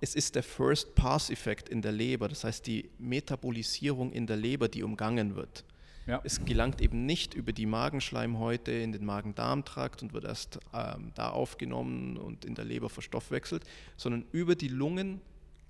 Es 0.00 0.14
ist 0.14 0.34
der 0.34 0.42
First-Pass-Effekt 0.42 1.68
in 1.68 1.80
der 1.80 1.92
Leber, 1.92 2.28
das 2.28 2.44
heißt 2.44 2.66
die 2.66 2.90
Metabolisierung 2.98 4.12
in 4.12 4.26
der 4.26 4.36
Leber, 4.36 4.68
die 4.68 4.82
umgangen 4.82 5.36
wird. 5.36 5.64
Ja. 6.06 6.20
Es 6.24 6.44
gelangt 6.44 6.80
eben 6.80 7.06
nicht 7.06 7.34
über 7.34 7.52
die 7.52 7.66
Magenschleimhäute 7.66 8.72
in 8.72 8.92
den 8.92 9.04
Magen-Darm-Trakt 9.04 10.02
und 10.02 10.12
wird 10.12 10.24
erst 10.24 10.58
ähm, 10.74 11.12
da 11.14 11.30
aufgenommen 11.30 12.16
und 12.16 12.44
in 12.44 12.54
der 12.54 12.64
Leber 12.64 12.88
verstoffwechselt, 12.88 13.64
sondern 13.96 14.24
über 14.32 14.54
die 14.56 14.68
Lungen 14.68 15.20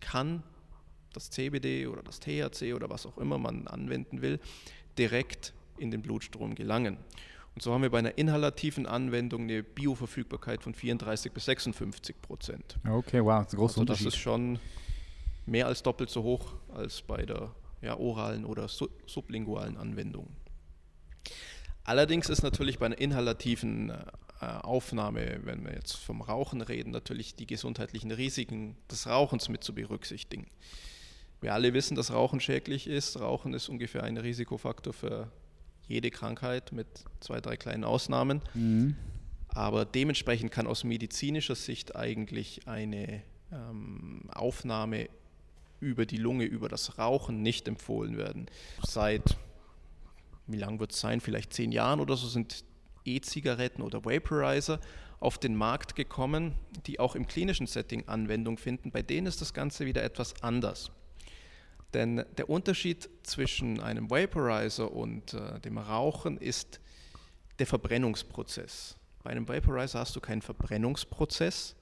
kann 0.00 0.42
das 1.12 1.30
CBD 1.30 1.86
oder 1.86 2.02
das 2.02 2.20
THC 2.20 2.74
oder 2.74 2.88
was 2.88 3.04
auch 3.04 3.18
immer 3.18 3.36
man 3.38 3.66
anwenden 3.68 4.22
will, 4.22 4.40
direkt 4.96 5.52
in 5.78 5.90
den 5.90 6.02
Blutstrom 6.02 6.54
gelangen. 6.54 6.96
Und 7.54 7.62
so 7.62 7.74
haben 7.74 7.82
wir 7.82 7.90
bei 7.90 7.98
einer 7.98 8.16
inhalativen 8.16 8.86
Anwendung 8.86 9.42
eine 9.42 9.62
Bioverfügbarkeit 9.62 10.62
von 10.62 10.74
34 10.74 11.32
bis 11.32 11.44
56 11.44 12.22
Prozent. 12.22 12.78
Okay, 12.88 13.22
wow, 13.22 13.44
das 13.44 13.48
ist 13.48 13.52
ein 13.52 13.56
großer 13.58 13.80
also 13.80 13.84
Das 13.84 14.00
ist 14.00 14.16
schon 14.16 14.58
mehr 15.44 15.66
als 15.66 15.82
doppelt 15.82 16.08
so 16.08 16.22
hoch 16.22 16.54
als 16.74 17.02
bei 17.02 17.26
der 17.26 17.50
ja, 17.82 17.98
oralen 17.98 18.44
oder 18.44 18.68
sublingualen 18.68 19.76
Anwendung. 19.76 20.28
Allerdings 21.84 22.28
ist 22.28 22.42
natürlich 22.42 22.78
bei 22.78 22.86
einer 22.86 22.98
inhalativen 22.98 23.90
äh, 23.90 24.46
Aufnahme, 24.62 25.40
wenn 25.44 25.64
wir 25.64 25.74
jetzt 25.74 25.94
vom 25.94 26.22
Rauchen 26.22 26.62
reden, 26.62 26.90
natürlich 26.90 27.34
die 27.34 27.46
gesundheitlichen 27.46 28.12
Risiken 28.12 28.76
des 28.90 29.08
Rauchens 29.08 29.48
mit 29.48 29.64
zu 29.64 29.74
berücksichtigen. 29.74 30.46
Wir 31.40 31.54
alle 31.54 31.74
wissen, 31.74 31.96
dass 31.96 32.12
Rauchen 32.12 32.38
schädlich 32.38 32.86
ist. 32.86 33.18
Rauchen 33.18 33.52
ist 33.52 33.68
ungefähr 33.68 34.04
ein 34.04 34.16
Risikofaktor 34.16 34.92
für 34.92 35.32
jede 35.88 36.10
Krankheit 36.10 36.70
mit 36.70 36.86
zwei, 37.18 37.40
drei 37.40 37.56
kleinen 37.56 37.82
Ausnahmen. 37.82 38.42
Mhm. 38.54 38.96
Aber 39.48 39.84
dementsprechend 39.84 40.52
kann 40.52 40.68
aus 40.68 40.84
medizinischer 40.84 41.56
Sicht 41.56 41.96
eigentlich 41.96 42.68
eine 42.68 43.22
ähm, 43.50 44.30
Aufnahme 44.32 45.08
über 45.82 46.06
die 46.06 46.16
Lunge, 46.16 46.44
über 46.44 46.68
das 46.68 46.98
Rauchen 46.98 47.42
nicht 47.42 47.68
empfohlen 47.68 48.16
werden. 48.16 48.46
Seit, 48.86 49.36
wie 50.46 50.56
lang 50.56 50.80
wird 50.80 50.92
es 50.92 51.00
sein, 51.00 51.20
vielleicht 51.20 51.52
zehn 51.52 51.72
Jahren 51.72 52.00
oder 52.00 52.16
so 52.16 52.28
sind 52.28 52.64
E-Zigaretten 53.04 53.82
oder 53.82 54.04
Vaporizer 54.04 54.80
auf 55.18 55.38
den 55.38 55.56
Markt 55.56 55.96
gekommen, 55.96 56.54
die 56.86 57.00
auch 57.00 57.14
im 57.16 57.26
klinischen 57.26 57.66
Setting 57.66 58.08
Anwendung 58.08 58.58
finden. 58.58 58.90
Bei 58.92 59.02
denen 59.02 59.26
ist 59.26 59.40
das 59.40 59.52
Ganze 59.52 59.84
wieder 59.84 60.02
etwas 60.02 60.40
anders. 60.42 60.90
Denn 61.94 62.24
der 62.38 62.48
Unterschied 62.48 63.10
zwischen 63.22 63.80
einem 63.80 64.08
Vaporizer 64.10 64.92
und 64.92 65.34
äh, 65.34 65.60
dem 65.60 65.78
Rauchen 65.78 66.38
ist 66.38 66.80
der 67.58 67.66
Verbrennungsprozess. 67.66 68.96
Bei 69.22 69.30
einem 69.30 69.48
Vaporizer 69.48 69.98
hast 69.98 70.16
du 70.16 70.20
keinen 70.20 70.42
Verbrennungsprozess, 70.42 71.76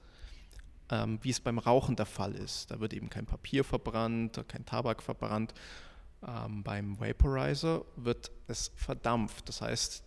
ähm, 0.91 1.19
wie 1.21 1.31
es 1.31 1.39
beim 1.39 1.57
Rauchen 1.57 1.95
der 1.95 2.05
Fall 2.05 2.35
ist. 2.35 2.69
Da 2.69 2.79
wird 2.79 2.93
eben 2.93 3.09
kein 3.09 3.25
Papier 3.25 3.63
verbrannt, 3.63 4.43
kein 4.47 4.65
Tabak 4.65 5.01
verbrannt. 5.01 5.53
Ähm, 6.27 6.61
beim 6.63 6.99
Vaporizer 6.99 7.83
wird 7.95 8.31
es 8.47 8.71
verdampft. 8.75 9.49
Das 9.49 9.61
heißt, 9.61 10.03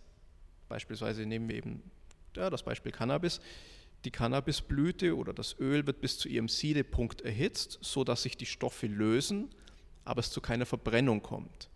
beispielsweise 0.69 1.25
nehmen 1.25 1.49
wir 1.49 1.57
eben 1.57 1.81
ja, 2.35 2.49
das 2.49 2.63
Beispiel 2.63 2.91
Cannabis. 2.91 3.41
Die 4.05 4.11
Cannabisblüte 4.11 5.17
oder 5.17 5.33
das 5.33 5.59
Öl 5.59 5.85
wird 5.87 5.99
bis 5.99 6.17
zu 6.19 6.29
ihrem 6.29 6.47
Siedepunkt 6.47 7.21
erhitzt, 7.21 7.79
sodass 7.81 8.23
sich 8.23 8.37
die 8.37 8.45
Stoffe 8.45 8.87
lösen 8.87 9.49
aber 10.05 10.19
es 10.19 10.29
zu 10.29 10.39
keiner 10.39 10.65
Verbrennung 10.65 11.21
kommt. 11.21 11.69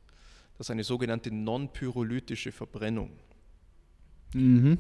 Das 0.58 0.68
ist 0.68 0.72
eine 0.72 0.84
sogenannte 0.84 1.34
non-pyrolytische 1.34 2.52
Verbrennung. 2.52 3.12
Mhm. 4.34 4.78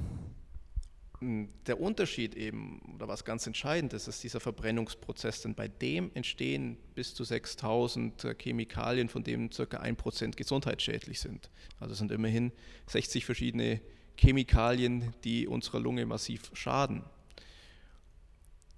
Der 1.21 1.81
Unterschied 1.81 2.35
eben, 2.35 2.81
oder 2.95 3.09
was 3.09 3.25
ganz 3.25 3.45
entscheidend 3.45 3.91
ist, 3.91 4.07
ist 4.07 4.23
dieser 4.23 4.39
Verbrennungsprozess, 4.39 5.41
denn 5.41 5.53
bei 5.53 5.67
dem 5.67 6.11
entstehen 6.13 6.77
bis 6.95 7.13
zu 7.13 7.25
6000 7.25 8.23
äh, 8.23 8.35
Chemikalien, 8.35 9.09
von 9.09 9.23
denen 9.23 9.49
ca. 9.49 9.63
1% 9.63 10.37
gesundheitsschädlich 10.37 11.19
sind. 11.19 11.49
Also 11.77 11.93
sind 11.93 12.13
immerhin 12.13 12.53
60 12.87 13.25
verschiedene 13.25 13.81
Chemikalien, 14.17 15.13
die 15.25 15.45
unserer 15.45 15.81
Lunge 15.81 16.05
massiv 16.05 16.51
schaden. 16.53 17.03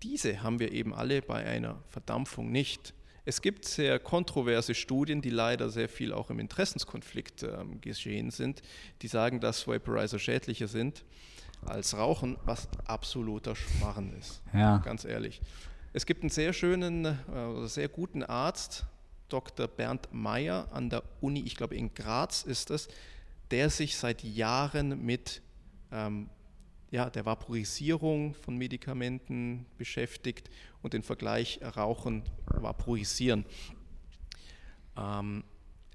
Diese 0.01 0.41
haben 0.41 0.59
wir 0.59 0.71
eben 0.71 0.95
alle 0.95 1.21
bei 1.21 1.45
einer 1.45 1.83
Verdampfung 1.89 2.51
nicht. 2.51 2.95
Es 3.23 3.43
gibt 3.43 3.65
sehr 3.65 3.99
kontroverse 3.99 4.73
Studien, 4.73 5.21
die 5.21 5.29
leider 5.29 5.69
sehr 5.69 5.87
viel 5.87 6.11
auch 6.11 6.31
im 6.31 6.39
Interessenskonflikt 6.39 7.43
ähm, 7.43 7.79
geschehen 7.81 8.31
sind, 8.31 8.63
die 9.03 9.07
sagen, 9.07 9.39
dass 9.39 9.67
Vaporizer 9.67 10.17
schädlicher 10.17 10.67
sind 10.67 11.05
als 11.65 11.97
Rauchen, 11.97 12.37
was 12.45 12.67
absoluter 12.85 13.55
Schmarren 13.55 14.13
ist. 14.17 14.41
Ja. 14.53 14.77
Ganz 14.79 15.05
ehrlich. 15.05 15.41
Es 15.93 16.05
gibt 16.05 16.23
einen 16.23 16.29
sehr 16.29 16.53
schönen, 16.53 17.05
äh, 17.05 17.67
sehr 17.67 17.89
guten 17.89 18.23
Arzt, 18.23 18.85
Dr. 19.29 19.67
Bernd 19.67 20.09
Meyer 20.11 20.67
an 20.71 20.89
der 20.89 21.03
Uni, 21.21 21.41
ich 21.41 21.55
glaube 21.55 21.75
in 21.75 21.93
Graz 21.93 22.43
ist 22.43 22.69
es, 22.69 22.87
der 23.49 23.69
sich 23.69 23.97
seit 23.97 24.23
Jahren 24.23 25.05
mit 25.05 25.41
ähm, 25.91 26.29
ja, 26.91 27.09
der 27.09 27.25
Vaporisierung 27.25 28.33
von 28.33 28.57
Medikamenten 28.57 29.65
beschäftigt 29.77 30.49
und 30.81 30.93
den 30.93 31.03
Vergleich 31.03 31.59
Rauchen, 31.77 32.23
Vaporisieren. 32.45 33.45
Ähm, 34.97 35.43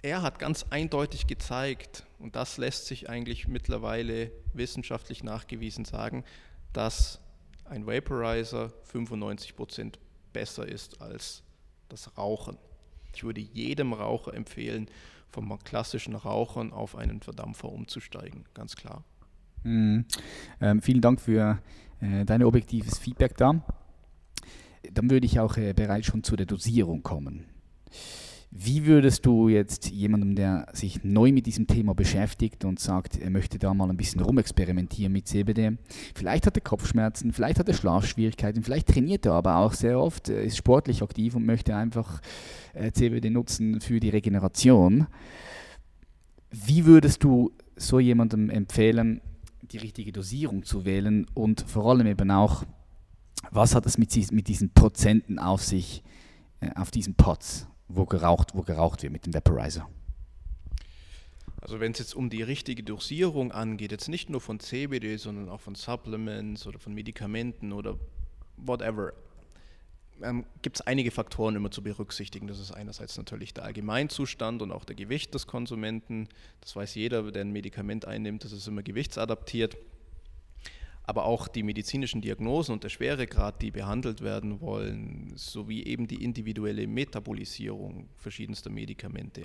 er 0.07 0.23
hat 0.23 0.39
ganz 0.39 0.67
eindeutig 0.71 1.27
gezeigt, 1.27 2.07
und 2.21 2.37
das 2.37 2.59
lässt 2.59 2.87
sich 2.87 3.11
eigentlich 3.11 3.49
mittlerweile 3.49 4.31
wissenschaftlich 4.55 5.25
nachgewiesen 5.25 5.85
sagen, 5.85 6.25
dass 6.73 7.21
ein 7.65 7.87
Vaporizer 7.87 8.73
95% 8.93 9.95
besser 10.33 10.69
ist 10.69 11.03
als 11.03 11.43
das 11.89 12.17
Rauchen. 12.17 12.57
Ich 13.15 13.25
würde 13.25 13.41
jedem 13.41 13.93
Raucher 13.93 14.33
empfehlen, 14.35 14.89
vom 15.29 15.59
klassischen 15.65 16.15
Rauchern 16.15 16.73
auf 16.73 16.95
einen 16.95 17.21
Verdampfer 17.21 17.69
umzusteigen, 17.69 18.45
ganz 18.55 18.77
klar. 18.77 19.03
Mhm. 19.65 20.05
Ähm, 20.61 20.83
vielen 20.83 21.01
Dank 21.01 21.21
für 21.21 21.59
äh, 22.01 22.25
dein 22.25 22.45
objektives 22.45 22.99
Feedback 22.99 23.37
da. 23.37 23.61
Dann 24.93 25.11
würde 25.11 25.27
ich 25.27 25.41
auch 25.41 25.57
äh, 25.57 25.73
bereits 25.73 26.07
schon 26.07 26.23
zu 26.23 26.37
der 26.37 26.47
Dosierung 26.47 27.03
kommen. 27.03 27.47
Wie 28.51 28.87
würdest 28.87 29.27
du 29.27 29.49
jetzt 29.49 29.91
jemandem, 29.91 30.35
der 30.35 30.69
sich 30.73 31.05
neu 31.05 31.33
mit 31.33 31.47
diesem 31.47 31.67
Thema 31.67 31.95
beschäftigt 31.95 32.65
und 32.65 32.79
sagt, 32.79 33.19
er 33.19 33.31
möchte 33.31 33.59
da 33.59 33.75
mal 33.75 33.91
ein 33.91 33.97
bisschen 33.97 34.21
rumexperimentieren 34.21 35.13
mit 35.13 35.27
CBD, 35.27 35.77
vielleicht 36.15 36.47
hat 36.47 36.57
er 36.57 36.63
Kopfschmerzen, 36.63 37.33
vielleicht 37.33 37.59
hat 37.59 37.69
er 37.69 37.75
Schlafschwierigkeiten, 37.75 38.63
vielleicht 38.63 38.89
trainiert 38.89 39.27
er 39.27 39.33
aber 39.33 39.57
auch 39.57 39.73
sehr 39.73 40.01
oft, 40.01 40.29
ist 40.29 40.57
sportlich 40.57 41.03
aktiv 41.03 41.35
und 41.35 41.45
möchte 41.45 41.75
einfach 41.75 42.21
äh, 42.73 42.93
CBD 42.93 43.31
nutzen 43.31 43.81
für 43.81 44.01
die 44.01 44.11
Regeneration. 44.11 45.07
Wie 46.51 46.87
würdest 46.87 47.25
du 47.25 47.53
so 47.77 47.99
jemandem 47.99 48.49
empfehlen, 48.49 49.21
die 49.63 49.79
richtige 49.79 50.13
Dosierung 50.13 50.63
zu 50.63 50.85
wählen 50.85 51.27
und 51.35 51.63
vor 51.63 51.91
allem 51.91 52.07
eben 52.07 52.31
auch, 52.31 52.65
was 53.51 53.75
hat 53.75 53.87
es 53.87 53.99
mit, 53.99 54.33
mit 54.33 54.49
diesen 54.49 54.73
Prozenten 54.73 55.39
auf 55.39 55.63
sich, 55.63 56.03
äh, 56.61 56.71
auf 56.75 56.91
diesen 56.91 57.15
Pots? 57.15 57.67
Wo 57.89 58.05
geraucht, 58.05 58.55
wo 58.55 58.63
geraucht 58.63 59.03
wird 59.03 59.13
mit 59.13 59.27
dem 59.27 59.35
Vaporizer. 59.35 59.89
Also 61.61 61.81
wenn 61.81 61.93
es 61.93 61.99
jetzt 61.99 62.15
um 62.15 62.31
die 62.31 62.43
richtige 62.43 62.83
Dosierung 62.83 63.51
angeht, 63.51 63.91
jetzt 63.91 64.09
nicht 64.09 64.31
nur 64.31 64.41
von 64.41 64.61
CBD, 64.61 65.17
sondern 65.17 65.49
auch 65.49 65.61
von 65.61 65.75
Supplements 65.75 66.67
oder 66.67 66.79
von 66.79 66.95
Medikamenten 66.95 67.73
oder 67.73 67.99
whatever, 68.57 69.13
ähm, 70.23 70.45
gibt 70.63 70.77
es 70.77 70.87
einige 70.87 71.11
Faktoren 71.11 71.57
immer 71.57 71.71
zu 71.71 71.83
berücksichtigen. 71.83 72.47
Das 72.47 72.61
ist 72.61 72.73
einerseits 72.73 73.17
natürlich 73.17 73.53
der 73.53 73.65
Allgemeinzustand 73.65 74.63
und 74.63 74.71
auch 74.71 74.85
der 74.85 74.97
Gewicht 74.97 75.35
des 75.35 75.47
Konsumenten. 75.47 76.29
Das 76.61 76.77
weiß 76.77 76.95
jeder, 76.95 77.31
der 77.33 77.43
ein 77.43 77.53
Medikament 77.53 78.05
einnimmt, 78.05 78.45
das 78.45 78.53
ist 78.53 78.69
immer 78.69 78.83
gewichtsadaptiert 78.83 79.77
aber 81.07 81.25
auch 81.25 81.47
die 81.47 81.63
medizinischen 81.63 82.21
Diagnosen 82.21 82.73
und 82.73 82.85
der 82.85 82.89
Schweregrad, 82.89 83.63
die 83.63 83.71
behandelt 83.71 84.23
werden 84.23 84.61
wollen, 84.61 85.33
sowie 85.37 85.85
eben 85.85 86.09
die 86.09 86.23
individuelle 86.23 86.89
Metabolisierung 86.89 88.09
verschiedenster 88.17 88.71
Medikamente. 88.71 89.45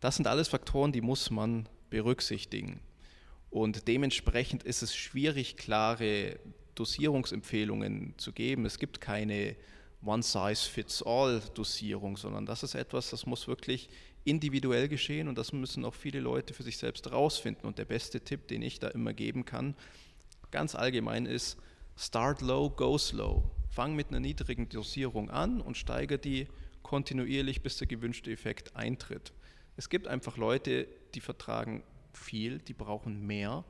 Das 0.00 0.16
sind 0.16 0.26
alles 0.26 0.48
Faktoren, 0.48 0.90
die 0.90 1.00
muss 1.00 1.30
man 1.30 1.68
berücksichtigen. 1.88 2.80
Und 3.50 3.86
dementsprechend 3.86 4.64
ist 4.64 4.82
es 4.82 4.96
schwierig, 4.96 5.56
klare 5.56 6.40
Dosierungsempfehlungen 6.74 8.14
zu 8.16 8.32
geben. 8.32 8.66
Es 8.66 8.78
gibt 8.78 9.00
keine 9.00 9.54
One-Size-Fits-All-Dosierung, 10.04 12.16
sondern 12.16 12.44
das 12.44 12.64
ist 12.64 12.74
etwas, 12.74 13.10
das 13.10 13.26
muss 13.26 13.46
wirklich 13.46 13.88
individuell 14.24 14.88
geschehen 14.88 15.28
und 15.28 15.38
das 15.38 15.52
müssen 15.52 15.84
auch 15.84 15.94
viele 15.94 16.18
Leute 16.20 16.54
für 16.54 16.64
sich 16.64 16.78
selbst 16.78 17.06
herausfinden. 17.06 17.66
Und 17.66 17.78
der 17.78 17.84
beste 17.84 18.20
Tipp, 18.20 18.48
den 18.48 18.62
ich 18.62 18.80
da 18.80 18.88
immer 18.88 19.12
geben 19.12 19.44
kann, 19.44 19.76
ganz 20.52 20.76
allgemein 20.76 21.26
ist, 21.26 21.58
start 21.96 22.40
low, 22.40 22.70
go 22.70 22.96
slow. 22.96 23.42
Fang 23.68 23.96
mit 23.96 24.08
einer 24.08 24.20
niedrigen 24.20 24.68
Dosierung 24.68 25.30
an 25.30 25.60
und 25.60 25.76
steigere 25.76 26.18
die 26.18 26.46
kontinuierlich, 26.82 27.62
bis 27.62 27.78
der 27.78 27.88
gewünschte 27.88 28.30
Effekt 28.30 28.76
eintritt. 28.76 29.32
Es 29.76 29.88
gibt 29.88 30.06
einfach 30.06 30.36
Leute, 30.36 30.86
die 31.14 31.20
vertragen 31.20 31.82
viel, 32.12 32.58
die 32.58 32.74
brauchen 32.74 33.26
mehr, 33.26 33.64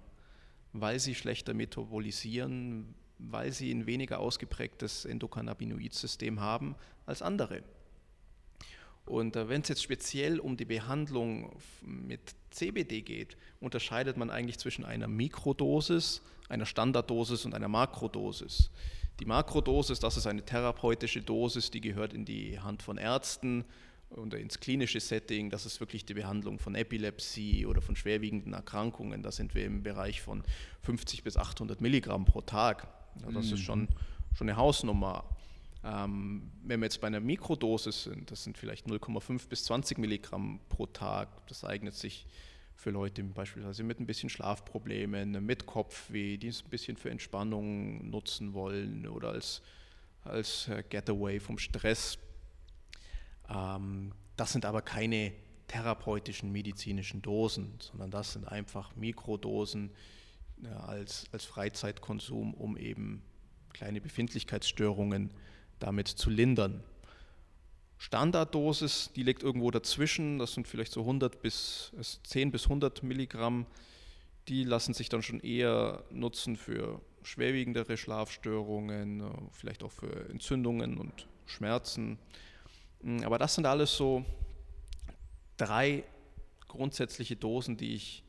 weil 0.72 0.98
sie 0.98 1.14
schlechter 1.14 1.54
metabolisieren, 1.54 2.94
weil 3.18 3.52
sie 3.52 3.70
ein 3.70 3.86
weniger 3.86 4.18
ausgeprägtes 4.18 5.04
Endokannabinoid-System 5.04 6.40
haben 6.40 6.74
als 7.06 7.22
andere. 7.22 7.62
Und 9.04 9.36
äh, 9.36 9.48
wenn 9.48 9.62
es 9.62 9.68
jetzt 9.68 9.82
speziell 9.82 10.38
um 10.38 10.56
die 10.56 10.64
Behandlung 10.64 11.56
mit 11.82 12.34
CBD 12.50 13.02
geht, 13.02 13.36
unterscheidet 13.60 14.16
man 14.16 14.30
eigentlich 14.30 14.58
zwischen 14.58 14.84
einer 14.84 15.08
Mikrodosis, 15.08 16.22
einer 16.48 16.66
Standarddosis 16.66 17.44
und 17.44 17.54
einer 17.54 17.68
Makrodosis. 17.68 18.70
Die 19.20 19.24
Makrodosis, 19.24 20.00
das 20.00 20.16
ist 20.16 20.26
eine 20.26 20.44
therapeutische 20.44 21.22
Dosis, 21.22 21.70
die 21.70 21.80
gehört 21.80 22.12
in 22.12 22.24
die 22.24 22.60
Hand 22.60 22.82
von 22.82 22.98
Ärzten 22.98 23.64
oder 24.10 24.38
ins 24.38 24.60
klinische 24.60 25.00
Setting. 25.00 25.50
Das 25.50 25.66
ist 25.66 25.80
wirklich 25.80 26.04
die 26.04 26.14
Behandlung 26.14 26.58
von 26.58 26.74
Epilepsie 26.74 27.66
oder 27.66 27.80
von 27.80 27.96
schwerwiegenden 27.96 28.52
Erkrankungen. 28.52 29.22
Da 29.22 29.32
sind 29.32 29.54
wir 29.54 29.64
im 29.64 29.82
Bereich 29.82 30.20
von 30.20 30.42
50 30.82 31.22
bis 31.22 31.36
800 31.36 31.80
Milligramm 31.80 32.24
pro 32.24 32.40
Tag. 32.40 32.88
Ja, 33.20 33.30
das 33.30 33.46
mhm. 33.46 33.54
ist 33.54 33.60
schon, 33.60 33.88
schon 34.34 34.48
eine 34.48 34.56
Hausnummer. 34.56 35.24
Ähm, 35.84 36.50
wenn 36.62 36.80
wir 36.80 36.86
jetzt 36.86 37.00
bei 37.00 37.08
einer 37.08 37.20
Mikrodosis 37.20 38.04
sind, 38.04 38.30
das 38.30 38.44
sind 38.44 38.56
vielleicht 38.56 38.86
0,5 38.86 39.48
bis 39.48 39.64
20 39.64 39.98
Milligramm 39.98 40.60
pro 40.68 40.86
Tag, 40.86 41.46
das 41.48 41.64
eignet 41.64 41.94
sich 41.94 42.26
für 42.76 42.90
Leute 42.90 43.22
beispielsweise 43.22 43.82
mit 43.82 44.00
ein 44.00 44.06
bisschen 44.06 44.28
Schlafproblemen, 44.28 45.44
mit 45.44 45.66
Kopfweh, 45.66 46.36
die 46.36 46.48
es 46.48 46.64
ein 46.64 46.70
bisschen 46.70 46.96
für 46.96 47.10
Entspannung 47.10 48.10
nutzen 48.10 48.54
wollen 48.54 49.06
oder 49.06 49.30
als, 49.30 49.62
als 50.24 50.68
äh, 50.68 50.82
Getaway 50.88 51.40
vom 51.40 51.58
Stress. 51.58 52.18
Ähm, 53.48 54.12
das 54.36 54.52
sind 54.52 54.64
aber 54.64 54.82
keine 54.82 55.32
therapeutischen 55.68 56.52
medizinischen 56.52 57.22
Dosen, 57.22 57.74
sondern 57.80 58.10
das 58.10 58.34
sind 58.34 58.46
einfach 58.46 58.94
Mikrodosen 58.96 59.90
äh, 60.62 60.68
als, 60.68 61.26
als 61.32 61.44
Freizeitkonsum, 61.44 62.54
um 62.54 62.76
eben 62.76 63.22
kleine 63.72 64.00
Befindlichkeitsstörungen 64.00 65.30
damit 65.82 66.08
zu 66.08 66.30
lindern. 66.30 66.82
Standarddosis, 67.98 69.10
die 69.14 69.22
liegt 69.22 69.42
irgendwo 69.42 69.70
dazwischen, 69.70 70.38
das 70.38 70.54
sind 70.54 70.66
vielleicht 70.66 70.92
so 70.92 71.00
100 71.00 71.40
bis 71.40 71.92
10 72.24 72.50
bis 72.50 72.64
100 72.64 73.02
Milligramm. 73.02 73.66
Die 74.48 74.64
lassen 74.64 74.92
sich 74.92 75.08
dann 75.08 75.22
schon 75.22 75.38
eher 75.40 76.02
nutzen 76.10 76.56
für 76.56 77.00
schwerwiegendere 77.22 77.96
Schlafstörungen, 77.96 79.22
vielleicht 79.52 79.84
auch 79.84 79.92
für 79.92 80.28
Entzündungen 80.30 80.98
und 80.98 81.28
Schmerzen. 81.46 82.18
Mm, 83.02 83.22
aber 83.22 83.38
das 83.38 83.54
sind 83.54 83.66
alles 83.66 83.96
so 83.96 84.24
drei 85.56 86.02
grundsätzliche 86.66 87.36
Dosen, 87.36 87.76
die 87.76 87.94
ich 87.94 88.24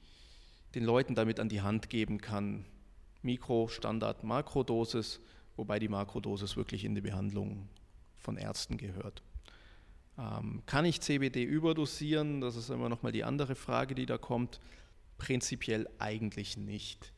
den 0.75 0.83
Leuten 0.83 1.15
damit 1.15 1.39
an 1.39 1.49
die 1.49 1.61
Hand 1.61 1.89
geben 1.89 2.19
kann. 2.19 2.65
Mikro, 3.21 3.69
Standard, 3.69 4.23
Makrodosis, 4.23 5.19
wobei 5.55 5.79
die 5.79 5.87
Makrodosis 5.87 6.57
wirklich 6.57 6.85
in 6.85 6.95
die 6.95 7.01
Behandlung 7.01 7.67
von 8.15 8.37
Ärzten 8.37 8.77
gehört. 8.77 9.21
Ähm, 10.17 10.61
kann 10.65 10.85
ich 10.85 11.01
CBD 11.01 11.43
überdosieren? 11.43 12.41
Das 12.41 12.55
ist 12.55 12.69
immer 12.69 12.89
nochmal 12.89 13.11
die 13.11 13.23
andere 13.23 13.55
Frage, 13.55 13.95
die 13.95 14.05
da 14.05 14.17
kommt. 14.17 14.59
Prinzipiell 15.17 15.89
eigentlich 15.99 16.57
nicht. 16.57 17.13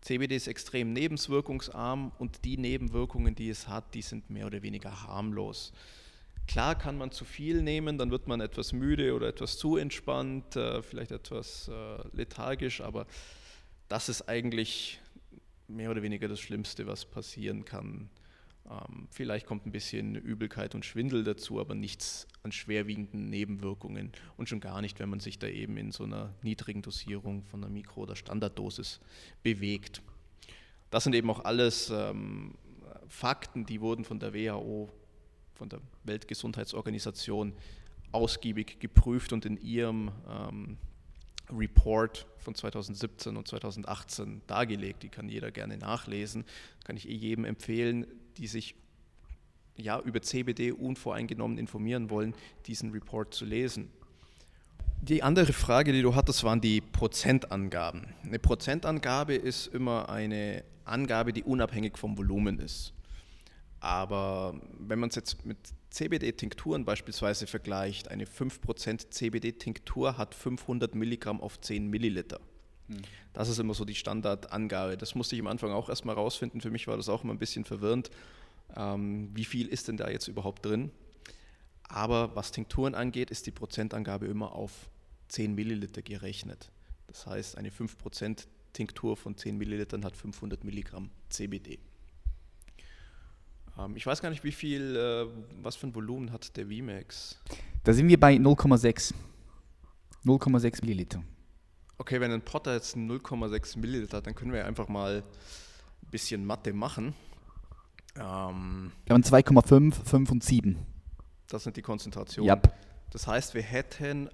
CBD 0.00 0.36
ist 0.36 0.48
extrem 0.48 0.92
nebenwirkungsarm 0.92 2.12
und 2.18 2.44
die 2.44 2.56
Nebenwirkungen, 2.56 3.34
die 3.34 3.50
es 3.50 3.68
hat, 3.68 3.94
die 3.94 4.02
sind 4.02 4.30
mehr 4.30 4.46
oder 4.46 4.62
weniger 4.62 5.06
harmlos. 5.06 5.72
Klar 6.46 6.76
kann 6.76 6.96
man 6.96 7.12
zu 7.12 7.24
viel 7.24 7.62
nehmen, 7.62 7.98
dann 7.98 8.10
wird 8.10 8.26
man 8.26 8.40
etwas 8.40 8.72
müde 8.72 9.14
oder 9.14 9.28
etwas 9.28 9.58
zu 9.58 9.76
entspannt, 9.76 10.56
äh, 10.56 10.82
vielleicht 10.82 11.12
etwas 11.12 11.68
äh, 11.68 11.98
lethargisch, 12.12 12.80
aber 12.80 13.06
das 13.88 14.08
ist 14.08 14.22
eigentlich 14.28 14.99
mehr 15.70 15.90
oder 15.90 16.02
weniger 16.02 16.28
das 16.28 16.40
Schlimmste, 16.40 16.86
was 16.86 17.04
passieren 17.04 17.64
kann 17.64 18.10
ähm, 18.70 19.08
vielleicht 19.10 19.46
kommt 19.46 19.66
ein 19.66 19.72
bisschen 19.72 20.14
Übelkeit 20.14 20.74
und 20.74 20.84
Schwindel 20.84 21.24
dazu, 21.24 21.60
aber 21.60 21.74
nichts 21.74 22.28
an 22.42 22.52
schwerwiegenden 22.52 23.28
Nebenwirkungen 23.28 24.12
und 24.36 24.48
schon 24.48 24.60
gar 24.60 24.80
nicht, 24.80 25.00
wenn 25.00 25.08
man 25.08 25.20
sich 25.20 25.38
da 25.38 25.48
eben 25.48 25.76
in 25.76 25.90
so 25.90 26.04
einer 26.04 26.34
niedrigen 26.42 26.82
Dosierung 26.82 27.42
von 27.44 27.64
einer 27.64 27.72
Mikro- 27.72 28.02
oder 28.02 28.16
Standarddosis 28.16 29.00
bewegt. 29.42 30.02
Das 30.90 31.04
sind 31.04 31.14
eben 31.14 31.30
auch 31.30 31.44
alles 31.44 31.90
ähm, 31.90 32.54
Fakten, 33.08 33.66
die 33.66 33.80
wurden 33.80 34.04
von 34.04 34.20
der 34.20 34.34
WHO, 34.34 34.88
von 35.54 35.68
der 35.68 35.80
Weltgesundheitsorganisation, 36.04 37.52
ausgiebig 38.12 38.80
geprüft 38.80 39.32
und 39.32 39.44
in 39.44 39.56
ihrem 39.56 40.10
ähm, 40.28 40.78
Report 41.52 42.26
von 42.38 42.54
2017 42.54 43.36
und 43.36 43.48
2018 43.48 44.42
dargelegt. 44.46 45.02
Die 45.02 45.08
kann 45.08 45.28
jeder 45.28 45.50
gerne 45.50 45.78
nachlesen. 45.78 46.44
Kann 46.84 46.96
ich 46.96 47.08
eh 47.08 47.14
jedem 47.14 47.44
empfehlen, 47.44 48.06
die 48.36 48.46
sich 48.46 48.74
ja, 49.76 50.00
über 50.00 50.20
CBD 50.22 50.72
unvoreingenommen 50.72 51.58
informieren 51.58 52.10
wollen, 52.10 52.34
diesen 52.66 52.90
Report 52.90 53.34
zu 53.34 53.44
lesen. 53.44 53.90
Die 55.02 55.22
andere 55.22 55.52
Frage, 55.54 55.92
die 55.92 56.02
du 56.02 56.14
hattest, 56.14 56.44
waren 56.44 56.60
die 56.60 56.82
Prozentangaben. 56.82 58.12
Eine 58.22 58.38
Prozentangabe 58.38 59.34
ist 59.34 59.68
immer 59.68 60.10
eine 60.10 60.62
Angabe, 60.84 61.32
die 61.32 61.42
unabhängig 61.42 61.96
vom 61.96 62.18
Volumen 62.18 62.58
ist. 62.58 62.92
Aber 63.80 64.60
wenn 64.78 64.98
man 64.98 65.08
es 65.08 65.16
jetzt 65.16 65.44
mit 65.44 65.56
CBD-Tinkturen 65.90 66.84
beispielsweise 66.84 67.46
vergleicht, 67.46 68.08
eine 68.08 68.26
5% 68.26 69.10
CBD-Tinktur 69.10 70.18
hat 70.18 70.34
500 70.34 70.94
Milligramm 70.94 71.40
auf 71.40 71.60
10 71.60 71.88
Milliliter. 71.88 72.40
Hm. 72.88 73.02
Das 73.32 73.48
ist 73.48 73.58
immer 73.58 73.74
so 73.74 73.84
die 73.84 73.94
Standardangabe. 73.94 74.96
Das 74.96 75.14
musste 75.14 75.34
ich 75.34 75.40
am 75.40 75.46
Anfang 75.46 75.72
auch 75.72 75.88
erstmal 75.88 76.14
rausfinden. 76.14 76.60
Für 76.60 76.70
mich 76.70 76.86
war 76.86 76.96
das 76.96 77.08
auch 77.08 77.24
immer 77.24 77.32
ein 77.32 77.38
bisschen 77.38 77.64
verwirrend. 77.64 78.10
Ähm, 78.76 79.30
wie 79.34 79.44
viel 79.44 79.66
ist 79.66 79.88
denn 79.88 79.96
da 79.96 80.10
jetzt 80.10 80.28
überhaupt 80.28 80.64
drin? 80.64 80.90
Aber 81.84 82.36
was 82.36 82.52
Tinkturen 82.52 82.94
angeht, 82.94 83.30
ist 83.30 83.46
die 83.46 83.50
Prozentangabe 83.50 84.26
immer 84.26 84.52
auf 84.52 84.90
10 85.28 85.54
Milliliter 85.54 86.02
gerechnet. 86.02 86.70
Das 87.06 87.26
heißt, 87.26 87.58
eine 87.58 87.70
5% 87.70 88.46
Tinktur 88.72 89.16
von 89.16 89.36
10 89.36 89.56
Millilitern 89.56 90.04
hat 90.04 90.16
500 90.16 90.62
Milligramm 90.62 91.10
CBD. 91.30 91.78
Ähm, 93.80 93.96
ich 93.96 94.06
weiß 94.06 94.20
gar 94.22 94.30
nicht, 94.30 94.44
wie 94.44 94.52
viel, 94.52 94.96
äh, 94.96 95.26
was 95.62 95.76
für 95.76 95.86
ein 95.86 95.94
Volumen 95.94 96.32
hat 96.32 96.56
der 96.56 96.66
VMAX? 96.66 97.38
Da 97.84 97.92
sind 97.92 98.08
wir 98.08 98.18
bei 98.18 98.34
0,6. 98.34 99.14
0,6 100.24 100.82
Milliliter. 100.82 101.22
Okay, 101.98 102.20
wenn 102.20 102.32
ein 102.32 102.42
Potter 102.42 102.74
jetzt 102.74 102.96
0,6 102.96 103.78
Milliliter 103.78 104.18
hat, 104.18 104.26
dann 104.26 104.34
können 104.34 104.52
wir 104.52 104.66
einfach 104.66 104.88
mal 104.88 105.22
ein 106.02 106.10
bisschen 106.10 106.44
Mathe 106.44 106.72
machen. 106.72 107.14
Ähm, 108.16 108.92
wir 109.06 109.14
haben 109.14 109.22
2,5, 109.22 109.94
5 110.04 110.30
und 110.30 110.44
7. 110.44 110.78
Das 111.48 111.64
sind 111.64 111.76
die 111.76 111.82
Konzentrationen. 111.82 112.50
Yep. 112.50 112.74
Das 113.10 113.26
heißt, 113.26 113.54
wir 113.54 113.62
hätten, 113.62 114.28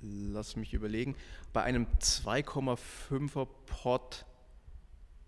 lass 0.00 0.56
mich 0.56 0.74
überlegen, 0.74 1.16
bei 1.52 1.62
einem 1.62 1.86
2,5er 2.00 3.48
Pot 3.66 4.26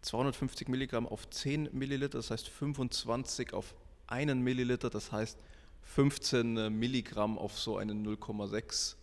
250 0.08 0.68
Milligramm 0.68 1.06
auf 1.06 1.28
10 1.28 1.70
Milliliter, 1.72 2.18
das 2.18 2.30
heißt 2.30 2.48
25 2.48 3.52
auf 3.52 3.74
einen 4.06 4.40
Milliliter, 4.42 4.88
das 4.88 5.12
heißt 5.12 5.38
15 5.82 6.56
äh, 6.56 6.70
Milligramm 6.70 7.38
auf 7.38 7.58
so 7.58 7.76
einen 7.76 8.06
0,6 8.06 8.96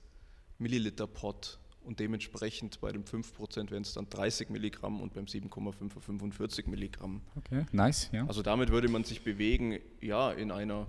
Milliliter 0.58 1.06
Pot 1.06 1.60
und 1.84 2.00
dementsprechend 2.00 2.82
bei 2.82 2.92
dem 2.92 3.04
5% 3.04 3.70
wären 3.70 3.84
es 3.84 3.94
dann 3.94 4.10
30 4.10 4.50
Milligramm 4.50 5.00
und 5.00 5.14
beim 5.14 5.26
7,5 5.26 6.00
45 6.00 6.68
Milligramm. 6.68 7.22
Okay, 7.36 7.66
nice, 7.72 8.10
ja. 8.12 8.26
Also 8.26 8.42
damit 8.42 8.72
würde 8.72 8.88
man 8.88 9.04
sich 9.04 9.24
bewegen, 9.24 9.80
ja, 10.02 10.32
in 10.32 10.52
einer 10.52 10.88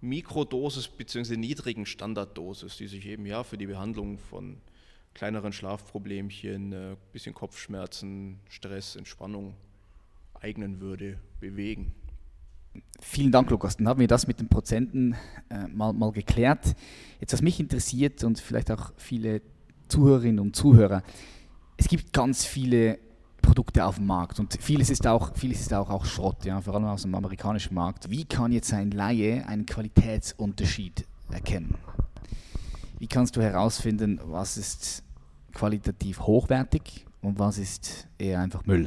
Mikrodosis 0.00 0.86
bzw. 0.86 1.36
niedrigen 1.36 1.86
Standarddosis, 1.86 2.76
die 2.76 2.86
sich 2.86 3.06
eben 3.06 3.26
ja 3.26 3.42
für 3.42 3.58
die 3.58 3.66
Behandlung 3.66 4.18
von 4.18 4.60
kleineren 5.14 5.52
Schlafproblemchen, 5.52 6.72
äh, 6.72 6.96
bisschen 7.12 7.34
Kopfschmerzen, 7.34 8.40
Stress, 8.48 8.96
Entspannung 8.96 9.54
eignen 10.34 10.80
würde, 10.80 11.18
bewegen. 11.40 11.94
Vielen 13.00 13.30
Dank, 13.30 13.50
Lukas. 13.50 13.76
Dann 13.76 13.88
haben 13.88 14.00
wir 14.00 14.08
das 14.08 14.26
mit 14.26 14.40
den 14.40 14.48
Prozenten 14.48 15.14
äh, 15.48 15.68
mal, 15.68 15.92
mal 15.92 16.12
geklärt. 16.12 16.74
Jetzt, 17.20 17.32
was 17.32 17.42
mich 17.42 17.60
interessiert 17.60 18.24
und 18.24 18.40
vielleicht 18.40 18.70
auch 18.70 18.92
viele 18.96 19.42
Zuhörerinnen 19.88 20.40
und 20.40 20.56
Zuhörer, 20.56 21.02
es 21.76 21.88
gibt 21.88 22.12
ganz 22.12 22.44
viele 22.44 22.98
Produkte 23.42 23.84
auf 23.84 23.96
dem 23.96 24.06
Markt 24.06 24.40
und 24.40 24.56
vieles 24.60 24.90
ist 24.90 25.06
auch, 25.06 25.36
vieles 25.36 25.60
ist 25.60 25.74
auch, 25.74 25.90
auch 25.90 26.04
Schrott, 26.04 26.44
ja, 26.44 26.60
vor 26.60 26.74
allem 26.74 26.86
aus 26.86 27.02
dem 27.02 27.14
amerikanischen 27.14 27.74
Markt. 27.74 28.10
Wie 28.10 28.24
kann 28.24 28.52
jetzt 28.52 28.72
ein 28.72 28.90
Laie 28.90 29.46
einen 29.46 29.66
Qualitätsunterschied 29.66 31.06
erkennen? 31.30 31.74
Wie 33.04 33.08
kannst 33.08 33.36
du 33.36 33.42
herausfinden, 33.42 34.18
was 34.24 34.56
ist 34.56 35.04
qualitativ 35.52 36.20
hochwertig 36.20 37.04
und 37.20 37.38
was 37.38 37.58
ist 37.58 38.08
eher 38.16 38.40
einfach 38.40 38.64
Müll? 38.64 38.86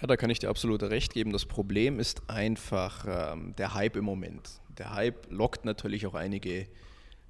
Ja, 0.00 0.06
da 0.06 0.16
kann 0.16 0.30
ich 0.30 0.38
dir 0.38 0.48
absolut 0.48 0.82
recht 0.82 1.12
geben. 1.12 1.30
Das 1.30 1.44
Problem 1.44 2.00
ist 2.00 2.22
einfach 2.30 3.04
ähm, 3.06 3.54
der 3.58 3.74
Hype 3.74 3.96
im 3.96 4.06
Moment. 4.06 4.62
Der 4.78 4.94
Hype 4.94 5.30
lockt 5.30 5.66
natürlich 5.66 6.06
auch 6.06 6.14
einige 6.14 6.68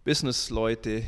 Businessleute, 0.05 1.03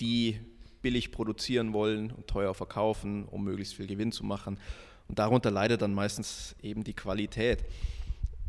die 0.00 0.38
billig 0.82 1.10
produzieren 1.10 1.72
wollen 1.72 2.12
und 2.12 2.28
teuer 2.28 2.54
verkaufen, 2.54 3.24
um 3.24 3.42
möglichst 3.42 3.74
viel 3.74 3.88
Gewinn 3.88 4.12
zu 4.12 4.24
machen. 4.24 4.60
Und 5.08 5.18
darunter 5.18 5.50
leidet 5.50 5.82
dann 5.82 5.94
meistens 5.94 6.54
eben 6.62 6.84
die 6.84 6.94
Qualität. 6.94 7.64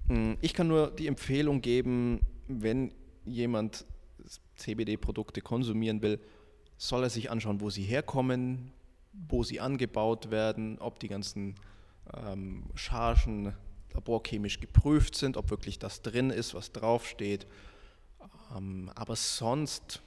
Hm, 0.07 0.37
ich 0.39 0.53
kann 0.53 0.67
nur 0.67 0.91
die 0.91 1.07
Empfehlung 1.07 1.61
geben, 1.61 2.19
wenn 2.47 2.93
jemand 3.25 3.85
CBD-Produkte 4.61 5.41
konsumieren 5.41 6.01
will, 6.01 6.19
soll 6.77 7.03
er 7.03 7.09
sich 7.09 7.29
anschauen, 7.29 7.61
wo 7.61 7.69
sie 7.69 7.83
herkommen, 7.83 8.71
wo 9.13 9.43
sie 9.43 9.59
angebaut 9.59 10.31
werden, 10.31 10.79
ob 10.79 10.99
die 10.99 11.07
ganzen 11.07 11.55
ähm, 12.13 12.63
Chargen 12.75 13.53
laborchemisch 13.93 14.59
geprüft 14.59 15.15
sind, 15.15 15.37
ob 15.37 15.49
wirklich 15.49 15.79
das 15.79 16.01
drin 16.01 16.29
ist, 16.29 16.53
was 16.53 16.71
draufsteht. 16.71 17.45
Ähm, 18.55 18.89
aber 18.95 19.15
sonst 19.15 20.01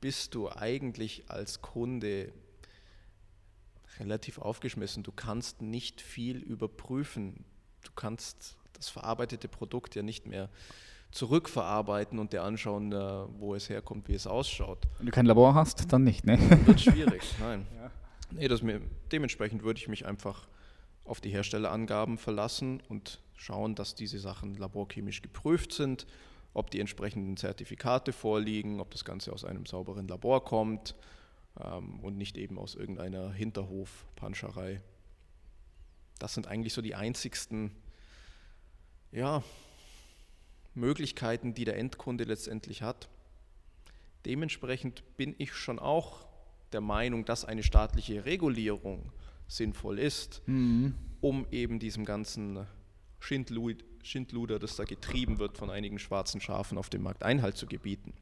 bist 0.00 0.34
du 0.34 0.50
eigentlich 0.50 1.30
als 1.30 1.62
Kunde 1.62 2.32
relativ 3.98 4.38
aufgeschmissen. 4.38 5.02
Du 5.02 5.12
kannst 5.12 5.62
nicht 5.62 6.00
viel 6.00 6.38
überprüfen. 6.38 7.44
Du 7.84 7.90
kannst 7.94 8.56
das 8.72 8.88
verarbeitete 8.88 9.48
Produkt 9.48 9.94
ja 9.94 10.02
nicht 10.02 10.26
mehr 10.26 10.48
zurückverarbeiten 11.12 12.18
und 12.18 12.32
dir 12.32 12.42
anschauen, 12.42 12.92
äh, 12.92 12.96
wo 13.38 13.54
es 13.54 13.68
herkommt, 13.68 14.08
wie 14.08 14.14
es 14.14 14.26
ausschaut. 14.26 14.88
Wenn 14.98 15.06
du 15.06 15.12
kein 15.12 15.26
Labor 15.26 15.54
hast, 15.54 15.92
dann 15.92 16.04
nicht, 16.04 16.26
ne? 16.26 16.38
Wird 16.66 16.80
schwierig, 16.80 17.22
nein. 17.40 17.66
Ja. 17.76 17.90
Nee, 18.32 18.48
das 18.48 18.62
mir, 18.62 18.80
dementsprechend 19.12 19.62
würde 19.62 19.78
ich 19.78 19.88
mich 19.88 20.06
einfach 20.06 20.48
auf 21.04 21.20
die 21.20 21.30
Herstellerangaben 21.30 22.16
verlassen 22.16 22.82
und 22.88 23.20
schauen, 23.34 23.74
dass 23.74 23.94
diese 23.94 24.18
Sachen 24.18 24.56
laborchemisch 24.56 25.20
geprüft 25.20 25.72
sind, 25.72 26.06
ob 26.54 26.70
die 26.70 26.80
entsprechenden 26.80 27.36
Zertifikate 27.36 28.12
vorliegen, 28.12 28.80
ob 28.80 28.90
das 28.90 29.04
Ganze 29.04 29.32
aus 29.32 29.44
einem 29.44 29.66
sauberen 29.66 30.08
Labor 30.08 30.44
kommt 30.44 30.94
ähm, 31.62 32.00
und 32.00 32.16
nicht 32.16 32.38
eben 32.38 32.58
aus 32.58 32.74
irgendeiner 32.74 33.32
Hinterhofpanscherei. 33.32 34.80
Das 36.18 36.34
sind 36.34 36.46
eigentlich 36.46 36.72
so 36.72 36.80
die 36.80 36.94
einzigsten 36.94 37.72
ja, 39.12 39.42
Möglichkeiten, 40.74 41.54
die 41.54 41.64
der 41.64 41.76
Endkunde 41.76 42.24
letztendlich 42.24 42.82
hat. 42.82 43.08
Dementsprechend 44.24 45.02
bin 45.16 45.34
ich 45.38 45.52
schon 45.52 45.78
auch 45.78 46.26
der 46.72 46.80
Meinung, 46.80 47.24
dass 47.24 47.44
eine 47.44 47.62
staatliche 47.62 48.24
Regulierung 48.24 49.12
sinnvoll 49.48 49.98
ist, 49.98 50.42
mhm. 50.46 50.94
um 51.20 51.46
eben 51.50 51.78
diesem 51.78 52.04
ganzen 52.04 52.66
Schindluder, 53.20 54.58
das 54.58 54.76
da 54.76 54.84
getrieben 54.84 55.38
wird 55.38 55.58
von 55.58 55.70
einigen 55.70 55.98
schwarzen 55.98 56.40
Schafen 56.40 56.78
auf 56.78 56.88
dem 56.88 57.02
Markt, 57.02 57.22
Einhalt 57.22 57.56
zu 57.56 57.66
gebieten. 57.66 58.14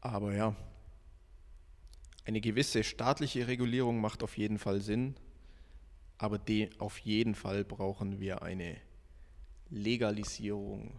Aber 0.00 0.34
ja, 0.34 0.54
eine 2.24 2.40
gewisse 2.40 2.84
staatliche 2.84 3.48
Regulierung 3.48 4.00
macht 4.00 4.22
auf 4.22 4.36
jeden 4.36 4.58
Fall 4.58 4.80
Sinn, 4.80 5.16
aber 6.18 6.38
die, 6.38 6.68
auf 6.78 6.98
jeden 6.98 7.34
Fall 7.34 7.64
brauchen 7.64 8.20
wir 8.20 8.42
eine 8.42 8.76
Legalisierung, 9.70 10.98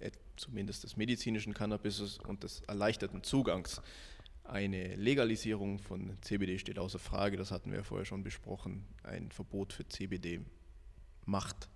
äh, 0.00 0.10
zumindest 0.36 0.84
des 0.84 0.96
medizinischen 0.96 1.54
Cannabis 1.54 2.18
und 2.26 2.42
des 2.42 2.60
erleichterten 2.62 3.22
Zugangs 3.22 3.80
eine 4.48 4.94
Legalisierung 4.96 5.78
von 5.78 6.16
CBD 6.22 6.58
steht 6.58 6.78
außer 6.78 6.98
Frage, 6.98 7.36
das 7.36 7.50
hatten 7.50 7.70
wir 7.70 7.78
ja 7.78 7.84
vorher 7.84 8.06
schon 8.06 8.22
besprochen. 8.22 8.84
Ein 9.02 9.30
Verbot 9.30 9.74
für 9.74 9.86
CBD 9.86 10.40
macht 11.26 11.68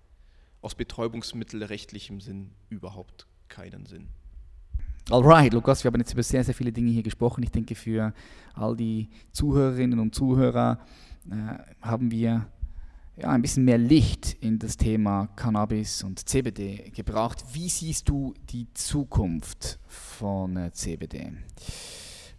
aus 0.61 0.73
betäubungsmittelrechtlichem 0.73 2.19
Sinn 2.19 2.51
überhaupt 2.69 3.27
keinen 3.47 3.85
Sinn. 3.85 4.07
Alright, 5.11 5.53
Lukas, 5.53 5.83
wir 5.83 5.91
haben 5.91 5.99
jetzt 5.99 6.13
über 6.13 6.23
sehr, 6.23 6.43
sehr 6.43 6.55
viele 6.55 6.71
Dinge 6.71 6.89
hier 6.89 7.03
gesprochen. 7.03 7.43
Ich 7.43 7.51
denke, 7.51 7.75
für 7.75 8.13
all 8.53 8.75
die 8.75 9.09
Zuhörerinnen 9.33 9.99
und 9.99 10.15
Zuhörer 10.15 10.79
äh, 11.29 11.59
haben 11.81 12.09
wir 12.09 12.47
ja, 13.15 13.29
ein 13.29 13.41
bisschen 13.41 13.65
mehr 13.65 13.77
Licht 13.77 14.37
in 14.41 14.59
das 14.59 14.77
Thema 14.77 15.27
Cannabis 15.35 16.03
und 16.03 16.27
CBD 16.27 16.91
gebracht. 16.95 17.43
Wie 17.53 17.69
siehst 17.69 18.09
du 18.09 18.33
die 18.49 18.67
Zukunft 18.73 19.79
von 19.87 20.57
äh, 20.57 20.71
CBD? 20.71 21.33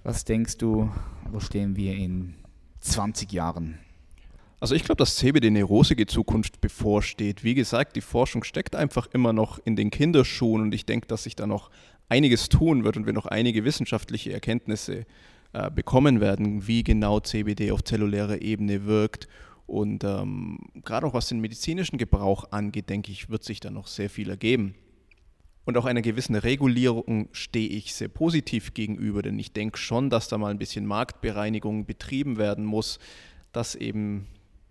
Was 0.02 0.24
denkst 0.24 0.58
du, 0.58 0.90
wo 1.30 1.40
stehen 1.40 1.76
wir 1.76 1.94
in 1.94 2.34
20 2.80 3.32
Jahren? 3.32 3.78
Also 4.60 4.74
ich 4.74 4.84
glaube, 4.84 4.98
dass 4.98 5.16
CBD 5.16 5.48
eine 5.48 5.62
rosige 5.62 6.06
Zukunft 6.06 6.60
bevorsteht. 6.60 7.44
Wie 7.44 7.54
gesagt, 7.54 7.96
die 7.96 8.00
Forschung 8.00 8.44
steckt 8.44 8.74
einfach 8.74 9.06
immer 9.12 9.32
noch 9.32 9.58
in 9.64 9.76
den 9.76 9.90
Kinderschuhen 9.90 10.62
und 10.62 10.74
ich 10.74 10.86
denke, 10.86 11.06
dass 11.06 11.24
sich 11.24 11.36
da 11.36 11.46
noch 11.46 11.70
einiges 12.08 12.48
tun 12.48 12.84
wird 12.84 12.96
und 12.96 13.06
wir 13.06 13.12
noch 13.12 13.26
einige 13.26 13.64
wissenschaftliche 13.64 14.32
Erkenntnisse 14.32 15.06
äh, 15.52 15.70
bekommen 15.70 16.20
werden, 16.20 16.66
wie 16.66 16.82
genau 16.82 17.20
CBD 17.20 17.70
auf 17.70 17.84
zellulärer 17.84 18.42
Ebene 18.42 18.86
wirkt. 18.86 19.28
Und 19.66 20.04
ähm, 20.04 20.58
gerade 20.84 21.06
auch 21.06 21.14
was 21.14 21.28
den 21.28 21.40
medizinischen 21.40 21.98
Gebrauch 21.98 22.50
angeht, 22.50 22.90
denke 22.90 23.10
ich, 23.10 23.30
wird 23.30 23.44
sich 23.44 23.60
da 23.60 23.70
noch 23.70 23.86
sehr 23.86 24.10
viel 24.10 24.28
ergeben. 24.28 24.74
Und 25.64 25.78
auch 25.78 25.86
einer 25.86 26.02
gewissen 26.02 26.36
Regulierung 26.36 27.28
stehe 27.32 27.68
ich 27.70 27.94
sehr 27.94 28.08
positiv 28.08 28.74
gegenüber, 28.74 29.22
denn 29.22 29.38
ich 29.38 29.54
denke 29.54 29.78
schon, 29.78 30.10
dass 30.10 30.28
da 30.28 30.36
mal 30.36 30.50
ein 30.50 30.58
bisschen 30.58 30.84
Marktbereinigung 30.84 31.86
betrieben 31.86 32.36
werden 32.36 32.66
muss, 32.66 32.98
dass 33.52 33.74
eben 33.74 34.26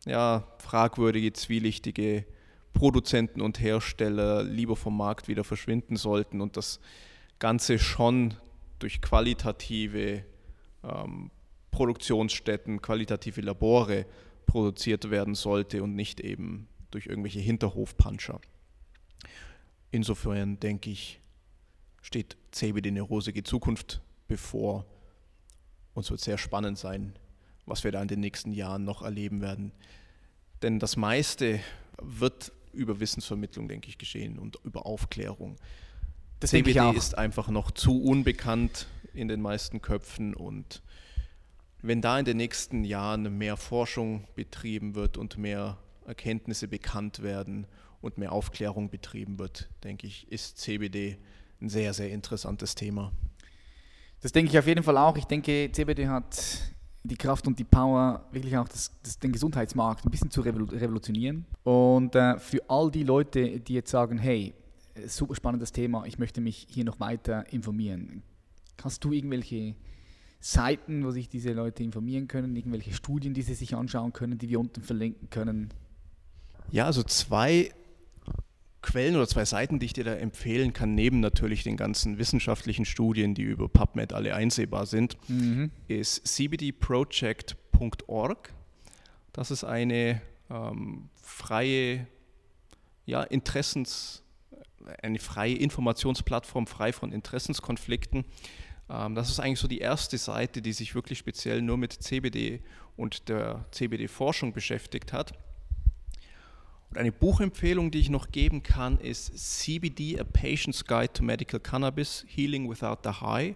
ja, 0.05 0.47
fragwürdige, 0.59 1.33
zwielichtige 1.33 2.25
Produzenten 2.73 3.41
und 3.41 3.59
Hersteller 3.59 4.43
lieber 4.43 4.75
vom 4.75 4.95
Markt 4.95 5.27
wieder 5.27 5.43
verschwinden 5.43 5.95
sollten 5.95 6.41
und 6.41 6.57
das 6.57 6.79
Ganze 7.39 7.79
schon 7.79 8.35
durch 8.77 9.01
qualitative 9.01 10.23
ähm, 10.83 11.31
Produktionsstätten, 11.71 12.81
qualitative 12.81 13.41
Labore 13.41 14.05
produziert 14.45 15.09
werden 15.09 15.35
sollte 15.35 15.83
und 15.83 15.95
nicht 15.95 16.19
eben 16.19 16.67
durch 16.91 17.07
irgendwelche 17.07 17.39
Hinterhofpanscher. 17.39 18.39
Insofern 19.91 20.59
denke 20.59 20.89
ich, 20.89 21.19
steht 22.01 22.37
CBD 22.51 22.89
eine 22.89 23.01
rosige 23.01 23.43
Zukunft 23.43 24.01
bevor. 24.27 24.85
Und 25.93 26.03
es 26.03 26.11
wird 26.11 26.21
sehr 26.21 26.37
spannend 26.37 26.77
sein, 26.77 27.13
was 27.65 27.83
wir 27.83 27.91
da 27.91 28.01
in 28.01 28.07
den 28.07 28.19
nächsten 28.19 28.51
Jahren 28.51 28.83
noch 28.83 29.03
erleben 29.03 29.41
werden. 29.41 29.71
Denn 30.61 30.79
das 30.79 30.97
meiste 30.97 31.59
wird 32.01 32.51
über 32.71 32.99
Wissensvermittlung, 32.99 33.67
denke 33.67 33.89
ich, 33.89 33.97
geschehen 33.97 34.39
und 34.39 34.57
über 34.63 34.85
Aufklärung. 34.85 35.57
Das 36.39 36.49
CBD 36.49 36.91
ist 36.97 37.17
einfach 37.17 37.49
noch 37.49 37.71
zu 37.71 38.01
unbekannt 38.01 38.87
in 39.13 39.27
den 39.27 39.41
meisten 39.41 39.81
Köpfen 39.81 40.33
und 40.33 40.81
wenn 41.83 42.01
da 42.01 42.17
in 42.17 42.25
den 42.25 42.37
nächsten 42.37 42.85
Jahren 42.85 43.37
mehr 43.37 43.57
Forschung 43.57 44.25
betrieben 44.35 44.95
wird 44.95 45.17
und 45.17 45.37
mehr 45.37 45.77
Erkenntnisse 46.07 46.67
bekannt 46.67 47.21
werden 47.21 47.67
und 48.01 48.17
mehr 48.17 48.31
Aufklärung 48.31 48.89
betrieben 48.89 49.37
wird, 49.37 49.69
denke 49.83 50.07
ich, 50.07 50.31
ist 50.31 50.57
CBD 50.57 51.17
ein 51.61 51.69
sehr, 51.69 51.93
sehr 51.93 52.09
interessantes 52.09 52.75
Thema. 52.75 53.11
Das 54.21 54.31
denke 54.31 54.51
ich 54.51 54.57
auf 54.57 54.65
jeden 54.65 54.83
Fall 54.83 54.97
auch. 54.97 55.17
Ich 55.17 55.25
denke, 55.25 55.69
CBD 55.71 56.07
hat 56.07 56.61
die 57.03 57.17
Kraft 57.17 57.47
und 57.47 57.59
die 57.59 57.65
Power, 57.65 58.25
wirklich 58.31 58.55
auch 58.57 58.67
das, 58.69 58.91
das, 59.03 59.19
den 59.19 59.33
Gesundheitsmarkt 59.33 60.05
ein 60.05 60.09
bisschen 60.11 60.31
zu 60.31 60.39
revolutionieren. 60.39 61.45
Und 61.63 62.15
äh, 62.15 62.39
für 62.39 62.61
all 62.69 62.89
die 62.91 63.03
Leute, 63.03 63.59
die 63.59 63.73
jetzt 63.73 63.91
sagen, 63.91 64.17
hey, 64.17 64.53
super 65.05 65.35
spannendes 65.35 65.73
Thema, 65.73 66.05
ich 66.05 66.17
möchte 66.17 66.39
mich 66.39 66.65
hier 66.69 66.85
noch 66.85 67.01
weiter 67.01 67.51
informieren, 67.51 68.23
hast 68.81 69.03
du 69.03 69.11
irgendwelche 69.11 69.75
Seiten, 70.45 71.05
wo 71.05 71.11
sich 71.11 71.29
diese 71.29 71.53
Leute 71.53 71.83
informieren 71.83 72.27
können, 72.27 72.53
irgendwelche 72.53 72.93
Studien, 72.93 73.33
die 73.33 73.43
sie 73.43 73.53
sich 73.53 73.75
anschauen 73.75 74.11
können, 74.11 74.37
die 74.37 74.49
wir 74.49 74.59
unten 74.59 74.83
verlinken 74.83 75.29
können? 75.29 75.69
Ja, 76.69 76.85
also 76.85 77.01
zwei 77.01 77.71
Quellen 78.81 79.15
oder 79.15 79.25
zwei 79.25 79.45
Seiten, 79.45 79.79
die 79.79 79.85
ich 79.85 79.93
dir 79.93 80.03
da 80.03 80.15
empfehlen 80.15 80.73
kann, 80.73 80.95
neben 80.95 81.21
natürlich 81.21 81.63
den 81.63 81.77
ganzen 81.77 82.17
wissenschaftlichen 82.17 82.83
Studien, 82.83 83.35
die 83.35 83.43
über 83.43 83.69
PubMed 83.69 84.11
alle 84.11 84.35
einsehbar 84.35 84.85
sind, 84.85 85.15
mhm. 85.29 85.71
ist 85.87 86.27
cbdproject.org. 86.27 88.53
Das 89.31 89.49
ist 89.49 89.63
eine 89.63 90.21
ähm, 90.49 91.07
freie 91.15 92.05
ja, 93.05 93.23
Interessens, 93.23 94.23
eine 95.01 95.19
freie 95.19 95.55
Informationsplattform, 95.55 96.67
frei 96.67 96.91
von 96.91 97.13
Interessenskonflikten. 97.13 98.25
Ähm, 98.89 99.15
das 99.15 99.29
ist 99.29 99.39
eigentlich 99.39 99.59
so 99.59 99.67
die 99.67 99.79
erste 99.79 100.17
Seite, 100.17 100.61
die 100.61 100.73
sich 100.73 100.95
wirklich 100.95 101.19
speziell 101.19 101.61
nur 101.61 101.77
mit 101.77 101.93
CBD 101.93 102.61
und 102.95 103.29
der 103.29 103.65
CBD-Forschung 103.71 104.53
beschäftigt 104.53 105.13
hat. 105.13 105.33
Und 106.89 106.99
eine 106.99 107.11
Buchempfehlung, 107.11 107.89
die 107.89 107.99
ich 107.99 108.09
noch 108.09 108.29
geben 108.29 108.61
kann, 108.61 108.99
ist 108.99 109.35
CBD, 109.35 110.19
A 110.19 110.23
Patient's 110.23 110.85
Guide 110.85 111.11
to 111.11 111.23
Medical 111.23 111.59
Cannabis, 111.59 112.23
Healing 112.27 112.69
Without 112.69 112.97
the 113.03 113.19
High 113.19 113.55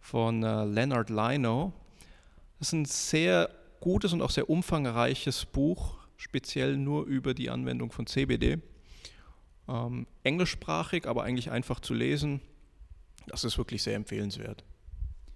von 0.00 0.42
äh, 0.42 0.64
Leonard 0.64 1.08
Lino. 1.08 1.72
Das 2.58 2.68
ist 2.68 2.72
ein 2.72 2.84
sehr 2.84 3.50
gutes 3.80 4.12
und 4.12 4.20
auch 4.20 4.30
sehr 4.30 4.50
umfangreiches 4.50 5.46
Buch, 5.46 5.96
speziell 6.16 6.76
nur 6.76 7.06
über 7.06 7.34
die 7.34 7.50
Anwendung 7.50 7.90
von 7.90 8.06
CBD. 8.06 8.58
Ähm, 9.68 10.06
englischsprachig, 10.22 11.06
aber 11.06 11.24
eigentlich 11.24 11.50
einfach 11.50 11.80
zu 11.80 11.94
lesen. 11.94 12.40
Das 13.28 13.44
ist 13.44 13.58
wirklich 13.58 13.82
sehr 13.82 13.94
empfehlenswert. 13.94 14.64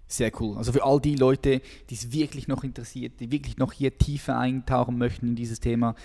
Sehr 0.07 0.31
cool. 0.41 0.57
Also 0.57 0.73
für 0.73 0.83
all 0.83 0.99
die 0.99 1.15
Leute, 1.15 1.61
die 1.89 1.95
es 1.95 2.11
wirklich 2.11 2.49
noch 2.49 2.65
interessiert, 2.65 3.21
die 3.21 3.31
wirklich 3.31 3.57
noch 3.57 3.71
hier 3.71 3.97
tiefer 3.97 4.37
eintauchen 4.37 4.97
möchten 4.97 5.29
in 5.29 5.35
dieses 5.35 5.61
Thema, 5.61 5.95